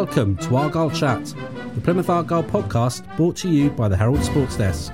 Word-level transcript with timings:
Welcome 0.00 0.38
to 0.38 0.56
Argyle 0.56 0.90
Chat, 0.90 1.26
the 1.74 1.80
Plymouth 1.82 2.08
Argyle 2.08 2.42
podcast 2.42 3.04
brought 3.18 3.36
to 3.36 3.50
you 3.50 3.68
by 3.68 3.86
the 3.86 3.98
Herald 3.98 4.24
Sports 4.24 4.56
Desk. 4.56 4.90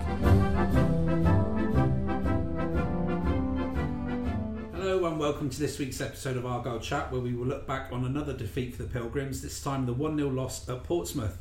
Hello 4.72 5.06
and 5.06 5.20
welcome 5.20 5.48
to 5.48 5.60
this 5.60 5.78
week's 5.78 6.00
episode 6.00 6.36
of 6.36 6.44
Argyle 6.44 6.80
Chat, 6.80 7.12
where 7.12 7.20
we 7.20 7.34
will 7.34 7.46
look 7.46 7.68
back 7.68 7.92
on 7.92 8.04
another 8.04 8.32
defeat 8.32 8.74
for 8.74 8.82
the 8.82 8.88
Pilgrims, 8.88 9.42
this 9.42 9.62
time 9.62 9.86
the 9.86 9.92
1 9.92 10.16
0 10.16 10.28
loss 10.28 10.68
at 10.68 10.82
Portsmouth. 10.82 11.40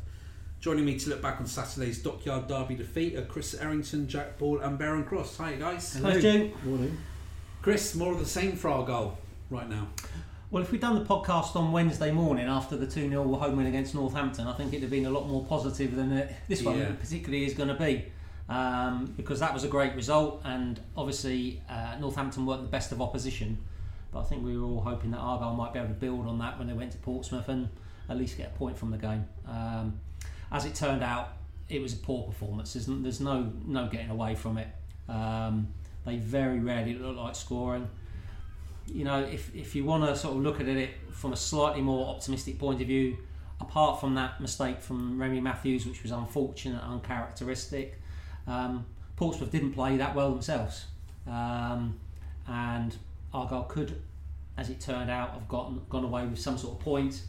Joining 0.59 0.85
me 0.85 0.99
to 0.99 1.09
look 1.09 1.23
back 1.23 1.39
on 1.39 1.47
Saturday's 1.47 1.97
Dockyard 1.97 2.47
Derby 2.47 2.75
defeat 2.75 3.15
are 3.15 3.25
Chris 3.25 3.55
Errington, 3.55 4.07
Jack 4.07 4.37
Ball, 4.37 4.59
and 4.59 4.77
Baron 4.77 5.05
Cross. 5.05 5.37
Hi, 5.37 5.53
guys. 5.53 5.91
Hello, 5.91 6.19
Stu. 6.19 6.51
Morning. 6.63 6.95
Chris, 7.63 7.95
more 7.95 8.13
of 8.13 8.19
the 8.19 8.27
same 8.27 8.57
for 8.57 8.69
Argyle 8.69 9.17
right 9.49 9.67
now. 9.67 9.87
Well, 10.51 10.63
if 10.63 10.71
we'd 10.71 10.81
done 10.81 10.95
the 10.95 11.03
podcast 11.05 11.55
on 11.55 11.71
Wednesday 11.71 12.11
morning 12.11 12.47
after 12.47 12.77
the 12.77 12.85
2 12.85 13.09
0 13.09 13.33
home 13.35 13.57
win 13.57 13.65
against 13.65 13.95
Northampton, 13.95 14.47
I 14.47 14.53
think 14.53 14.69
it'd 14.69 14.83
have 14.83 14.91
been 14.91 15.05
a 15.05 15.09
lot 15.09 15.27
more 15.27 15.43
positive 15.45 15.95
than 15.95 16.11
it, 16.13 16.33
this 16.47 16.61
one 16.63 16.77
Yeah. 16.77 16.91
particularly 16.93 17.45
is 17.45 17.53
going 17.53 17.69
to 17.69 17.75
be. 17.75 18.05
Um, 18.47 19.11
because 19.17 19.39
that 19.39 19.55
was 19.55 19.63
a 19.63 19.67
great 19.67 19.95
result, 19.95 20.41
and 20.45 20.79
obviously 20.95 21.63
uh, 21.67 21.95
Northampton 21.99 22.45
weren't 22.45 22.61
the 22.61 22.67
best 22.67 22.91
of 22.91 23.01
opposition. 23.01 23.57
But 24.11 24.19
I 24.19 24.23
think 24.25 24.45
we 24.45 24.55
were 24.55 24.65
all 24.65 24.81
hoping 24.81 25.11
that 25.11 25.17
Argyle 25.17 25.55
might 25.55 25.73
be 25.73 25.79
able 25.79 25.89
to 25.89 25.95
build 25.95 26.27
on 26.27 26.37
that 26.39 26.59
when 26.59 26.67
they 26.67 26.73
went 26.73 26.91
to 26.91 26.97
Portsmouth 26.99 27.49
and 27.49 27.69
at 28.07 28.17
least 28.17 28.37
get 28.37 28.51
a 28.53 28.57
point 28.57 28.77
from 28.77 28.91
the 28.91 28.97
game. 28.97 29.25
Um, 29.47 29.99
as 30.51 30.65
it 30.65 30.75
turned 30.75 31.03
out, 31.03 31.29
it 31.69 31.81
was 31.81 31.93
a 31.93 31.97
poor 31.97 32.23
performance. 32.23 32.73
There's, 32.73 32.85
there's 32.85 33.19
no 33.19 33.51
no 33.65 33.87
getting 33.87 34.11
away 34.11 34.35
from 34.35 34.59
it. 34.59 34.67
Um, 35.09 35.69
they 36.05 36.17
very 36.17 36.59
rarely 36.59 36.93
look 36.93 37.17
like 37.17 37.35
scoring 37.35 37.89
you 38.87 39.03
know, 39.03 39.19
if, 39.19 39.53
if 39.55 39.75
you 39.75 39.83
want 39.83 40.03
to 40.03 40.15
sort 40.15 40.35
of 40.35 40.43
look 40.43 40.59
at 40.59 40.67
it 40.67 40.91
from 41.11 41.33
a 41.33 41.35
slightly 41.35 41.81
more 41.81 42.07
optimistic 42.07 42.59
point 42.59 42.81
of 42.81 42.87
view, 42.87 43.17
apart 43.59 43.99
from 43.99 44.15
that 44.15 44.39
mistake 44.41 44.81
from 44.81 45.19
Remi 45.19 45.39
Matthews, 45.39 45.85
which 45.85 46.03
was 46.03 46.11
unfortunate, 46.11 46.83
uncharacteristic, 46.83 47.99
um, 48.47 48.85
Portsmouth 49.15 49.51
didn't 49.51 49.73
play 49.73 49.97
that 49.97 50.13
well 50.13 50.31
themselves. 50.31 50.85
Um, 51.27 51.99
and 52.47 52.95
Argyle 53.33 53.63
could, 53.63 54.01
as 54.57 54.69
it 54.69 54.79
turned 54.79 55.09
out, 55.09 55.31
have 55.31 55.47
gotten 55.47 55.81
gone 55.89 56.03
away 56.03 56.25
with 56.25 56.39
some 56.39 56.57
sort 56.57 56.77
of 56.77 56.79
point. 56.81 57.21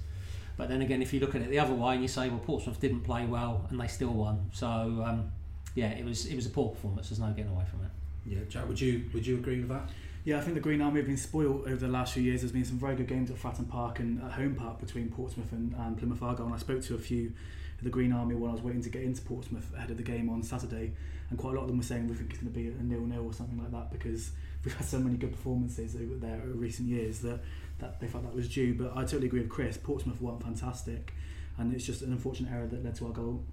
But 0.56 0.68
then 0.68 0.82
again, 0.82 1.02
if 1.02 1.12
you 1.12 1.20
look 1.20 1.34
at 1.34 1.42
it 1.42 1.50
the 1.50 1.58
other 1.58 1.74
way 1.74 1.94
and 1.94 2.02
you 2.02 2.08
say, 2.08 2.28
well, 2.28 2.38
Portsmouth 2.38 2.80
didn't 2.80 3.00
play 3.00 3.26
well 3.26 3.66
and 3.70 3.80
they 3.80 3.88
still 3.88 4.12
won. 4.12 4.50
So, 4.52 4.66
um, 4.66 5.30
yeah, 5.74 5.90
it 5.90 6.04
was 6.04 6.26
it 6.26 6.34
was 6.34 6.46
a 6.46 6.50
poor 6.50 6.70
performance. 6.70 7.10
There's 7.10 7.20
no 7.20 7.28
getting 7.28 7.52
away 7.52 7.64
from 7.70 7.82
it. 7.82 7.90
Yeah, 8.24 8.38
Jack, 8.48 8.66
would 8.66 8.80
you 8.80 9.04
would 9.12 9.26
you 9.26 9.36
agree 9.36 9.60
with 9.60 9.68
that? 9.68 9.90
Yeah, 10.26 10.38
I 10.38 10.40
think 10.40 10.54
the 10.54 10.60
Green 10.60 10.82
Army 10.82 10.98
have 10.98 11.06
been 11.06 11.16
spoiled 11.16 11.68
over 11.68 11.76
the 11.76 11.86
last 11.86 12.14
few 12.14 12.22
years. 12.24 12.40
There's 12.40 12.50
been 12.50 12.64
some 12.64 12.80
very 12.80 12.96
good 12.96 13.06
games 13.06 13.30
at 13.30 13.36
Fratton 13.36 13.68
Park 13.68 14.00
and 14.00 14.20
at 14.20 14.32
Home 14.32 14.56
Park 14.56 14.80
between 14.80 15.08
Portsmouth 15.08 15.52
and, 15.52 15.72
and 15.78 15.96
Plymouth 15.96 16.20
Argyle. 16.20 16.46
And 16.46 16.54
I 16.56 16.58
spoke 16.58 16.82
to 16.82 16.96
a 16.96 16.98
few 16.98 17.32
of 17.78 17.84
the 17.84 17.90
Green 17.90 18.12
Army 18.12 18.34
when 18.34 18.50
I 18.50 18.52
was 18.52 18.60
waiting 18.60 18.82
to 18.82 18.88
get 18.88 19.02
into 19.02 19.22
Portsmouth 19.22 19.72
ahead 19.76 19.88
of 19.92 19.98
the 19.98 20.02
game 20.02 20.28
on 20.28 20.42
Saturday, 20.42 20.94
and 21.30 21.38
quite 21.38 21.52
a 21.52 21.54
lot 21.54 21.62
of 21.62 21.68
them 21.68 21.76
were 21.76 21.84
saying 21.84 22.08
we 22.08 22.16
think 22.16 22.30
it's 22.30 22.40
going 22.40 22.52
to 22.52 22.58
be 22.58 22.66
a 22.66 22.82
nil-nil 22.82 23.24
or 23.24 23.32
something 23.32 23.56
like 23.56 23.70
that 23.70 23.92
because 23.92 24.32
we've 24.64 24.74
had 24.74 24.84
so 24.84 24.98
many 24.98 25.16
good 25.16 25.30
performances 25.30 25.94
over 25.94 26.16
there 26.16 26.42
over 26.42 26.58
recent 26.58 26.88
years 26.88 27.20
that, 27.20 27.38
that 27.78 28.00
they 28.00 28.08
felt 28.08 28.24
that 28.24 28.34
was 28.34 28.48
due. 28.48 28.74
But 28.74 28.96
I 28.96 29.02
totally 29.02 29.28
agree 29.28 29.42
with 29.42 29.48
Chris. 29.48 29.76
Portsmouth 29.76 30.20
weren't 30.20 30.42
fantastic, 30.42 31.14
and 31.56 31.72
it's 31.72 31.86
just 31.86 32.02
an 32.02 32.10
unfortunate 32.10 32.50
error 32.50 32.66
that 32.66 32.84
led 32.84 32.96
to 32.96 33.06
our 33.06 33.12
goal, 33.12 33.44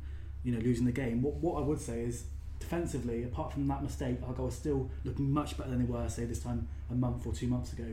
you 0.44 0.52
know, 0.52 0.60
losing 0.60 0.86
the 0.86 0.92
game. 0.92 1.22
What 1.22 1.36
what 1.36 1.62
I 1.62 1.64
would 1.68 1.80
say 1.80 2.02
is 2.02 2.24
defensively, 2.64 3.23
apart 3.23 3.52
from 3.53 3.67
that 3.67 3.83
mistake, 3.83 4.17
Argyle 4.25 4.47
is 4.47 4.56
still 4.56 4.89
looking 5.03 5.31
much 5.31 5.58
better 5.58 5.69
than 5.69 5.80
they 5.80 5.86
were, 5.86 6.08
say, 6.09 6.25
this 6.25 6.39
time 6.39 6.67
a 6.89 6.95
month 6.95 7.28
or 7.28 7.33
two 7.33 7.47
months 7.47 7.73
ago. 7.73 7.86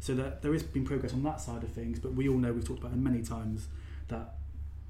So 0.00 0.14
that 0.14 0.42
there 0.42 0.52
has 0.52 0.62
been 0.62 0.84
progress 0.84 1.12
on 1.12 1.22
that 1.22 1.40
side 1.40 1.62
of 1.62 1.70
things, 1.70 1.98
but 1.98 2.12
we 2.14 2.28
all 2.28 2.36
know 2.36 2.52
we've 2.52 2.64
talked 2.66 2.80
about 2.80 2.92
it 2.92 2.98
many 2.98 3.22
times 3.22 3.66
that 4.08 4.34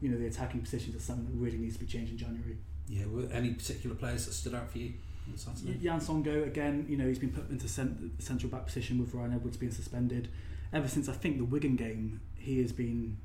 you 0.00 0.10
know 0.10 0.18
the 0.18 0.26
attacking 0.26 0.60
positions 0.60 0.94
are 0.96 1.00
something 1.00 1.26
that 1.26 1.32
really 1.42 1.58
needs 1.58 1.74
to 1.74 1.80
be 1.80 1.86
changed 1.86 2.12
in 2.12 2.18
January. 2.18 2.56
Yeah, 2.88 3.06
were 3.06 3.28
any 3.32 3.52
particular 3.54 3.94
players 3.96 4.26
that 4.26 4.32
stood 4.32 4.54
out 4.54 4.70
for 4.70 4.78
you 4.78 4.92
on 5.30 5.38
Saturday? 5.38 5.78
Yann 5.80 6.00
Songo'o 6.00 6.46
again, 6.46 6.86
you 6.88 6.96
know 6.96 7.06
he's 7.06 7.18
been 7.18 7.32
put 7.32 7.48
into 7.50 7.68
cent- 7.68 8.20
central 8.22 8.50
back 8.50 8.66
position 8.66 8.98
with 8.98 9.14
Ryan 9.14 9.34
Edwards 9.34 9.56
being 9.56 9.72
suspended. 9.72 10.28
Ever 10.72 10.88
since 10.88 11.08
I 11.08 11.12
think 11.12 11.38
the 11.38 11.44
Wigan 11.44 11.76
game, 11.76 12.20
he 12.36 12.60
has 12.60 12.72
been, 12.72 13.16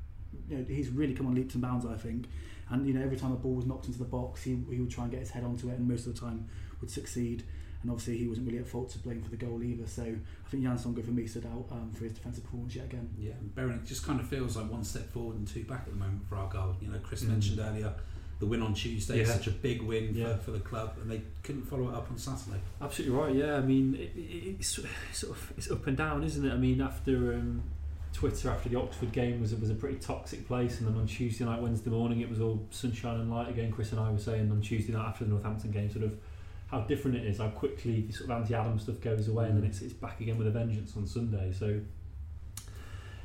you 0.47 0.57
know, 0.57 0.66
he's 0.68 0.90
really 0.90 1.13
come 1.13 1.28
on 1.28 1.36
leaps 1.36 1.56
and 1.56 1.62
bounds. 1.62 1.86
I 1.86 1.96
think, 1.96 2.28
and 2.72 2.88
you 2.88 2.94
know 2.94 3.02
every 3.02 3.18
time 3.18 3.32
a 3.32 3.36
ball 3.36 3.54
was 3.56 3.66
knocked 3.66 3.86
into 3.88 4.00
the 4.00 4.06
box, 4.06 4.44
he, 4.44 4.58
he 4.70 4.80
would 4.80 4.90
try 4.90 5.04
and 5.04 5.12
get 5.12 5.20
his 5.20 5.30
head 5.30 5.44
onto 5.44 5.70
it, 5.70 5.78
and 5.78 5.88
most 5.88 6.08
of 6.08 6.14
the 6.16 6.20
time 6.20 6.48
would 6.80 6.90
succeed. 6.90 7.44
And 7.84 7.90
obviously 7.90 8.18
he 8.20 8.28
wasn't 8.28 8.46
really 8.46 8.59
at 8.59 8.68
fault 8.68 8.92
to 8.92 9.00
blame 9.00 9.24
for 9.24 9.32
the 9.32 9.38
goal 9.38 9.64
either. 9.64 9.88
So 9.88 10.04
I 10.04 10.50
think 10.52 10.62
Yann 10.62 10.78
Songo'o 10.78 11.04
for 11.04 11.10
me 11.10 11.26
stood 11.26 11.48
out 11.48 11.66
um, 11.72 11.92
for 11.96 12.04
his 12.04 12.14
defensive 12.14 12.44
performance 12.44 12.76
yet 12.76 12.86
again. 12.86 13.10
Yeah, 13.18 13.31
and 13.40 13.56
Baron, 13.56 13.80
it 13.84 13.86
just 13.86 14.06
kind 14.06 14.20
of 14.20 14.28
feels 14.28 14.56
like 14.56 14.70
one 14.72 14.84
step 14.84 15.12
forward 15.12 15.38
and 15.38 15.48
two 15.48 15.64
back 15.64 15.81
at 15.88 15.90
the 15.94 15.96
moment 16.00 16.22
for 16.30 16.36
Argyle. 16.36 16.76
You 16.80 16.90
know, 16.90 17.00
Chris 17.02 17.24
Mm. 17.24 17.30
mentioned 17.30 17.60
earlier 17.60 17.92
the 18.40 18.46
win 18.46 18.62
on 18.62 18.74
Tuesday, 18.76 19.20
Yeah. 19.20 19.26
such 19.26 19.48
a 19.48 19.52
big 19.52 19.81
win 19.81 20.14
Yeah. 20.14 20.36
for, 20.38 20.44
for 20.44 20.52
the 20.52 20.60
club, 20.60 20.94
and 21.02 21.10
they 21.10 21.22
couldn't 21.42 21.64
follow 21.64 21.90
it 21.90 21.96
up 21.96 22.10
on 22.12 22.18
Saturday. 22.20 22.60
Absolutely 22.80 23.16
right. 23.18 23.36
Yeah, 23.36 23.56
I 23.56 23.62
mean, 23.62 23.96
it, 23.96 24.12
it, 24.16 24.56
it's 24.60 24.68
sort 24.68 24.88
of 25.31 25.54
it's 25.58 25.72
up 25.72 25.86
and 25.88 25.98
down, 25.98 26.24
isn't 26.24 26.46
it? 26.46 26.52
I 26.54 26.58
mean, 26.58 26.81
after 26.81 27.34
um, 27.34 27.64
Twitter 28.14 28.50
after 28.50 28.70
the 28.70 28.78
Oxford 28.78 29.12
game 29.12 29.42
was 29.42 29.56
was 29.56 29.70
a 29.70 29.76
pretty 29.76 29.98
toxic 29.98 30.48
place, 30.48 30.80
and 30.80 30.88
then 30.88 30.96
on 30.96 31.08
Tuesday 31.08 31.46
night, 31.46 31.62
Wednesday 31.62 31.90
morning, 31.90 32.22
it 32.22 32.30
was 32.30 32.42
all 32.42 32.66
sunshine 32.70 33.20
and 33.20 33.32
light 33.32 33.50
again. 33.50 33.72
Chris 33.72 33.92
and 33.92 34.02
I 34.02 34.12
were 34.12 34.20
saying 34.20 34.52
on 34.52 34.62
Tuesday 34.62 34.94
night 34.94 35.08
after 35.08 35.24
the 35.24 35.32
Northampton 35.32 35.72
game, 35.72 35.90
sort 35.90 36.06
of 36.06 36.18
how 36.68 36.82
different 36.82 37.18
it 37.18 37.26
is, 37.26 37.38
how 37.38 37.50
quickly 37.50 38.02
the 38.02 38.14
sort 38.14 38.30
of 38.30 38.38
anti-Adam 38.38 38.80
stuff 38.80 39.00
goes 39.02 39.28
away, 39.28 39.48
and 39.48 39.58
then 39.58 39.70
it's 39.70 39.82
it's 39.82 39.94
back 39.94 40.20
again 40.20 40.38
with 40.38 40.48
a 40.48 40.52
vengeance 40.52 40.96
on 40.98 41.08
Sunday. 41.08 41.52
So. 41.52 41.80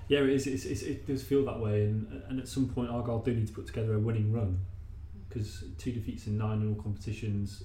Yeah, 0.08 0.20
it 0.20 0.28
is. 0.28 0.46
It's, 0.46 0.64
it's, 0.64 0.82
it 0.82 1.04
does 1.04 1.24
feel 1.24 1.44
that 1.46 1.58
way, 1.58 1.82
and 1.82 2.22
and 2.28 2.38
at 2.38 2.46
some 2.46 2.68
point, 2.68 2.90
Argyle 2.90 3.18
do 3.18 3.34
need 3.34 3.48
to 3.48 3.52
put 3.52 3.66
together 3.66 3.94
a 3.94 3.98
winning 3.98 4.32
run 4.32 4.60
because 5.28 5.64
two 5.78 5.90
defeats 5.90 6.28
in 6.28 6.38
nine 6.38 6.62
in 6.62 6.68
all 6.68 6.80
competitions 6.80 7.64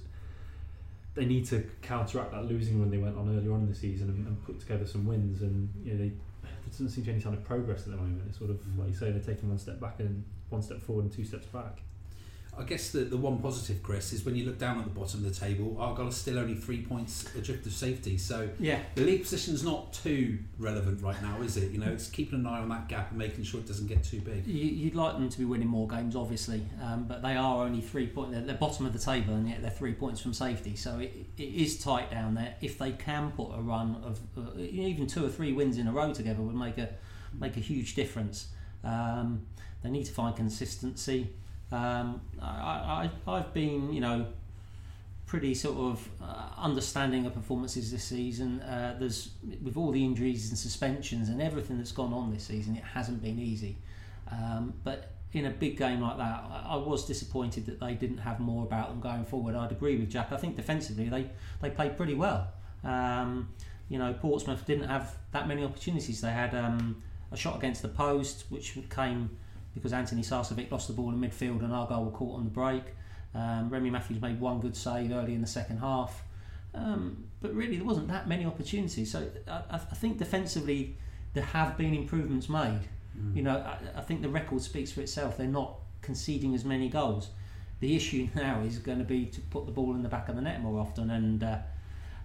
they 1.14 1.24
need 1.24 1.44
to 1.46 1.64
counteract 1.82 2.32
that 2.32 2.46
losing 2.46 2.80
run 2.80 2.90
they 2.90 2.98
went 2.98 3.16
on 3.16 3.36
earlier 3.36 3.52
on 3.52 3.60
in 3.60 3.68
the 3.68 3.74
season 3.74 4.08
and, 4.08 4.26
and 4.26 4.44
put 4.44 4.58
together 4.60 4.86
some 4.86 5.06
wins. 5.06 5.42
And 5.42 5.68
you 5.84 5.92
know, 5.92 5.98
they, 5.98 6.12
doesn't 6.70 6.88
seem 6.90 7.04
to 7.04 7.08
be 7.08 7.12
any 7.14 7.22
sign 7.22 7.34
of 7.34 7.44
progress 7.44 7.80
at 7.80 7.90
the 7.90 7.96
moment. 7.96 8.22
It's 8.28 8.38
sort 8.38 8.50
of 8.50 8.60
like 8.78 8.88
you 8.88 8.94
say, 8.94 9.10
they're 9.10 9.20
taking 9.20 9.48
one 9.48 9.58
step 9.58 9.80
back 9.80 9.98
and 9.98 10.24
one 10.48 10.62
step 10.62 10.80
forward 10.80 11.04
and 11.04 11.12
two 11.12 11.24
steps 11.24 11.46
back. 11.46 11.80
I 12.56 12.64
guess 12.64 12.90
the, 12.90 13.00
the 13.00 13.16
one 13.16 13.38
positive, 13.38 13.82
Chris, 13.82 14.12
is 14.12 14.26
when 14.26 14.36
you 14.36 14.44
look 14.44 14.58
down 14.58 14.78
at 14.78 14.84
the 14.84 14.90
bottom 14.90 15.24
of 15.24 15.34
the 15.34 15.40
table, 15.40 15.74
Argyle 15.80 16.08
is 16.08 16.16
still 16.16 16.38
only 16.38 16.54
three 16.54 16.82
points 16.82 17.24
adrift 17.34 17.64
of 17.66 17.72
safety. 17.72 18.18
So 18.18 18.50
Yeah, 18.60 18.80
the 18.94 19.02
league 19.04 19.22
position's 19.22 19.64
not 19.64 19.94
too 19.94 20.38
relevant 20.58 21.02
right 21.02 21.20
now, 21.22 21.40
is 21.40 21.56
it? 21.56 21.70
You 21.72 21.78
know, 21.78 21.90
it's 21.90 22.10
keeping 22.10 22.40
an 22.40 22.46
eye 22.46 22.58
on 22.60 22.68
that 22.68 22.88
gap 22.88 23.08
and 23.08 23.18
making 23.18 23.44
sure 23.44 23.58
it 23.60 23.66
doesn't 23.66 23.86
get 23.86 24.04
too 24.04 24.20
big. 24.20 24.46
You- 24.46 24.70
You'd 24.82 24.94
like 24.94 25.14
them 25.14 25.30
to 25.30 25.38
be 25.38 25.46
winning 25.46 25.68
more 25.68 25.88
games, 25.88 26.14
obviously, 26.14 26.62
um, 26.82 27.04
but 27.08 27.22
they 27.22 27.36
are 27.36 27.64
only 27.64 27.80
three 27.80 28.06
points. 28.06 28.32
They're, 28.32 28.42
they're 28.42 28.56
bottom 28.56 28.84
of 28.84 28.92
the 28.92 28.98
table, 28.98 29.32
and 29.34 29.48
yet 29.48 29.62
they're 29.62 29.70
three 29.70 29.94
points 29.94 30.20
from 30.20 30.34
safety. 30.34 30.76
So 30.76 30.98
it, 30.98 31.14
it 31.38 31.42
is 31.42 31.78
tight 31.82 32.10
down 32.10 32.34
there. 32.34 32.54
If 32.60 32.76
they 32.78 32.92
can 32.92 33.30
put 33.32 33.50
a 33.56 33.62
run 33.62 33.96
of 34.04 34.20
uh, 34.36 34.58
even 34.60 35.06
two 35.06 35.24
or 35.24 35.30
three 35.30 35.52
wins 35.54 35.78
in 35.78 35.86
a 35.88 35.92
row 35.92 36.12
together, 36.12 36.42
would 36.42 36.54
make 36.54 36.76
a 36.76 36.90
make 37.40 37.56
a 37.56 37.60
huge 37.60 37.94
difference. 37.94 38.48
Um, 38.84 39.46
they 39.82 39.88
need 39.88 40.04
to 40.04 40.12
find 40.12 40.36
consistency. 40.36 41.30
Um, 41.72 42.20
I, 42.40 43.10
I, 43.26 43.30
I've 43.32 43.54
been, 43.54 43.92
you 43.92 44.00
know, 44.00 44.26
pretty 45.26 45.54
sort 45.54 45.78
of 45.78 46.08
uh, 46.22 46.48
understanding 46.58 47.24
of 47.24 47.32
performances 47.34 47.90
this 47.90 48.04
season. 48.04 48.60
Uh, 48.60 48.96
there's 48.98 49.30
with 49.62 49.76
all 49.76 49.90
the 49.90 50.04
injuries 50.04 50.50
and 50.50 50.58
suspensions 50.58 51.30
and 51.30 51.40
everything 51.40 51.78
that's 51.78 51.92
gone 51.92 52.12
on 52.12 52.30
this 52.32 52.44
season, 52.44 52.76
it 52.76 52.84
hasn't 52.84 53.22
been 53.22 53.38
easy. 53.38 53.78
Um, 54.30 54.74
but 54.84 55.12
in 55.32 55.46
a 55.46 55.50
big 55.50 55.78
game 55.78 56.02
like 56.02 56.18
that, 56.18 56.44
I, 56.50 56.64
I 56.72 56.76
was 56.76 57.06
disappointed 57.06 57.64
that 57.66 57.80
they 57.80 57.94
didn't 57.94 58.18
have 58.18 58.40
more 58.40 58.64
about 58.64 58.90
them 58.90 59.00
going 59.00 59.24
forward. 59.24 59.54
I'd 59.54 59.72
agree 59.72 59.96
with 59.96 60.10
Jack. 60.10 60.32
I 60.32 60.36
think 60.36 60.56
defensively 60.56 61.08
they 61.08 61.30
they 61.62 61.70
played 61.70 61.96
pretty 61.96 62.14
well. 62.14 62.48
Um, 62.84 63.48
you 63.88 63.98
know, 63.98 64.12
Portsmouth 64.12 64.66
didn't 64.66 64.88
have 64.88 65.16
that 65.32 65.48
many 65.48 65.64
opportunities. 65.64 66.20
They 66.20 66.30
had 66.30 66.54
um, 66.54 67.02
a 67.30 67.36
shot 67.36 67.56
against 67.56 67.80
the 67.82 67.88
post, 67.88 68.44
which 68.50 68.76
came 68.90 69.30
because 69.74 69.92
Antoni 69.92 70.24
Sarcevic 70.24 70.70
lost 70.70 70.88
the 70.88 70.94
ball 70.94 71.10
in 71.10 71.18
midfield 71.18 71.62
and 71.62 71.72
Argyle 71.72 72.04
were 72.04 72.10
caught 72.10 72.38
on 72.38 72.44
the 72.44 72.50
break. 72.50 72.82
Um, 73.34 73.70
Remi 73.70 73.90
Matthews 73.90 74.20
made 74.20 74.40
one 74.40 74.60
good 74.60 74.76
save 74.76 75.10
early 75.10 75.34
in 75.34 75.40
the 75.40 75.46
second 75.46 75.78
half. 75.78 76.22
Um, 76.74 77.24
but 77.40 77.54
really, 77.54 77.76
there 77.76 77.84
wasn't 77.84 78.08
that 78.08 78.28
many 78.28 78.44
opportunities. 78.44 79.12
So 79.12 79.28
I, 79.48 79.62
I 79.70 79.74
I 79.74 79.94
think 79.94 80.18
defensively, 80.18 80.96
there 81.34 81.44
have 81.44 81.76
been 81.76 81.94
improvements 81.94 82.48
made. 82.48 82.80
Mm. 83.18 83.36
You 83.36 83.42
know, 83.42 83.56
I, 83.56 83.98
I 83.98 84.02
think 84.02 84.22
the 84.22 84.28
record 84.28 84.62
speaks 84.62 84.92
for 84.92 85.00
itself. 85.00 85.36
They're 85.36 85.46
not 85.46 85.76
conceding 86.00 86.54
as 86.54 86.64
many 86.64 86.88
goals. 86.88 87.30
The 87.80 87.96
issue 87.96 88.28
now 88.34 88.60
is 88.60 88.78
going 88.78 88.98
to 88.98 89.04
be 89.04 89.26
to 89.26 89.40
put 89.40 89.66
the 89.66 89.72
ball 89.72 89.94
in 89.94 90.02
the 90.02 90.08
back 90.08 90.28
of 90.28 90.36
the 90.36 90.42
net 90.42 90.62
more 90.62 90.80
often, 90.80 91.10
and 91.10 91.42
uh, 91.42 91.58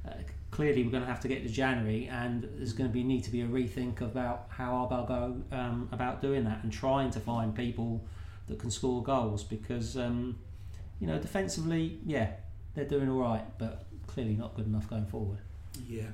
uh, 0.06 0.12
clearly 0.52 0.84
we're 0.84 0.92
going 0.92 1.04
to 1.04 1.10
have 1.10 1.22
to 1.22 1.28
get 1.28 1.44
to 1.44 1.50
January, 1.50 2.08
and 2.08 2.50
there's 2.56 2.74
going 2.74 2.90
to 2.90 2.94
be 2.94 3.04
need 3.04 3.24
to 3.26 3.32
be 3.32 3.42
a 3.42 3.48
rethink 3.48 4.02
about 4.02 4.48
how 4.50 4.74
Argyle 4.74 5.06
go 5.06 5.58
um, 5.58 5.90
about 5.92 6.22
doing 6.22 6.44
that 6.46 6.64
and 6.64 6.72
trying 6.72 7.12
to 7.12 7.20
find 7.20 7.56
people 7.56 8.04
that 8.48 8.60
can 8.60 8.72
score 8.72 9.04
goals 9.04 9.44
because 9.44 9.98
um, 9.98 10.38
you 11.00 11.08
know 11.08 11.20
defensively, 11.20 12.00
yeah, 12.06 12.32
they're 12.76 12.86
doing 12.86 13.10
all 13.10 13.20
right, 13.20 13.46
but 13.58 13.86
clearly 14.08 14.36
not 14.36 14.56
good 14.56 14.66
enough 14.68 14.90
going 14.90 15.06
forward. 15.06 15.40
Yeah. 15.88 16.08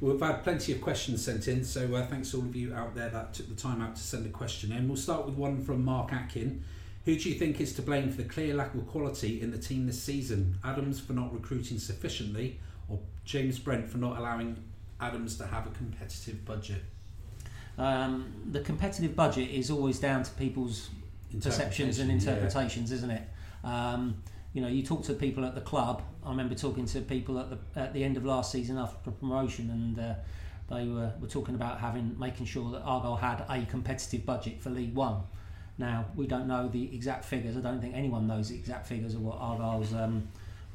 We've 0.00 0.18
had 0.18 0.42
plenty 0.42 0.72
of 0.72 0.80
questions 0.80 1.22
sent 1.22 1.46
in, 1.46 1.62
so 1.62 1.94
uh, 1.94 2.06
thanks 2.06 2.30
to 2.30 2.38
all 2.38 2.44
of 2.44 2.56
you 2.56 2.72
out 2.72 2.94
there 2.94 3.10
that 3.10 3.34
took 3.34 3.50
the 3.50 3.54
time 3.54 3.82
out 3.82 3.96
to 3.96 4.02
send 4.02 4.24
a 4.24 4.30
question 4.30 4.72
in. 4.72 4.88
We'll 4.88 4.96
start 4.96 5.26
with 5.26 5.34
one 5.34 5.62
from 5.62 5.84
Mark 5.84 6.10
Atkin. 6.10 6.64
Who 7.04 7.16
do 7.16 7.28
you 7.28 7.38
think 7.38 7.60
is 7.60 7.74
to 7.74 7.82
blame 7.82 8.10
for 8.10 8.22
the 8.22 8.28
clear 8.28 8.54
lack 8.54 8.74
of 8.74 8.86
quality 8.86 9.42
in 9.42 9.50
the 9.50 9.58
team 9.58 9.86
this 9.86 10.02
season? 10.02 10.58
Adams 10.64 11.00
for 11.00 11.12
not 11.12 11.34
recruiting 11.34 11.78
sufficiently, 11.78 12.60
or 12.90 12.98
James 13.24 13.58
Brent 13.58 13.88
for 13.88 13.98
not 13.98 14.18
allowing 14.18 14.62
Adams 15.00 15.36
to 15.38 15.46
have 15.46 15.66
a 15.66 15.70
competitive 15.70 16.44
budget? 16.44 16.82
Um, 17.78 18.32
the 18.50 18.60
competitive 18.60 19.16
budget 19.16 19.50
is 19.50 19.70
always 19.70 19.98
down 19.98 20.22
to 20.22 20.30
people's 20.32 20.90
perceptions 21.40 21.98
and 21.98 22.10
interpretations, 22.10 22.90
yeah. 22.90 22.96
isn't 22.96 23.10
it? 23.10 23.22
Um, 23.64 24.22
you 24.52 24.60
know, 24.60 24.68
you 24.68 24.82
talk 24.82 25.04
to 25.04 25.14
people 25.14 25.44
at 25.44 25.54
the 25.54 25.60
club. 25.60 26.02
I 26.24 26.30
remember 26.30 26.54
talking 26.54 26.84
to 26.86 27.00
people 27.00 27.38
at 27.38 27.50
the 27.50 27.80
at 27.80 27.94
the 27.94 28.02
end 28.04 28.16
of 28.16 28.24
last 28.24 28.50
season 28.50 28.76
after 28.76 29.10
promotion, 29.10 29.70
and 29.70 29.98
uh, 29.98 30.14
they 30.68 30.86
were, 30.86 31.12
were 31.20 31.28
talking 31.28 31.54
about 31.54 31.78
having 31.78 32.18
making 32.18 32.46
sure 32.46 32.70
that 32.72 32.82
Argyle 32.82 33.16
had 33.16 33.44
a 33.48 33.64
competitive 33.66 34.26
budget 34.26 34.60
for 34.60 34.70
League 34.70 34.94
One. 34.94 35.22
Now 35.78 36.06
we 36.14 36.26
don't 36.26 36.46
know 36.46 36.68
the 36.68 36.94
exact 36.94 37.24
figures. 37.24 37.56
I 37.56 37.60
don't 37.60 37.80
think 37.80 37.94
anyone 37.94 38.26
knows 38.26 38.48
the 38.48 38.56
exact 38.56 38.86
figures 38.86 39.14
of 39.14 39.22
what 39.22 39.38
Argyle's 39.38 39.94
um, 39.94 40.28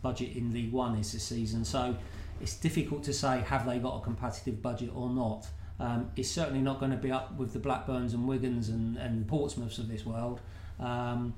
budget 0.05 0.37
in 0.37 0.53
League 0.53 0.71
One 0.71 0.95
is 0.99 1.13
this 1.13 1.23
season. 1.23 1.65
So 1.65 1.95
it's 2.39 2.55
difficult 2.57 3.03
to 3.05 3.13
say 3.13 3.43
have 3.47 3.65
they 3.65 3.79
got 3.79 3.97
a 3.97 4.01
competitive 4.01 4.61
budget 4.61 4.91
or 4.93 5.09
not. 5.09 5.47
Um, 5.79 6.11
it's 6.15 6.29
certainly 6.29 6.61
not 6.61 6.79
going 6.79 6.91
to 6.91 6.97
be 6.97 7.11
up 7.11 7.35
with 7.35 7.53
the 7.53 7.59
Blackburns 7.59 8.13
and 8.13 8.29
Wigans 8.29 8.69
and, 8.69 8.97
and 8.97 9.27
Portsmouths 9.27 9.79
of 9.79 9.87
this 9.87 10.05
world. 10.05 10.41
Um, 10.79 11.33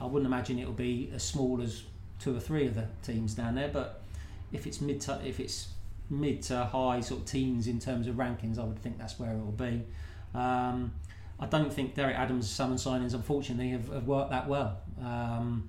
I 0.00 0.06
wouldn't 0.06 0.26
imagine 0.26 0.60
it'll 0.60 0.72
be 0.72 1.10
as 1.12 1.24
small 1.24 1.60
as 1.60 1.82
two 2.20 2.36
or 2.36 2.38
three 2.38 2.64
of 2.68 2.76
the 2.76 2.86
teams 3.02 3.34
down 3.34 3.56
there, 3.56 3.68
but 3.68 4.02
if 4.52 4.68
it's 4.68 4.80
mid 4.80 5.00
to, 5.02 5.20
if 5.24 5.40
it's 5.40 5.68
mid 6.08 6.42
to 6.42 6.64
high 6.64 7.00
sort 7.00 7.22
of 7.22 7.26
teens 7.26 7.66
in 7.66 7.80
terms 7.80 8.06
of 8.06 8.14
rankings, 8.14 8.56
I 8.56 8.62
would 8.62 8.78
think 8.78 8.98
that's 8.98 9.18
where 9.18 9.32
it 9.32 9.40
will 9.44 9.58
be. 9.68 9.82
Um, 10.32 10.92
I 11.40 11.46
don't 11.46 11.72
think 11.72 11.96
Derek 11.96 12.16
Adams' 12.16 12.48
summer 12.48 12.76
signings, 12.76 13.14
unfortunately, 13.14 13.70
have, 13.70 13.88
have 13.92 14.06
worked 14.06 14.30
that 14.30 14.46
well. 14.48 14.78
Um, 15.00 15.68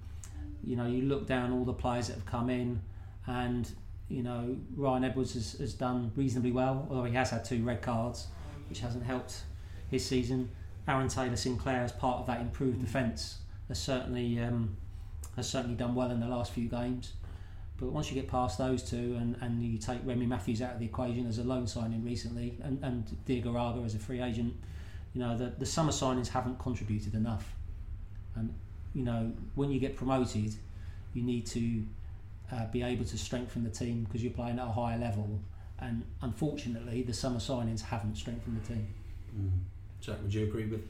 you 0.65 0.75
know, 0.75 0.85
you 0.85 1.03
look 1.03 1.27
down 1.27 1.51
all 1.51 1.65
the 1.65 1.73
players 1.73 2.07
that 2.07 2.13
have 2.15 2.25
come 2.25 2.49
in, 2.49 2.81
and 3.27 3.71
you 4.09 4.23
know 4.23 4.55
Ryan 4.75 5.05
Edwards 5.05 5.33
has, 5.33 5.53
has 5.53 5.73
done 5.73 6.11
reasonably 6.15 6.51
well, 6.51 6.87
although 6.89 7.05
he 7.05 7.13
has 7.13 7.29
had 7.29 7.45
two 7.45 7.63
red 7.63 7.81
cards, 7.81 8.27
which 8.69 8.79
hasn't 8.79 9.03
helped 9.03 9.43
his 9.89 10.05
season. 10.05 10.49
Aaron 10.87 11.07
Taylor 11.07 11.35
Sinclair, 11.35 11.81
as 11.81 11.91
part 11.91 12.19
of 12.19 12.27
that 12.27 12.41
improved 12.41 12.81
defence, 12.81 13.37
has 13.69 13.79
certainly 13.79 14.39
um, 14.39 14.75
has 15.35 15.49
certainly 15.49 15.75
done 15.75 15.95
well 15.95 16.11
in 16.11 16.19
the 16.19 16.27
last 16.27 16.51
few 16.51 16.67
games. 16.67 17.13
But 17.77 17.91
once 17.91 18.09
you 18.09 18.15
get 18.15 18.29
past 18.29 18.57
those 18.57 18.83
two 18.83 19.17
and, 19.19 19.35
and 19.41 19.63
you 19.63 19.77
take 19.77 19.99
Remi 20.05 20.25
Matthews 20.25 20.61
out 20.61 20.73
of 20.73 20.79
the 20.79 20.85
equation 20.85 21.27
as 21.27 21.39
a 21.39 21.43
loan 21.43 21.67
signing 21.67 22.03
recently 22.03 22.57
and, 22.63 22.81
and 22.83 23.05
Diagouraga 23.25 23.83
as 23.83 23.95
a 23.95 23.99
free 23.99 24.21
agent, 24.21 24.53
you 25.13 25.21
know, 25.21 25.35
the, 25.37 25.53
the 25.57 25.65
summer 25.65 25.91
signings 25.91 26.27
haven't 26.27 26.59
contributed 26.59 27.15
enough. 27.15 27.55
And, 28.35 28.53
you 28.93 29.03
know, 29.03 29.31
when 29.55 29.71
you 29.71 29.79
get 29.79 29.95
promoted, 29.95 30.55
you 31.13 31.23
need 31.23 31.45
to 31.47 31.83
uh, 32.51 32.67
be 32.67 32.83
able 32.83 33.05
to 33.05 33.17
strengthen 33.17 33.63
the 33.63 33.69
team 33.69 34.03
because 34.03 34.23
you're 34.23 34.33
playing 34.33 34.59
at 34.59 34.67
a 34.67 34.71
higher 34.71 34.97
level. 34.97 35.39
And 35.79 36.03
unfortunately, 36.21 37.01
the 37.01 37.13
summer 37.13 37.39
signings 37.39 37.81
haven't 37.81 38.15
strengthened 38.15 38.61
the 38.61 38.67
team. 38.73 38.87
Mm. 39.37 39.51
Jack, 39.99 40.21
would 40.21 40.33
you 40.33 40.43
agree 40.45 40.65
with 40.65 40.85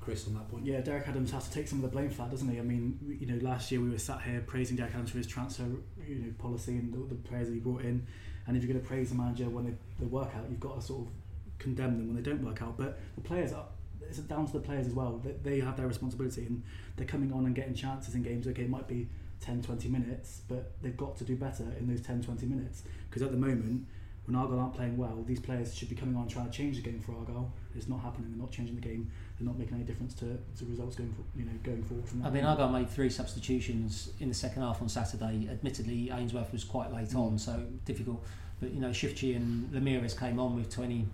Chris 0.00 0.26
on 0.26 0.34
that 0.34 0.48
point? 0.50 0.64
Yeah, 0.64 0.80
Derek 0.80 1.08
Adams 1.08 1.30
has 1.32 1.48
to 1.48 1.54
take 1.54 1.68
some 1.68 1.82
of 1.82 1.82
the 1.82 1.96
blame 1.96 2.10
for 2.10 2.22
that, 2.22 2.30
doesn't 2.30 2.48
he? 2.48 2.58
I 2.58 2.62
mean, 2.62 2.98
you 3.20 3.26
know, 3.26 3.42
last 3.42 3.72
year 3.72 3.80
we 3.80 3.90
were 3.90 3.98
sat 3.98 4.22
here 4.22 4.42
praising 4.46 4.76
Derek 4.76 4.94
Adams 4.94 5.10
for 5.10 5.18
his 5.18 5.26
transfer, 5.26 5.64
you 6.06 6.16
know, 6.16 6.32
policy 6.38 6.72
and 6.72 6.92
the, 6.92 7.14
the 7.14 7.20
players 7.28 7.48
that 7.48 7.54
he 7.54 7.60
brought 7.60 7.82
in. 7.82 8.06
And 8.46 8.56
if 8.56 8.62
you're 8.62 8.72
going 8.72 8.82
to 8.82 8.88
praise 8.88 9.08
the 9.08 9.16
manager 9.16 9.48
when 9.48 9.64
they, 9.64 9.74
they 9.98 10.06
work 10.06 10.30
out, 10.36 10.44
you've 10.48 10.60
got 10.60 10.80
to 10.80 10.86
sort 10.86 11.06
of 11.06 11.12
condemn 11.58 11.96
them 11.96 12.06
when 12.06 12.16
they 12.16 12.28
don't 12.28 12.44
work 12.44 12.62
out. 12.62 12.76
But 12.76 12.98
the 13.16 13.22
players 13.22 13.52
are 13.52 13.66
it's 14.08 14.18
down 14.18 14.46
to 14.46 14.52
the 14.52 14.60
players 14.60 14.86
as 14.86 14.94
well. 14.94 15.20
They, 15.24 15.50
they 15.50 15.60
have 15.60 15.76
their 15.76 15.86
responsibility 15.86 16.46
and 16.46 16.62
they're 16.96 17.06
coming 17.06 17.32
on 17.32 17.46
and 17.46 17.54
getting 17.54 17.74
chances 17.74 18.14
in 18.14 18.22
games. 18.22 18.46
Okay, 18.46 18.62
it 18.62 18.70
might 18.70 18.88
be 18.88 19.08
10, 19.40 19.62
20 19.62 19.88
minutes, 19.88 20.42
but 20.48 20.72
they've 20.82 20.96
got 20.96 21.16
to 21.16 21.24
do 21.24 21.36
better 21.36 21.64
in 21.78 21.86
those 21.86 22.00
10, 22.00 22.22
20 22.22 22.46
minutes. 22.46 22.82
Because 23.08 23.22
at 23.22 23.30
the 23.30 23.36
moment, 23.36 23.86
when 24.26 24.34
Argyle 24.34 24.58
aren't 24.58 24.74
playing 24.74 24.96
well, 24.96 25.22
these 25.26 25.38
players 25.38 25.74
should 25.74 25.88
be 25.88 25.94
coming 25.94 26.16
on 26.16 26.22
and 26.22 26.30
trying 26.30 26.50
to 26.50 26.52
change 26.56 26.76
the 26.76 26.82
game 26.82 27.00
for 27.00 27.12
Argyle. 27.12 27.52
It's 27.76 27.88
not 27.88 28.00
happening. 28.00 28.30
They're 28.30 28.40
not 28.40 28.50
changing 28.50 28.74
the 28.74 28.80
game. 28.80 29.10
They're 29.38 29.46
not 29.46 29.58
making 29.58 29.74
any 29.74 29.84
difference 29.84 30.14
to, 30.14 30.24
to 30.58 30.64
results 30.68 30.96
going 30.96 31.12
for, 31.12 31.22
you 31.38 31.44
know 31.44 31.52
going 31.62 31.84
forward 31.84 32.08
from 32.08 32.20
that. 32.20 32.28
I 32.28 32.30
mean, 32.30 32.44
Argyle 32.44 32.70
made 32.70 32.90
three 32.90 33.10
substitutions 33.10 34.10
in 34.18 34.28
the 34.28 34.34
second 34.34 34.62
half 34.62 34.82
on 34.82 34.88
Saturday. 34.88 35.48
Admittedly, 35.50 36.10
Ainsworth 36.10 36.52
was 36.52 36.64
quite 36.64 36.92
late 36.92 37.10
mm. 37.10 37.20
on, 37.20 37.38
so 37.38 37.62
difficult. 37.84 38.24
But 38.60 38.72
you 38.72 38.80
know, 38.80 38.92
Shifty 38.92 39.34
and 39.34 39.70
Lameiras 39.70 40.18
came 40.18 40.40
on 40.40 40.56
with 40.56 40.70
20, 40.70 41.06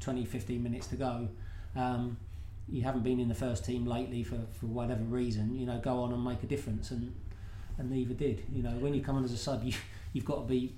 20 0.00 0.24
15 0.24 0.62
minutes 0.62 0.86
to 0.88 0.96
go. 0.96 1.28
Um, 1.76 2.16
you 2.68 2.82
haven't 2.82 3.02
been 3.02 3.20
in 3.20 3.28
the 3.28 3.34
first 3.34 3.64
team 3.64 3.86
lately 3.86 4.22
for, 4.22 4.38
for 4.52 4.66
whatever 4.66 5.02
reason, 5.02 5.54
you 5.54 5.66
know, 5.66 5.78
go 5.78 6.00
on 6.00 6.12
and 6.12 6.24
make 6.24 6.42
a 6.42 6.46
difference, 6.46 6.90
and 6.90 7.14
and 7.78 7.90
neither 7.90 8.14
did. 8.14 8.44
You 8.52 8.62
know, 8.62 8.70
when 8.70 8.94
you 8.94 9.02
come 9.02 9.16
on 9.16 9.24
as 9.24 9.32
a 9.32 9.38
sub, 9.38 9.64
you 9.64 9.74
you've 10.12 10.24
got 10.24 10.36
to 10.36 10.46
be 10.48 10.74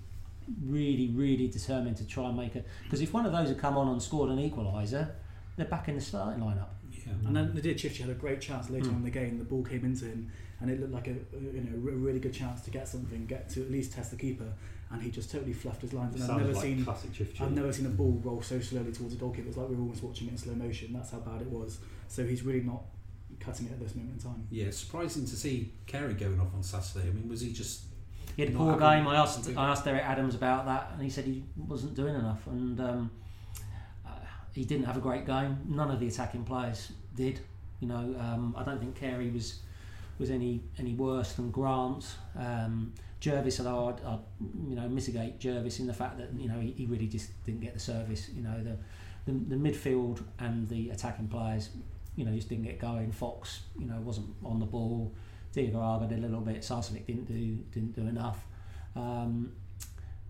really, 0.65 1.09
really 1.09 1.49
determined 1.49 1.97
to 1.99 2.07
try 2.07 2.29
and 2.29 2.37
make 2.37 2.57
it. 2.57 2.67
Because 2.85 3.01
if 3.01 3.13
one 3.13 3.27
of 3.27 3.33
those 3.33 3.49
had 3.49 3.59
come 3.59 3.77
on 3.77 3.89
and 3.89 4.03
scored 4.03 4.31
an 4.31 4.39
equaliser, 4.39 5.11
they're 5.57 5.67
back 5.67 5.89
in 5.89 5.95
the 5.95 6.01
starting 6.01 6.43
lineup. 6.43 6.69
Yeah. 7.07 7.13
And 7.27 7.37
then 7.37 7.55
they 7.55 7.61
did. 7.61 7.79
Chifty 7.79 8.03
had 8.03 8.11
a 8.11 8.15
great 8.15 8.41
chance 8.41 8.71
later 8.71 8.87
mm. 8.87 8.91
on 8.91 8.97
in 8.97 9.05
the 9.05 9.11
game. 9.11 9.39
The 9.39 9.45
ball 9.45 9.63
came 9.63 9.85
into 9.85 10.07
him, 10.07 10.31
and 10.61 10.71
it 10.71 10.81
looked 10.81 10.93
like 10.93 11.09
a 11.09 11.17
you 11.33 11.69
know 11.69 11.75
a 11.75 11.97
really 11.97 12.21
good 12.21 12.33
chance 12.33 12.63
to 12.63 12.71
get 12.71 12.89
something, 12.89 13.27
get 13.27 13.49
to 13.51 13.63
at 13.63 13.71
least 13.71 13.93
test 13.93 14.11
the 14.11 14.17
keeper. 14.17 14.53
And 14.91 15.03
he 15.03 15.11
just 15.11 15.31
totally 15.31 15.53
fluffed 15.53 15.83
his 15.83 15.93
lines. 15.93 16.15
And 16.15 16.31
I've 16.31 16.39
never 16.39 16.53
like 16.53 16.63
seen 16.63 16.87
I've 17.41 17.53
never 17.53 17.73
seen 17.73 17.87
a 17.87 17.91
ball 17.91 18.21
roll 18.23 18.43
so 18.43 18.61
slowly 18.61 18.93
towards 18.93 19.15
a 19.15 19.17
goalkeeper. 19.17 19.49
It's 19.49 19.57
like 19.57 19.69
we 19.69 19.75
were 19.75 19.83
almost 19.83 20.03
watching 20.03 20.29
it 20.29 20.33
in 20.33 20.39
slow 20.39 20.55
motion. 20.55 20.93
That's 20.93 21.11
how 21.11 21.19
bad 21.19 21.41
it 21.43 21.49
was. 21.49 21.79
So 22.09 22.25
he's 22.25 22.43
really 22.43 22.61
not 22.61 22.83
cutting 23.41 23.67
it 23.67 23.73
at 23.73 23.81
this 23.81 23.95
moment 23.95 24.23
in 24.23 24.31
time. 24.31 24.47
Yeah, 24.51 24.71
surprising 24.71 25.25
to 25.27 25.37
see 25.37 25.73
Carey 25.87 26.15
going 26.15 26.41
off 26.41 26.55
on 26.55 26.63
Saturday. 26.63 27.09
I 27.09 27.13
mean, 27.13 27.29
was 27.29 27.41
he 27.41 27.53
just 27.53 27.83
he 28.37 28.43
had 28.43 28.53
a 28.53 28.57
poor 28.57 28.79
game. 28.79 29.07
I 29.07 29.17
asked 29.17 29.49
I 29.57 29.71
asked 29.71 29.85
Derek 29.85 30.05
Adams 30.05 30.35
about 30.35 30.67
that, 30.67 30.91
and 30.93 31.03
he 31.03 31.11
said 31.11 31.25
he 31.25 31.45
wasn't 31.57 31.95
doing 31.95 32.15
enough, 32.15 32.47
and 32.47 32.81
um, 32.81 33.11
uh, 34.07 34.11
he 34.53 34.65
didn't 34.65 34.87
have 34.87 34.97
a 34.97 35.01
great 35.01 35.27
game. 35.27 35.59
None 35.69 35.91
of 35.91 36.01
the 36.01 36.09
attacking 36.09 36.45
players 36.45 36.93
did. 37.15 37.41
You 37.81 37.89
know, 37.89 38.17
um, 38.19 38.55
I 38.57 38.63
don't 38.65 38.79
think 38.79 38.97
Carey 38.97 39.31
was 39.31 39.61
was 40.19 40.31
any 40.31 40.63
any 40.79 40.95
worse 40.95 41.33
than 41.33 41.51
Grant. 41.51 42.07
Um, 42.39 42.93
Jervis, 43.25 43.59
although 43.59 43.89
I'd, 43.89 44.05
I'd, 44.07 44.19
you 44.69 44.77
know 44.77 44.87
mitigate 44.87 45.41
Jervis 45.41 45.81
in 45.81 45.87
the 45.87 45.95
fact 45.95 46.19
that 46.19 46.29
you 46.37 46.47
know 46.47 46.61
he, 46.61 46.73
he 46.73 46.85
really 46.85 47.07
just 47.07 47.31
didn't 47.47 47.63
get 47.63 47.73
the 47.73 47.81
service. 47.81 48.29
You 48.29 48.43
know 48.43 48.63
the, 48.63 48.77
the 49.25 49.39
the 49.49 49.57
midfield 49.57 50.23
and 50.39 50.69
the 50.69 50.91
attacking 50.91 51.29
players, 51.29 51.71
you 52.17 52.27
know, 52.27 52.33
just 52.33 52.51
didn't 52.51 52.65
get 52.65 52.79
going. 52.79 53.11
Fox, 53.13 53.63
you 53.79 53.87
know, 53.87 53.99
wasn't 54.01 54.29
on 54.45 54.61
the 54.61 54.67
ball. 54.67 55.15
Diagouraga 55.55 56.07
did 56.07 56.19
a 56.19 56.23
little 56.23 56.41
bit. 56.41 56.61
Sarcevic 56.61 57.07
didn't 57.07 57.25
do 57.25 57.57
didn't 57.73 57.95
do 57.95 58.03
enough. 58.03 58.45
Um, 58.95 59.53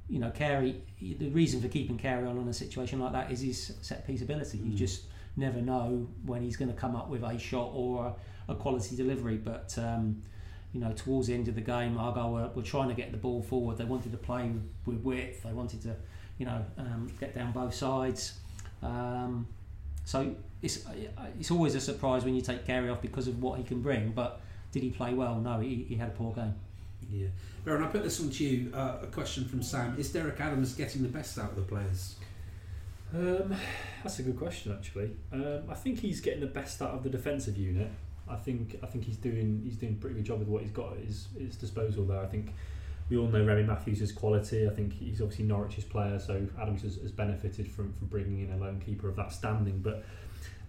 you 0.08 0.20
know, 0.20 0.30
Carey. 0.30 0.80
The 1.00 1.30
reason 1.30 1.60
for 1.60 1.68
keeping 1.68 1.98
Carey 1.98 2.24
on 2.26 2.38
in 2.38 2.46
a 2.46 2.52
situation 2.52 3.00
like 3.00 3.12
that 3.12 3.32
is 3.32 3.40
his 3.40 3.72
set 3.82 4.06
piece 4.06 4.22
ability. 4.22 4.58
Mm. 4.58 4.70
You 4.70 4.76
just 4.76 5.06
never 5.36 5.60
know 5.60 6.06
when 6.24 6.42
he's 6.42 6.56
going 6.56 6.72
to 6.72 6.78
come 6.78 6.94
up 6.94 7.08
with 7.08 7.24
a 7.24 7.36
shot 7.40 7.72
or 7.74 8.14
a, 8.48 8.52
a 8.52 8.54
quality 8.54 8.94
delivery. 8.94 9.36
But 9.36 9.74
um, 9.78 10.22
you 10.74 10.80
know, 10.80 10.92
towards 10.92 11.28
the 11.28 11.34
end 11.34 11.46
of 11.46 11.54
the 11.54 11.60
game, 11.60 11.96
Argyle 11.96 12.32
were, 12.32 12.48
were 12.48 12.62
trying 12.62 12.88
to 12.88 12.94
get 12.94 13.12
the 13.12 13.16
ball 13.16 13.40
forward. 13.42 13.78
They 13.78 13.84
wanted 13.84 14.10
to 14.12 14.18
play 14.18 14.50
with 14.84 14.98
width. 14.98 15.44
They 15.44 15.52
wanted 15.52 15.80
to, 15.82 15.94
you 16.36 16.46
know, 16.46 16.64
um, 16.76 17.10
get 17.20 17.34
down 17.34 17.52
both 17.52 17.74
sides. 17.74 18.34
Um, 18.82 19.46
so 20.04 20.34
it's 20.60 20.84
it's 21.38 21.50
always 21.50 21.74
a 21.74 21.80
surprise 21.80 22.24
when 22.24 22.34
you 22.34 22.42
take 22.42 22.66
Carey 22.66 22.90
off 22.90 23.00
because 23.00 23.28
of 23.28 23.40
what 23.40 23.58
he 23.58 23.64
can 23.64 23.80
bring, 23.80 24.10
but 24.10 24.40
did 24.72 24.82
he 24.82 24.90
play 24.90 25.14
well? 25.14 25.36
No, 25.36 25.60
he, 25.60 25.86
he 25.88 25.94
had 25.94 26.08
a 26.08 26.12
poor 26.12 26.34
game. 26.34 26.54
Yeah. 27.10 27.28
Baron, 27.64 27.84
I 27.84 27.86
put 27.86 28.02
this 28.02 28.18
one 28.18 28.30
to 28.30 28.44
you. 28.44 28.72
Uh, 28.74 28.98
a 29.02 29.06
question 29.06 29.44
from 29.44 29.62
Sam: 29.62 29.94
Is 29.96 30.10
Derek 30.10 30.40
Adams 30.40 30.74
getting 30.74 31.02
the 31.02 31.08
best 31.08 31.38
out 31.38 31.50
of 31.50 31.56
the 31.56 31.62
players? 31.62 32.16
Um, 33.14 33.54
that's 34.02 34.18
a 34.18 34.22
good 34.24 34.36
question, 34.36 34.72
actually. 34.72 35.12
Um, 35.32 35.62
I 35.70 35.74
think 35.74 36.00
he's 36.00 36.20
getting 36.20 36.40
the 36.40 36.46
best 36.46 36.82
out 36.82 36.90
of 36.90 37.04
the 37.04 37.10
defensive 37.10 37.56
unit. 37.56 37.90
I 38.28 38.36
think 38.36 38.78
I 38.82 38.86
think 38.86 39.04
he's 39.04 39.16
doing 39.16 39.62
he's 39.64 39.76
doing 39.76 39.94
a 39.94 39.96
pretty 39.96 40.16
good 40.16 40.24
job 40.24 40.38
with 40.38 40.48
what 40.48 40.62
he's 40.62 40.70
got 40.70 40.92
at 40.92 41.04
his, 41.04 41.28
his 41.38 41.56
disposal 41.56 42.04
there. 42.04 42.20
I 42.20 42.26
think 42.26 42.54
we 43.10 43.18
all 43.18 43.28
know 43.28 43.44
Remi 43.44 43.64
Matthews' 43.64 44.12
quality. 44.12 44.66
I 44.66 44.70
think 44.70 44.94
he's 44.94 45.20
obviously 45.20 45.44
Norwich's 45.44 45.84
player, 45.84 46.18
so 46.18 46.46
Adams 46.60 46.82
has, 46.82 46.96
has 46.96 47.12
benefited 47.12 47.70
from, 47.70 47.92
from 47.92 48.08
bringing 48.08 48.40
in 48.40 48.52
a 48.52 48.56
loan 48.56 48.80
keeper 48.80 49.08
of 49.08 49.16
that 49.16 49.30
standing. 49.30 49.80
But 49.80 50.04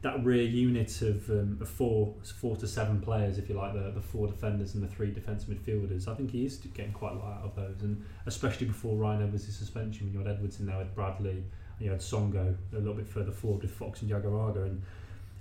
that 0.02 0.24
rear 0.24 0.44
unit 0.44 1.02
of, 1.02 1.30
um, 1.30 1.58
of 1.62 1.70
four 1.70 2.14
four 2.40 2.58
to 2.58 2.68
seven 2.68 3.00
players, 3.00 3.38
if 3.38 3.48
you 3.48 3.56
like, 3.56 3.74
the, 3.74 3.92
the 3.92 4.02
four 4.02 4.28
defenders 4.28 4.76
and 4.76 4.84
the 4.84 4.88
three 4.88 5.12
defensive 5.12 5.50
midfielders, 5.50 6.08
I 6.08 6.16
think 6.16 6.32
he 6.32 6.46
is 6.46 6.58
getting 6.58 6.92
quite 6.92 7.14
a 7.14 7.16
lot 7.16 7.40
out 7.40 7.46
of 7.46 7.56
those, 7.56 7.82
and 7.82 8.04
especially 8.26 8.68
before 8.68 8.98
Ryan 8.98 9.24
Edwards' 9.24 9.56
suspension, 9.58 10.06
when 10.06 10.14
you 10.14 10.20
had 10.20 10.28
Edwards 10.28 10.60
in 10.60 10.66
there 10.66 10.78
with 10.78 10.94
Bradley, 10.94 11.32
and 11.78 11.80
you 11.80 11.90
had 11.90 12.02
Songo'o 12.02 12.56
a 12.74 12.78
little 12.78 12.94
bit 12.94 13.08
further 13.08 13.32
forward 13.32 13.62
with 13.62 13.72
Fox 13.72 14.02
and 14.02 14.12
Diagouraga, 14.12 14.66
and 14.66 14.84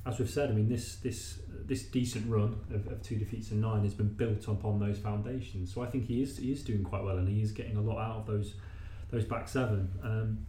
as 0.06 0.18
we've 0.18 0.30
said, 0.30 0.50
I 0.50 0.52
mean 0.52 0.68
this 0.68 0.96
this 0.96 1.40
this 1.66 1.82
decent 1.84 2.30
run 2.30 2.60
of, 2.72 2.86
of 2.88 3.02
two 3.02 3.16
defeats 3.16 3.50
and 3.50 3.60
nine 3.60 3.82
has 3.84 3.94
been 3.94 4.12
built 4.12 4.46
upon 4.48 4.78
those 4.78 4.98
foundations. 4.98 5.72
So 5.72 5.82
I 5.82 5.86
think 5.86 6.06
he 6.06 6.22
is 6.22 6.38
he 6.38 6.52
is 6.52 6.62
doing 6.62 6.84
quite 6.84 7.02
well, 7.02 7.18
and 7.18 7.28
he 7.28 7.42
is 7.42 7.52
getting 7.52 7.76
a 7.76 7.80
lot 7.80 7.98
out 7.98 8.16
of 8.16 8.26
those 8.26 8.54
those 9.10 9.24
back 9.24 9.48
seven. 9.48 9.90
Um, 10.02 10.46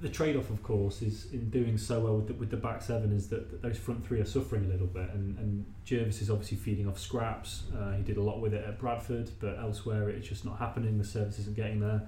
the 0.00 0.08
trade-off, 0.08 0.50
of 0.50 0.64
course, 0.64 1.00
is 1.00 1.32
in 1.32 1.48
doing 1.48 1.78
so 1.78 2.00
well 2.00 2.16
with 2.16 2.26
the, 2.26 2.32
with 2.34 2.50
the 2.50 2.56
back 2.56 2.82
seven 2.82 3.12
is 3.12 3.28
that, 3.28 3.52
that 3.52 3.62
those 3.62 3.78
front 3.78 4.04
three 4.04 4.20
are 4.20 4.24
suffering 4.24 4.64
a 4.64 4.68
little 4.68 4.88
bit, 4.88 5.08
and, 5.10 5.38
and 5.38 5.64
Jervis 5.84 6.20
is 6.20 6.28
obviously 6.28 6.56
feeding 6.56 6.88
off 6.88 6.98
scraps. 6.98 7.62
Uh, 7.72 7.92
he 7.92 8.02
did 8.02 8.16
a 8.16 8.20
lot 8.20 8.40
with 8.40 8.52
it 8.52 8.64
at 8.66 8.80
Bradford, 8.80 9.30
but 9.38 9.58
elsewhere 9.60 10.08
it's 10.08 10.26
just 10.26 10.44
not 10.44 10.58
happening. 10.58 10.98
The 10.98 11.04
service 11.04 11.38
isn't 11.38 11.54
getting 11.54 11.78
there. 11.78 12.02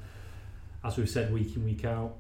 As 0.83 0.97
we've 0.97 1.09
said 1.09 1.33
week 1.33 1.55
in 1.55 1.65
week 1.65 1.85
out, 1.85 2.17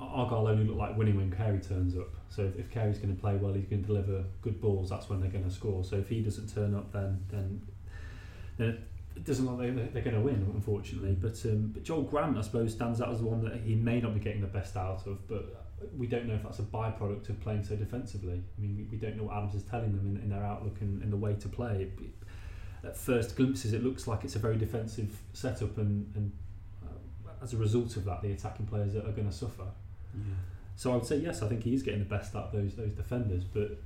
Argyle 0.00 0.48
only 0.48 0.64
look 0.64 0.78
like 0.78 0.96
winning 0.96 1.18
when 1.18 1.30
Carey 1.30 1.60
turns 1.60 1.94
up. 1.94 2.14
So 2.34 2.42
if, 2.42 2.58
if 2.58 2.70
Carey's 2.70 2.98
going 2.98 3.14
to 3.14 3.20
play 3.20 3.36
well, 3.36 3.52
he's 3.52 3.66
going 3.66 3.82
to 3.82 3.86
deliver 3.86 4.24
good 4.42 4.60
balls. 4.60 4.90
That's 4.90 5.08
when 5.08 5.20
they're 5.20 5.30
going 5.30 5.44
to 5.44 5.50
score. 5.50 5.84
So 5.84 5.96
if 5.96 6.08
he 6.08 6.20
doesn't 6.20 6.52
turn 6.52 6.74
up, 6.74 6.92
then 6.92 7.24
then, 7.30 7.62
then 8.56 8.84
it 9.16 9.24
doesn't 9.24 9.46
look 9.46 9.58
like 9.58 9.92
they're 9.92 10.02
going 10.02 10.16
to 10.16 10.22
win, 10.22 10.50
unfortunately. 10.54 11.16
But 11.20 11.40
um, 11.44 11.70
but 11.72 11.84
Joel 11.84 12.02
Grant, 12.02 12.36
I 12.36 12.42
suppose, 12.42 12.72
stands 12.72 13.00
out 13.00 13.10
as 13.10 13.20
the 13.20 13.26
one 13.26 13.44
that 13.44 13.60
he 13.60 13.74
may 13.74 14.00
not 14.00 14.14
be 14.14 14.20
getting 14.20 14.40
the 14.40 14.48
best 14.48 14.76
out 14.76 15.06
of, 15.06 15.26
but 15.28 15.64
we 15.96 16.06
don't 16.06 16.26
know 16.26 16.34
if 16.34 16.42
that's 16.42 16.58
a 16.58 16.62
byproduct 16.62 17.28
of 17.28 17.40
playing 17.40 17.62
so 17.62 17.76
defensively. 17.76 18.42
I 18.56 18.60
mean, 18.60 18.76
we, 18.76 18.84
we 18.84 18.96
don't 18.96 19.16
know 19.16 19.24
what 19.24 19.36
Adams 19.36 19.54
is 19.54 19.62
telling 19.64 19.96
them 19.96 20.16
in, 20.16 20.22
in 20.22 20.30
their 20.30 20.44
outlook 20.44 20.80
and, 20.80 21.12
the 21.12 21.16
way 21.16 21.34
to 21.34 21.48
play. 21.48 21.90
At 22.82 22.96
first 22.96 23.36
glimpses, 23.36 23.72
it 23.72 23.82
looks 23.84 24.06
like 24.06 24.24
it's 24.24 24.36
a 24.36 24.38
very 24.38 24.56
defensive 24.56 25.16
setup, 25.32 25.78
and, 25.78 26.10
and 26.16 26.32
uh, 26.84 27.30
as 27.42 27.54
a 27.54 27.56
result 27.56 27.96
of 27.96 28.04
that, 28.04 28.22
the 28.22 28.32
attacking 28.32 28.66
players 28.66 28.94
are, 28.94 29.06
are 29.06 29.12
going 29.12 29.28
to 29.28 29.32
suffer. 29.34 29.66
Yeah. 30.14 30.34
So 30.76 30.92
I 30.92 30.96
would 30.96 31.06
say 31.06 31.18
yes, 31.18 31.42
I 31.42 31.48
think 31.48 31.62
he 31.62 31.74
is 31.74 31.82
getting 31.82 32.00
the 32.00 32.06
best 32.06 32.34
out 32.34 32.46
of 32.46 32.52
those 32.52 32.74
those 32.74 32.92
defenders, 32.92 33.44
but 33.44 33.78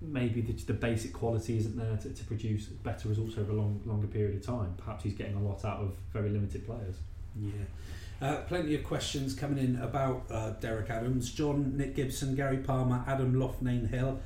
maybe 0.00 0.40
the, 0.40 0.52
the 0.52 0.72
basic 0.72 1.12
quality 1.12 1.58
isn't 1.58 1.76
there 1.76 1.96
to, 1.96 2.10
to 2.10 2.24
produce 2.24 2.66
better 2.66 3.08
results 3.08 3.36
over 3.36 3.52
a 3.52 3.54
long, 3.54 3.80
longer 3.84 4.06
period 4.06 4.36
of 4.36 4.44
time. 4.44 4.74
Perhaps 4.78 5.04
he's 5.04 5.14
getting 5.14 5.34
a 5.34 5.42
lot 5.42 5.64
out 5.64 5.80
of 5.80 5.94
very 6.12 6.30
limited 6.30 6.64
players. 6.64 6.96
Yeah. 7.38 7.52
Uh, 8.22 8.36
plenty 8.42 8.74
of 8.74 8.84
questions 8.84 9.34
coming 9.34 9.58
in 9.62 9.76
about 9.80 10.24
uh, 10.30 10.50
Derek 10.60 10.90
Adams. 10.90 11.30
John, 11.32 11.76
Nick 11.76 11.96
Gibson, 11.96 12.34
Gary 12.34 12.58
Palmer, 12.58 13.02
Adam 13.06 13.34
Loughnane 13.34 13.88
Hill, 13.88 14.20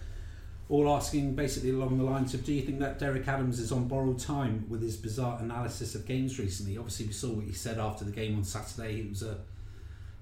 all 0.68 0.92
asking 0.92 1.34
basically 1.34 1.70
along 1.70 1.98
the 1.98 2.04
lines 2.04 2.34
of 2.34 2.44
do 2.44 2.52
you 2.52 2.62
think 2.62 2.80
that 2.80 2.98
Derek 2.98 3.28
Adams 3.28 3.60
is 3.60 3.70
on 3.70 3.86
borrowed 3.86 4.18
time 4.18 4.66
with 4.68 4.82
his 4.82 4.96
bizarre 4.96 5.38
analysis 5.40 5.94
of 5.94 6.06
games 6.06 6.38
recently? 6.38 6.76
Obviously, 6.76 7.06
we 7.06 7.12
saw 7.12 7.30
what 7.30 7.44
he 7.44 7.52
said 7.52 7.78
after 7.78 8.04
the 8.04 8.10
game 8.10 8.36
on 8.36 8.44
Saturday. 8.44 9.00
It 9.00 9.10
was 9.10 9.22
a 9.22 9.38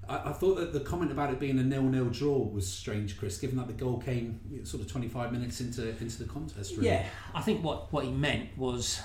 I, 0.09 0.31
I, 0.31 0.33
thought 0.33 0.57
that 0.57 0.73
the 0.73 0.81
comment 0.81 1.13
about 1.13 1.33
it 1.33 1.39
being 1.39 1.59
a 1.59 1.63
nil-nil 1.63 2.07
draw 2.07 2.39
was 2.39 2.67
strange, 2.67 3.19
Chris, 3.19 3.39
given 3.39 3.57
that 3.57 3.69
the 3.69 3.73
goal 3.73 3.99
came 3.99 4.65
sort 4.65 4.83
of 4.83 4.91
25 4.91 5.33
minutes 5.33 5.61
into 5.61 5.89
into 5.89 6.19
the 6.19 6.25
contest. 6.25 6.77
Really. 6.77 6.89
Yeah, 6.89 7.07
I 7.35 7.43
think 7.43 7.63
what, 7.63 7.93
what 7.93 8.05
he 8.05 8.11
meant 8.11 8.57
was 8.57 9.01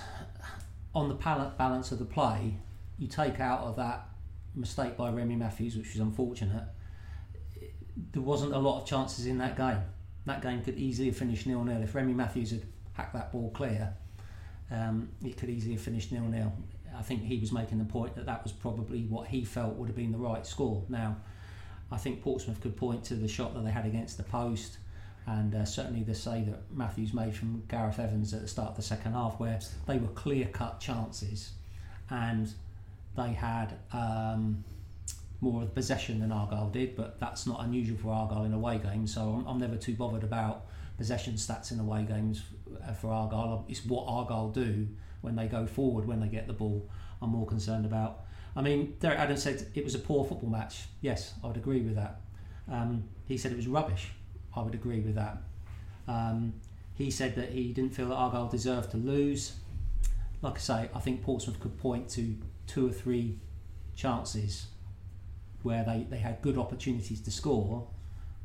on 0.96 1.10
the 1.10 1.16
balance 1.16 1.92
of 1.92 2.00
the 2.00 2.06
play, 2.06 2.56
you 2.98 3.08
take 3.08 3.40
out 3.40 3.62
of 3.62 3.76
that 3.76 4.10
mistake 4.56 4.98
by 4.98 5.12
Remi 5.12 5.36
Matthews, 5.36 5.76
which 5.78 5.94
was 5.94 6.00
unfortunate. 6.00 6.64
There 8.12 8.22
wasn't 8.22 8.54
a 8.54 8.60
lot 8.60 8.82
of 8.82 8.88
chances 8.88 9.26
in 9.28 9.38
that 9.38 9.56
game. 9.56 9.82
That 10.26 10.42
game 10.42 10.64
could 10.64 10.78
easily 10.78 11.08
have 11.10 11.18
finished 11.18 11.48
nil-nil 11.48 11.84
if 11.84 11.96
Remi 11.96 12.14
Matthews 12.14 12.52
had 12.52 12.64
hacked 12.94 13.14
that 13.14 13.32
ball 13.32 13.52
clear. 13.52 13.94
Um, 14.70 15.10
it 15.24 15.38
could 15.38 15.50
easily 15.50 15.74
have 15.74 15.82
finished 15.82 16.12
nil-nil. 16.12 16.52
I 16.98 17.02
think 17.02 17.24
he 17.24 17.38
was 17.40 17.52
making 17.52 17.78
the 17.78 17.86
point 17.86 18.16
that 18.16 18.26
that 18.26 18.44
was 18.44 18.52
probably 18.52 19.04
what 19.04 19.28
he 19.28 19.46
felt 19.46 19.76
would 19.76 19.88
have 19.88 19.96
been 19.96 20.12
the 20.12 20.18
right 20.18 20.46
score. 20.46 20.84
Now, 20.90 21.18
I 21.92 21.98
think 21.98 22.22
Portsmouth 22.22 22.60
could 22.60 22.76
point 22.76 23.04
to 23.06 23.16
the 23.16 23.28
shot 23.28 23.54
that 23.54 23.64
they 23.64 23.72
had 23.72 23.86
against 23.86 24.18
the 24.18 24.24
post, 24.24 24.78
and 25.26 25.54
uh, 25.54 25.66
certainly 25.66 26.04
the 26.04 26.16
save 26.16 26.48
that 26.48 26.64
Matthews 26.72 27.14
made 27.14 27.36
from 27.36 27.64
Gareth 27.70 28.00
Evans 28.00 28.34
at 28.34 28.42
the 28.42 28.48
start 28.48 28.72
of 28.72 28.76
the 28.76 28.82
second 28.82 29.14
half, 29.14 29.40
where 29.40 29.60
they 29.86 29.98
were 29.98 30.08
clear 30.10 30.48
cut 30.48 30.80
chances, 30.80 31.52
and 32.10 32.52
they 33.16 33.30
had 33.34 33.78
um, 33.94 34.64
more 35.40 35.62
of 35.62 35.70
the 35.70 35.74
possession 35.74 36.20
than 36.20 36.32
Argyle 36.32 36.70
did, 36.70 36.96
but 36.96 37.20
that's 37.20 37.46
not 37.46 37.64
unusual 37.64 37.98
for 37.98 38.12
Argyle 38.12 38.44
in 38.44 38.54
away 38.54 38.80
games. 38.80 39.14
So 39.14 39.22
I'm, 39.22 39.48
I'm 39.48 39.60
never 39.60 39.76
too 39.76 39.94
bothered 39.94 40.24
about 40.24 40.66
possession 40.98 41.34
stats 41.34 41.72
in 41.72 41.80
away 41.80 42.04
games 42.04 42.44
uh, 42.88 42.94
for 42.94 43.12
Argyle. 43.12 43.66
It's 43.70 43.86
what 43.86 44.06
Argyle 44.08 44.50
do 44.50 44.88
when 45.22 45.36
they 45.36 45.48
go 45.48 45.66
forward, 45.66 46.06
when 46.06 46.20
they 46.20 46.28
get 46.28 46.48
the 46.48 46.54
ball, 46.54 46.90
I'm 47.22 47.30
more 47.30 47.46
concerned 47.46 47.86
about. 47.86 48.26
I 48.56 48.62
mean, 48.62 48.96
Derek 49.00 49.20
Adams 49.20 49.44
said 49.44 49.68
it 49.76 49.84
was 49.84 49.96
a 49.96 50.00
poor 50.00 50.26
football 50.26 50.50
match. 50.50 50.86
Yes, 51.02 51.34
I 51.44 51.48
would 51.48 51.58
agree 51.58 51.82
with 51.82 51.96
that. 51.96 52.22
Um, 52.70 53.04
he 53.26 53.38
said 53.38 53.52
it 53.52 53.58
was 53.58 53.68
rubbish. 53.68 54.10
I 54.56 54.62
would 54.62 54.74
agree 54.74 55.00
with 55.00 55.16
that. 55.16 55.38
Um, 56.08 56.54
he 56.96 57.12
said 57.12 57.36
that 57.36 57.50
he 57.50 57.74
didn't 57.74 57.94
feel 57.94 58.10
that 58.10 58.16
Argyle 58.16 58.48
deserved 58.48 58.92
to 58.92 58.98
lose. 58.98 59.54
Like 60.42 60.56
I 60.56 60.60
say, 60.60 60.90
I 60.94 61.00
think 61.00 61.24
Portsmouth 61.24 61.60
could 61.60 61.78
point 61.78 62.10
to 62.10 62.36
two 62.66 62.88
or 62.88 62.92
three 62.92 63.40
chances 63.96 64.68
where 65.64 65.84
they, 65.84 66.08
they 66.10 66.18
had 66.18 66.42
good 66.42 66.58
opportunities 66.58 67.22
to 67.22 67.32
score, 67.32 67.88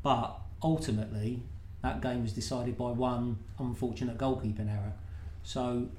but 0.01 0.39
ultimately 0.61 1.43
that 1.81 2.01
game 2.01 2.21
was 2.21 2.33
decided 2.33 2.77
by 2.77 2.91
one 2.91 3.37
unfortunate 3.59 4.17
goalkeeping 4.17 4.69
error. 4.69 4.93
So 5.43 5.89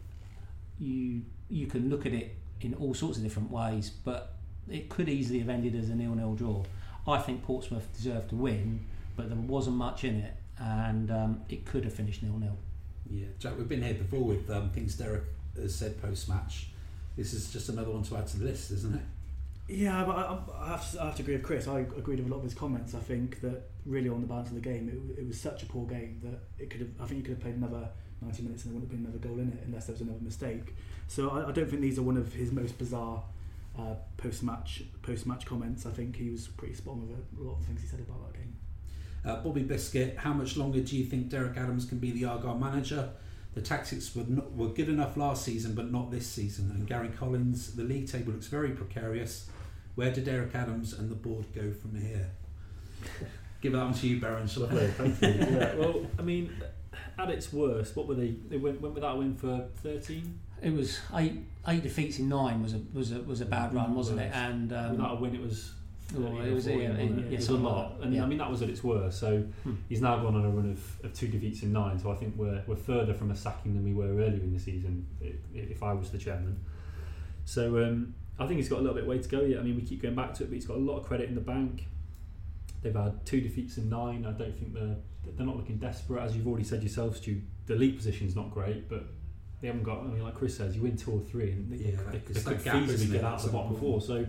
you 0.79 1.23
you 1.49 1.67
can 1.67 1.89
look 1.89 2.07
at 2.07 2.13
it 2.13 2.37
in 2.61 2.75
all 2.75 2.95
sorts 2.95 3.19
of 3.19 3.23
different 3.23 3.51
ways, 3.51 3.91
but 3.91 4.35
it 4.71 4.89
could 4.89 5.09
easily 5.09 5.39
have 5.41 5.49
ended 5.49 5.75
as 5.75 5.91
a 5.91 5.95
nil-nil 5.95 6.35
draw. 6.35 6.65
I 7.07 7.19
think 7.19 7.43
Portsmouth 7.43 7.87
deserved 7.95 8.31
to 8.31 8.37
win, 8.37 8.87
but 9.17 9.29
there 9.29 9.37
wasn't 9.37 9.77
much 9.77 10.05
in 10.05 10.21
it, 10.21 10.35
and 10.59 11.11
um, 11.11 11.43
it 11.49 11.67
could 11.67 11.85
have 11.85 11.93
finished 11.93 12.23
nil-nil. 12.23 12.57
Yeah, 13.11 13.27
Jack, 13.39 13.59
we've 13.59 13.69
been 13.69 13.83
here 13.83 13.95
before 13.95 14.25
with 14.25 14.49
um, 14.51 14.71
things 14.71 14.95
Derek 14.95 15.25
has 15.57 15.75
said 15.75 16.01
post-match. 16.01 16.69
This 17.17 17.35
is 17.35 17.53
just 17.53 17.69
another 17.69 17.91
one 17.91 18.03
to 18.05 18.17
add 18.17 18.27
to 18.29 18.39
the 18.39 18.47
list, 18.47 18.71
isn't 18.71 18.95
it? 18.95 19.03
Yeah, 19.69 20.05
but 20.05 20.17
I, 20.17 20.39
I, 20.59 20.69
have 20.71 20.93
to, 20.93 21.03
I 21.03 21.07
have 21.07 21.17
to 21.17 21.23
agree 21.23 21.35
with 21.37 21.43
Chris. 21.43 21.69
I 21.69 21.81
agreed 21.81 22.19
with 22.19 22.29
a 22.29 22.31
lot 22.31 22.39
of 22.39 22.45
his 22.45 22.55
comments. 22.55 22.95
I 22.95 22.99
think 22.99 23.41
that 23.41 23.63
really 23.87 24.09
on 24.09 24.21
the 24.21 24.27
balance 24.27 24.49
of 24.49 24.55
the 24.55 24.61
game, 24.61 24.89
it, 24.89 25.21
it 25.21 25.27
was 25.27 25.41
such 25.41 25.63
a 25.63 25.67
poor 25.67 25.87
game 25.87 26.21
that 26.23 26.63
it 26.63 26.71
could 26.71 26.81
have. 26.81 26.91
I 27.01 27.07
think 27.07 27.19
you 27.19 27.23
could 27.23 27.35
have 27.35 27.41
played 27.41 27.57
another 27.57 27.89
90 28.25 28.43
minutes 28.43 28.65
and 28.65 28.73
there 28.73 28.81
wouldn't 28.81 28.93
have 28.93 29.03
been 29.03 29.13
another 29.13 29.29
goal 29.29 29.39
in 29.39 29.53
it 29.53 29.65
unless 29.67 29.87
there 29.87 29.95
was 29.95 30.01
another 30.01 30.21
mistake. 30.21 30.75
So 31.09 31.31
I, 31.31 31.49
I 31.49 31.53
don't 31.53 31.69
think 31.69 31.83
these 31.83 31.99
are 31.99 32.03
one 32.03 32.17
of 32.17 32.33
his 32.33 32.53
most 32.53 32.79
bizarre 32.79 33.23
uh, 33.79 33.95
post-match 34.17 34.85
post-match 35.03 35.47
comments. 35.47 35.87
I 35.87 35.91
think 35.91 36.17
he 36.17 36.31
was 36.31 36.49
pretty 36.49 36.75
spot 36.75 36.95
on 36.95 37.09
with 37.09 37.19
a 37.41 37.43
lot 37.43 37.59
of 37.59 37.65
things 37.65 37.81
he 37.81 37.87
said 37.87 38.01
about 38.01 38.33
that 38.33 38.39
game. 38.39 38.57
Uh, 39.25 39.37
Bobby 39.37 39.63
Biscuit, 39.63 40.17
how 40.19 40.33
much 40.33 40.57
longer 40.57 40.81
do 40.81 40.97
you 40.97 41.05
think 41.05 41.29
Derek 41.29 41.57
Adams 41.57 41.87
can 41.87 41.99
be 41.99 42.11
the 42.11 42.27
Argyle 42.27 42.59
manager? 42.59 43.11
The 43.55 43.63
tactics 43.63 44.15
were 44.15 44.25
not, 44.29 44.53
were 44.53 44.69
good 44.69 44.89
enough 44.89 45.17
last 45.17 45.45
season, 45.45 45.75
but 45.75 45.91
not 45.91 46.11
this 46.11 46.27
season. 46.27 46.71
And 46.71 46.87
Gary 46.87 47.09
Collins, 47.09 47.75
the 47.75 47.85
league 47.85 48.11
table 48.11 48.33
looks 48.33 48.49
very 48.49 48.71
precarious. 48.71 49.49
Where 49.95 50.13
do 50.13 50.21
Derek 50.21 50.55
Adams 50.55 50.93
and 50.93 51.11
the 51.11 51.15
board 51.15 51.47
go 51.55 51.73
from 51.73 51.95
here? 51.95 52.31
Give 53.61 53.73
that 53.73 53.85
one 53.85 53.95
to 53.95 54.07
you, 54.07 54.21
Baron. 54.21 54.49
Lovely, 54.57 54.89
thank 54.89 55.23
you. 55.23 55.57
yeah, 55.57 55.75
well, 55.77 56.05
I 56.19 56.23
mean, 56.23 56.51
at 57.19 57.31
its 57.31 57.53
worst, 57.53 57.97
what 57.97 58.07
were 58.07 58.15
they? 58.15 58.35
They 58.49 58.57
went, 58.57 58.81
went 58.81 58.95
without 58.95 59.17
a 59.17 59.19
win 59.19 59.35
for 59.35 59.67
thirteen. 59.83 60.39
It 60.63 60.73
was 60.73 61.01
eight 61.15 61.39
eight 61.69 61.83
defeats 61.83 62.19
in 62.19 62.29
nine 62.29 62.63
was 62.63 62.75
a 62.75 62.81
was 62.93 63.13
a 63.13 63.21
was 63.23 63.41
a 63.41 63.47
bad 63.47 63.75
run, 63.75 63.95
wasn't 63.95 64.21
it? 64.21 64.31
And 64.35 64.73
um, 64.73 64.93
without 64.93 65.13
a 65.13 65.15
win, 65.17 65.35
it 65.35 65.41
was. 65.41 65.73
Well, 66.15 66.39
it 66.43 66.53
was, 66.53 66.67
yeah, 66.67 66.75
it, 66.75 67.11
it, 67.11 67.33
it 67.33 67.37
was 67.37 67.49
a 67.49 67.55
lot, 67.55 67.95
and 68.03 68.15
yeah. 68.15 68.23
I 68.23 68.27
mean 68.27 68.37
that 68.39 68.51
was 68.51 68.61
at 68.61 68.69
its 68.69 68.85
worst. 68.85 69.19
So 69.19 69.39
hmm. 69.63 69.75
he's 69.89 70.03
now 70.03 70.19
gone 70.19 70.37
on 70.37 70.45
a 70.45 70.51
run 70.51 70.71
of, 70.71 71.05
of 71.05 71.15
two 71.15 71.29
defeats 71.29 71.63
in 71.63 71.73
nine. 71.73 71.99
So 71.99 72.13
I 72.13 72.15
think 72.15 72.35
we're 72.37 72.63
we're 72.67 72.77
further 72.77 73.15
from 73.15 73.31
a 73.31 73.37
sacking 73.37 73.75
than 73.75 73.85
we 73.85 73.95
were 73.95 74.23
earlier 74.23 74.43
in 74.43 74.53
the 74.53 74.61
season. 74.61 75.07
If, 75.21 75.37
if 75.55 75.83
I 75.83 75.95
was 75.95 76.11
the 76.11 76.19
chairman, 76.19 76.61
so 77.47 77.83
um, 77.83 78.15
I 78.39 78.47
think 78.47 78.59
he's 78.59 78.69
got 78.69 78.81
a 78.81 78.83
little 78.83 78.95
bit 78.95 79.05
of 79.05 79.09
way 79.09 79.19
to 79.19 79.29
go 79.29 79.41
yet. 79.41 79.61
I 79.61 79.63
mean 79.63 79.77
we 79.77 79.83
keep 79.83 80.03
going 80.03 80.15
back 80.15 80.35
to 80.35 80.45
it, 80.45 80.49
but 80.49 80.55
he's 80.55 80.67
got 80.67 80.77
a 80.77 80.81
lot 80.81 80.99
of 80.99 81.07
credit 81.07 81.31
in 81.31 81.35
the 81.35 81.41
bank. 81.41 81.87
They've 82.85 82.95
had 82.95 83.25
two 83.25 83.41
defeats 83.41 83.79
in 83.79 83.89
nine. 83.89 84.27
I 84.27 84.33
don't 84.33 84.55
think 84.55 84.75
they're 84.75 84.97
they're 85.37 85.47
not 85.47 85.57
looking 85.57 85.79
desperate, 85.79 86.23
as 86.23 86.37
you've 86.37 86.47
already 86.47 86.65
said 86.65 86.83
yourself, 86.83 87.17
Stu. 87.17 87.41
The 87.67 87.77
league 87.77 87.97
position's 87.97 88.37
not 88.37 88.51
great, 88.51 88.91
but 88.91 89.07
they 89.63 89.69
haven't 89.69 89.85
got. 89.85 90.01
I 90.01 90.05
mean, 90.09 90.23
like 90.23 90.35
Chris 90.35 90.55
says, 90.55 90.77
you 90.77 90.83
win 90.83 90.95
two 90.95 91.13
or 91.13 91.21
three, 91.21 91.53
and 91.53 91.73
they, 91.73 91.77
yeah, 91.77 91.97
they, 92.13 92.19
they, 92.19 92.41
they 92.41 92.57
could 92.57 92.59
feasibly 92.59 93.13
get 93.13 93.25
out 93.25 93.37
of 93.37 93.47
the 93.47 93.53
bottom 93.53 93.75
four. 93.77 94.03
So, 94.03 94.17
you 94.17 94.27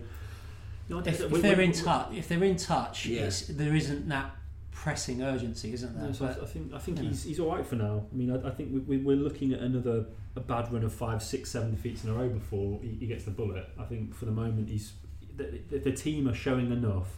know, 0.88 1.00
if, 1.00 1.20
if 1.20 1.42
they're 1.42 1.60
in 1.60 1.74
touch, 1.74 2.14
if 2.14 2.30
they're 2.30 2.44
in 2.46 2.56
touch, 2.56 3.08
yeah. 3.08 3.30
there 3.50 3.76
isn't 3.76 4.08
that 4.08 4.38
pressing 4.72 5.22
urgency, 5.22 5.74
isn't 5.74 5.98
there? 5.98 6.08
No, 6.08 6.14
so 6.14 6.28
but, 6.28 6.42
I 6.42 6.46
think 6.46 6.74
I 6.74 6.80
think 6.80 7.00
he's 7.00 7.24
he's 7.24 7.42
all 7.42 7.54
right 7.54 7.66
for 7.66 7.76
now. 7.76 8.06
I 8.10 8.16
mean, 8.16 8.32
I, 8.32 8.48
I 8.48 8.52
think 8.52 8.72
we, 8.88 8.98
we, 8.98 9.14
are 9.14 9.18
looking 9.18 9.52
at 9.52 9.60
another 9.60 10.06
a 10.38 10.40
bad 10.40 10.72
run 10.72 10.86
of 10.86 10.94
five, 10.94 11.22
six, 11.22 11.52
seven 11.52 11.72
defeats 11.72 12.06
in 12.06 12.10
a 12.10 12.14
row 12.14 12.30
before 12.30 12.80
he, 12.82 12.96
he 13.02 13.08
gets 13.08 13.26
the 13.26 13.32
bullet. 13.32 13.68
I 13.78 13.84
think 13.84 14.16
for 14.16 14.24
the 14.24 14.32
moment 14.32 14.70
he's 14.70 14.94
the, 15.36 15.60
the, 15.70 15.80
the 15.80 15.92
team 15.92 16.30
are 16.30 16.34
showing 16.34 16.72
enough 16.72 17.18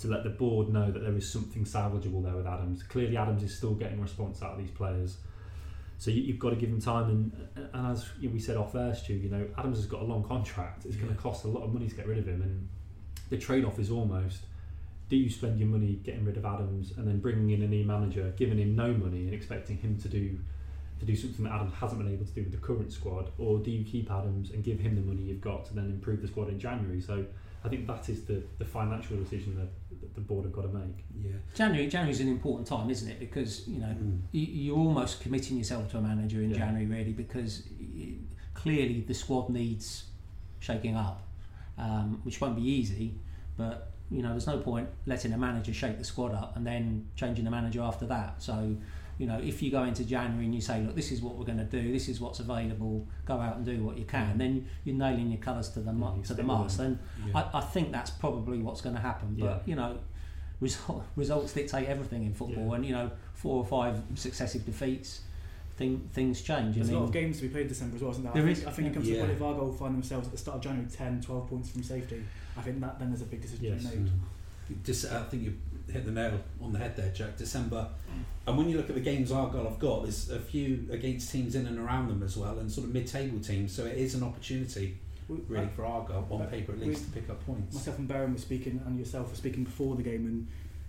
to 0.00 0.08
let 0.08 0.24
the 0.24 0.30
board 0.30 0.68
know 0.68 0.90
that 0.90 1.00
there 1.00 1.16
is 1.16 1.30
something 1.32 1.64
salvageable 1.64 2.22
there 2.22 2.36
with 2.36 2.46
Adams. 2.46 2.82
Clearly, 2.82 3.16
Adams 3.16 3.42
is 3.42 3.56
still 3.56 3.74
getting 3.74 4.00
response 4.00 4.42
out 4.42 4.52
of 4.52 4.58
these 4.58 4.70
players. 4.70 5.18
So 5.98 6.10
you, 6.10 6.32
have 6.32 6.38
got 6.38 6.50
to 6.50 6.56
give 6.56 6.68
him 6.68 6.80
time, 6.80 7.08
and, 7.08 7.68
and 7.72 7.86
as 7.86 8.06
we 8.20 8.38
said 8.38 8.58
off 8.58 8.74
air, 8.74 8.94
Stu, 8.94 9.14
you 9.14 9.30
know 9.30 9.46
Adams 9.56 9.78
has 9.78 9.86
got 9.86 10.02
a 10.02 10.04
long 10.04 10.22
contract. 10.22 10.84
It's 10.84 10.96
yeah. 10.96 11.04
going 11.04 11.16
to 11.16 11.20
cost 11.20 11.44
a 11.44 11.48
lot 11.48 11.62
of 11.62 11.72
money 11.72 11.88
to 11.88 11.94
get 11.94 12.06
rid 12.06 12.18
of 12.18 12.28
him, 12.28 12.42
and 12.42 12.68
the 13.30 13.38
trade-off 13.38 13.78
is 13.78 13.90
almost: 13.90 14.42
do 15.08 15.16
you 15.16 15.30
spend 15.30 15.58
your 15.58 15.68
money 15.68 15.98
getting 16.04 16.26
rid 16.26 16.36
of 16.36 16.44
Adams 16.44 16.92
and 16.98 17.08
then 17.08 17.20
bringing 17.20 17.50
in 17.50 17.62
a 17.62 17.66
new 17.66 17.84
manager, 17.84 18.32
giving 18.36 18.58
him 18.58 18.76
no 18.76 18.92
money 18.92 19.24
and 19.24 19.32
expecting 19.32 19.78
him 19.78 19.98
to 19.98 20.08
do 20.08 20.38
to 21.00 21.04
do 21.06 21.14
something 21.14 21.44
that 21.44 21.52
Adams 21.52 21.74
hasn't 21.74 22.02
been 22.02 22.12
able 22.12 22.24
to 22.24 22.32
do 22.32 22.42
with 22.42 22.52
the 22.52 22.58
current 22.58 22.92
squad, 22.92 23.30
or 23.38 23.58
do 23.58 23.70
you 23.70 23.84
keep 23.84 24.10
Adams 24.10 24.50
and 24.50 24.64
give 24.64 24.80
him 24.80 24.94
the 24.94 25.02
money 25.02 25.22
you've 25.22 25.40
got 25.40 25.64
to 25.66 25.74
then 25.74 25.86
improve 25.86 26.22
the 26.22 26.28
squad 26.28 26.48
in 26.48 26.58
January? 26.58 27.00
So 27.00 27.24
I 27.64 27.68
think 27.68 27.86
that 27.86 28.08
is 28.08 28.24
the, 28.24 28.42
the 28.58 28.64
financial 28.64 29.16
decision 29.16 29.56
that 29.56 29.68
that 30.00 30.14
the 30.14 30.20
board 30.20 30.44
have 30.44 30.52
got 30.52 30.62
to 30.62 30.68
make. 30.68 31.04
Yeah. 31.22 31.32
January 31.54 31.86
January 31.88 32.12
is 32.12 32.20
an 32.20 32.28
important 32.28 32.66
time, 32.68 32.88
isn't 32.90 33.08
it? 33.10 33.18
Because 33.20 33.66
you 33.68 33.80
know 33.80 33.86
Mm. 33.88 34.20
you, 34.32 34.42
you're 34.46 34.78
almost 34.78 35.20
committing 35.20 35.56
yourself 35.58 35.90
to 35.92 35.98
a 35.98 36.00
manager 36.02 36.40
in 36.42 36.50
Yeah. 36.50 36.58
January, 36.58 36.86
really, 36.86 37.12
because 37.12 37.62
y 37.80 38.14
clearly 38.54 39.02
the 39.06 39.14
squad 39.14 39.50
needs 39.50 40.04
shaking 40.60 40.96
up, 40.96 41.22
um, 41.78 42.20
which 42.24 42.40
won't 42.40 42.56
be 42.56 42.62
easy. 42.68 43.14
But 43.56 43.92
you 44.10 44.22
know, 44.22 44.30
there's 44.30 44.46
no 44.46 44.58
point 44.58 44.88
letting 45.06 45.32
a 45.32 45.38
manager 45.38 45.74
shake 45.74 45.98
the 45.98 46.04
squad 46.04 46.32
up 46.32 46.56
and 46.56 46.64
then 46.66 47.06
changing 47.16 47.44
the 47.44 47.50
manager 47.50 47.82
after 47.82 48.06
that. 48.06 48.40
So, 48.40 48.76
you 49.18 49.26
know, 49.26 49.38
if 49.42 49.62
you 49.62 49.70
go 49.70 49.84
into 49.84 50.04
January 50.04 50.44
and 50.44 50.54
you 50.54 50.60
say, 50.60 50.80
look, 50.82 50.94
this 50.94 51.10
is 51.10 51.22
what 51.22 51.36
we're 51.36 51.44
going 51.46 51.58
to 51.58 51.64
do, 51.64 51.90
this 51.92 52.08
is 52.08 52.20
what's 52.20 52.38
available, 52.40 53.06
go 53.24 53.34
out 53.40 53.56
and 53.56 53.64
do 53.64 53.82
what 53.82 53.96
you 53.96 54.04
can, 54.04 54.36
then 54.38 54.66
you're 54.84 54.94
nailing 54.96 55.30
your 55.30 55.40
colours 55.40 55.70
to 55.70 55.80
the 55.80 55.86
Yeah, 55.92 55.98
mu- 55.98 56.16
you 56.16 56.22
to 56.24 56.34
the 56.34 56.42
mast. 56.42 56.76
them. 56.78 56.98
Then 57.24 57.28
Yeah. 57.34 57.48
I, 57.54 57.58
I 57.58 57.60
think 57.62 57.92
that's 57.92 58.10
probably 58.10 58.58
what's 58.58 58.80
going 58.82 58.94
to 58.94 59.00
happen. 59.00 59.36
But 59.38 59.44
Yeah. 59.46 59.58
you 59.66 59.74
know, 59.76 59.98
result, 60.60 61.04
results 61.16 61.52
dictate 61.54 61.88
everything 61.88 62.24
in 62.24 62.34
football, 62.34 62.68
Yeah. 62.68 62.74
and 62.74 62.86
you 62.86 62.92
know, 62.92 63.10
four 63.34 63.56
or 63.56 63.64
five 63.64 64.02
successive 64.16 64.66
defeats, 64.66 65.22
thing, 65.76 66.08
things 66.12 66.40
change. 66.42 66.74
There's 66.76 66.88
a 66.90 66.98
lot 66.98 67.04
of 67.04 67.12
games 67.12 67.36
to 67.38 67.42
be 67.42 67.48
played 67.48 67.62
in 67.62 67.68
December 67.68 67.96
as 67.96 68.02
well, 68.02 68.10
isn't 68.12 68.24
there? 68.24 68.32
There 68.34 68.46
I 68.46 68.50
is, 68.50 68.58
think, 68.58 68.68
I 68.68 68.72
think 68.72 68.84
yeah. 68.86 68.90
it 68.90 68.94
comes 68.94 69.06
to 69.06 69.12
Yeah. 69.12 69.20
the 69.20 69.26
point 69.28 69.36
if 69.36 69.42
Argyle 69.42 69.72
find 69.72 69.94
themselves 69.94 70.26
at 70.26 70.32
the 70.32 70.38
start 70.38 70.56
of 70.58 70.62
January 70.62 70.88
10, 70.90 71.20
12 71.22 71.48
points 71.48 71.70
from 71.70 71.82
safety, 71.82 72.22
I 72.56 72.62
think 72.62 72.80
that 72.80 72.98
then 72.98 73.10
there's 73.10 73.22
a 73.22 73.26
big 73.26 73.40
decision 73.42 73.64
Yes. 73.64 73.82
to 73.82 73.88
be 73.90 73.96
made. 73.96 74.06
Mm. 74.72 74.84
Just, 74.84 75.04
I 75.12 75.22
think 75.24 75.42
you 75.44 75.54
hit 75.92 76.04
the 76.04 76.10
nail 76.10 76.40
on 76.60 76.72
the 76.72 76.78
head 76.78 76.96
there, 76.96 77.10
Jack. 77.12 77.36
December, 77.36 77.88
and 78.46 78.56
when 78.56 78.68
you 78.68 78.76
look 78.76 78.88
at 78.88 78.94
the 78.94 79.00
games 79.00 79.30
Argyle 79.32 79.64
have 79.64 79.78
got, 79.78 80.02
there's 80.02 80.30
a 80.30 80.38
few 80.38 80.86
against 80.90 81.30
teams 81.30 81.54
in 81.54 81.66
and 81.66 81.78
around 81.78 82.08
them 82.08 82.22
as 82.22 82.36
well, 82.36 82.58
and 82.58 82.70
sort 82.70 82.86
of 82.86 82.94
mid-table 82.94 83.40
teams. 83.40 83.74
So 83.74 83.84
it 83.86 83.96
is 83.96 84.14
an 84.14 84.22
opportunity, 84.22 84.96
really, 85.28 85.68
for 85.74 85.84
Argyle 85.84 86.26
on 86.30 86.46
paper 86.48 86.72
at 86.72 86.78
we- 86.78 86.86
least 86.86 87.04
to 87.06 87.10
pick 87.10 87.28
up 87.30 87.44
points. 87.46 87.74
Myself 87.74 87.98
and 87.98 88.08
Baron 88.08 88.32
were 88.32 88.38
speaking, 88.38 88.80
and 88.86 88.98
yourself 88.98 89.30
were 89.30 89.36
speaking 89.36 89.64
before 89.64 89.96
the 89.96 90.02
game, 90.02 90.26
and 90.26 90.46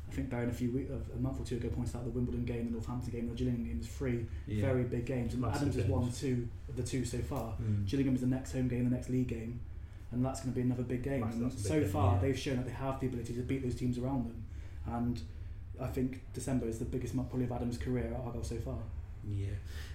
I 0.09 0.13
think 0.13 0.29
Baron 0.29 0.49
a 0.49 0.53
few 0.53 0.71
week, 0.71 0.87
a 0.89 1.19
month 1.19 1.39
or 1.41 1.43
two 1.45 1.57
ago 1.57 1.69
pointed 1.69 1.95
out 1.95 2.05
the 2.05 2.11
Wimbledon 2.11 2.45
game, 2.45 2.65
the 2.65 2.71
Northampton 2.71 3.11
game, 3.11 3.27
the 3.29 3.35
Gillingham 3.35 3.65
game 3.65 3.77
was 3.79 3.87
three 3.87 4.25
Yeah. 4.47 4.61
very 4.65 4.83
big 4.83 5.05
games, 5.05 5.33
and 5.33 5.41
Massive 5.41 5.63
Adams 5.63 5.75
has 5.75 5.85
won 5.85 6.11
two 6.11 6.47
of 6.69 6.75
the 6.77 6.83
two 6.83 7.03
so 7.05 7.17
far. 7.19 7.55
Mm. 7.61 7.85
Gillingham 7.87 8.15
is 8.15 8.21
the 8.21 8.27
next 8.27 8.53
home 8.53 8.67
game, 8.67 8.85
the 8.85 8.95
next 8.95 9.09
league 9.09 9.27
game, 9.27 9.59
and 10.11 10.23
that's 10.23 10.39
going 10.41 10.53
to 10.53 10.55
be 10.55 10.61
another 10.61 10.83
big 10.83 11.03
game. 11.03 11.19
That's- 11.21 11.35
And 11.35 11.45
that's 11.45 11.55
a 11.55 11.57
big 11.57 11.65
so 11.67 11.79
game, 11.81 11.89
far, 11.89 12.13
yeah. 12.15 12.21
they've 12.21 12.39
shown 12.39 12.55
that 12.57 12.65
they 12.67 12.71
have 12.71 12.99
the 13.01 13.07
ability 13.07 13.33
to 13.33 13.41
beat 13.41 13.63
those 13.63 13.75
teams 13.75 13.97
around 13.97 14.25
them, 14.27 14.43
and 14.91 15.21
I 15.81 15.87
think 15.87 16.21
December 16.33 16.67
is 16.67 16.79
the 16.79 16.85
biggest 16.85 17.13
month 17.15 17.29
probably 17.29 17.45
of 17.45 17.51
Adams' 17.51 17.77
career 17.77 18.05
at 18.13 18.19
Argyle 18.25 18.43
so 18.43 18.57
far. 18.57 18.77
Yeah. 19.29 19.47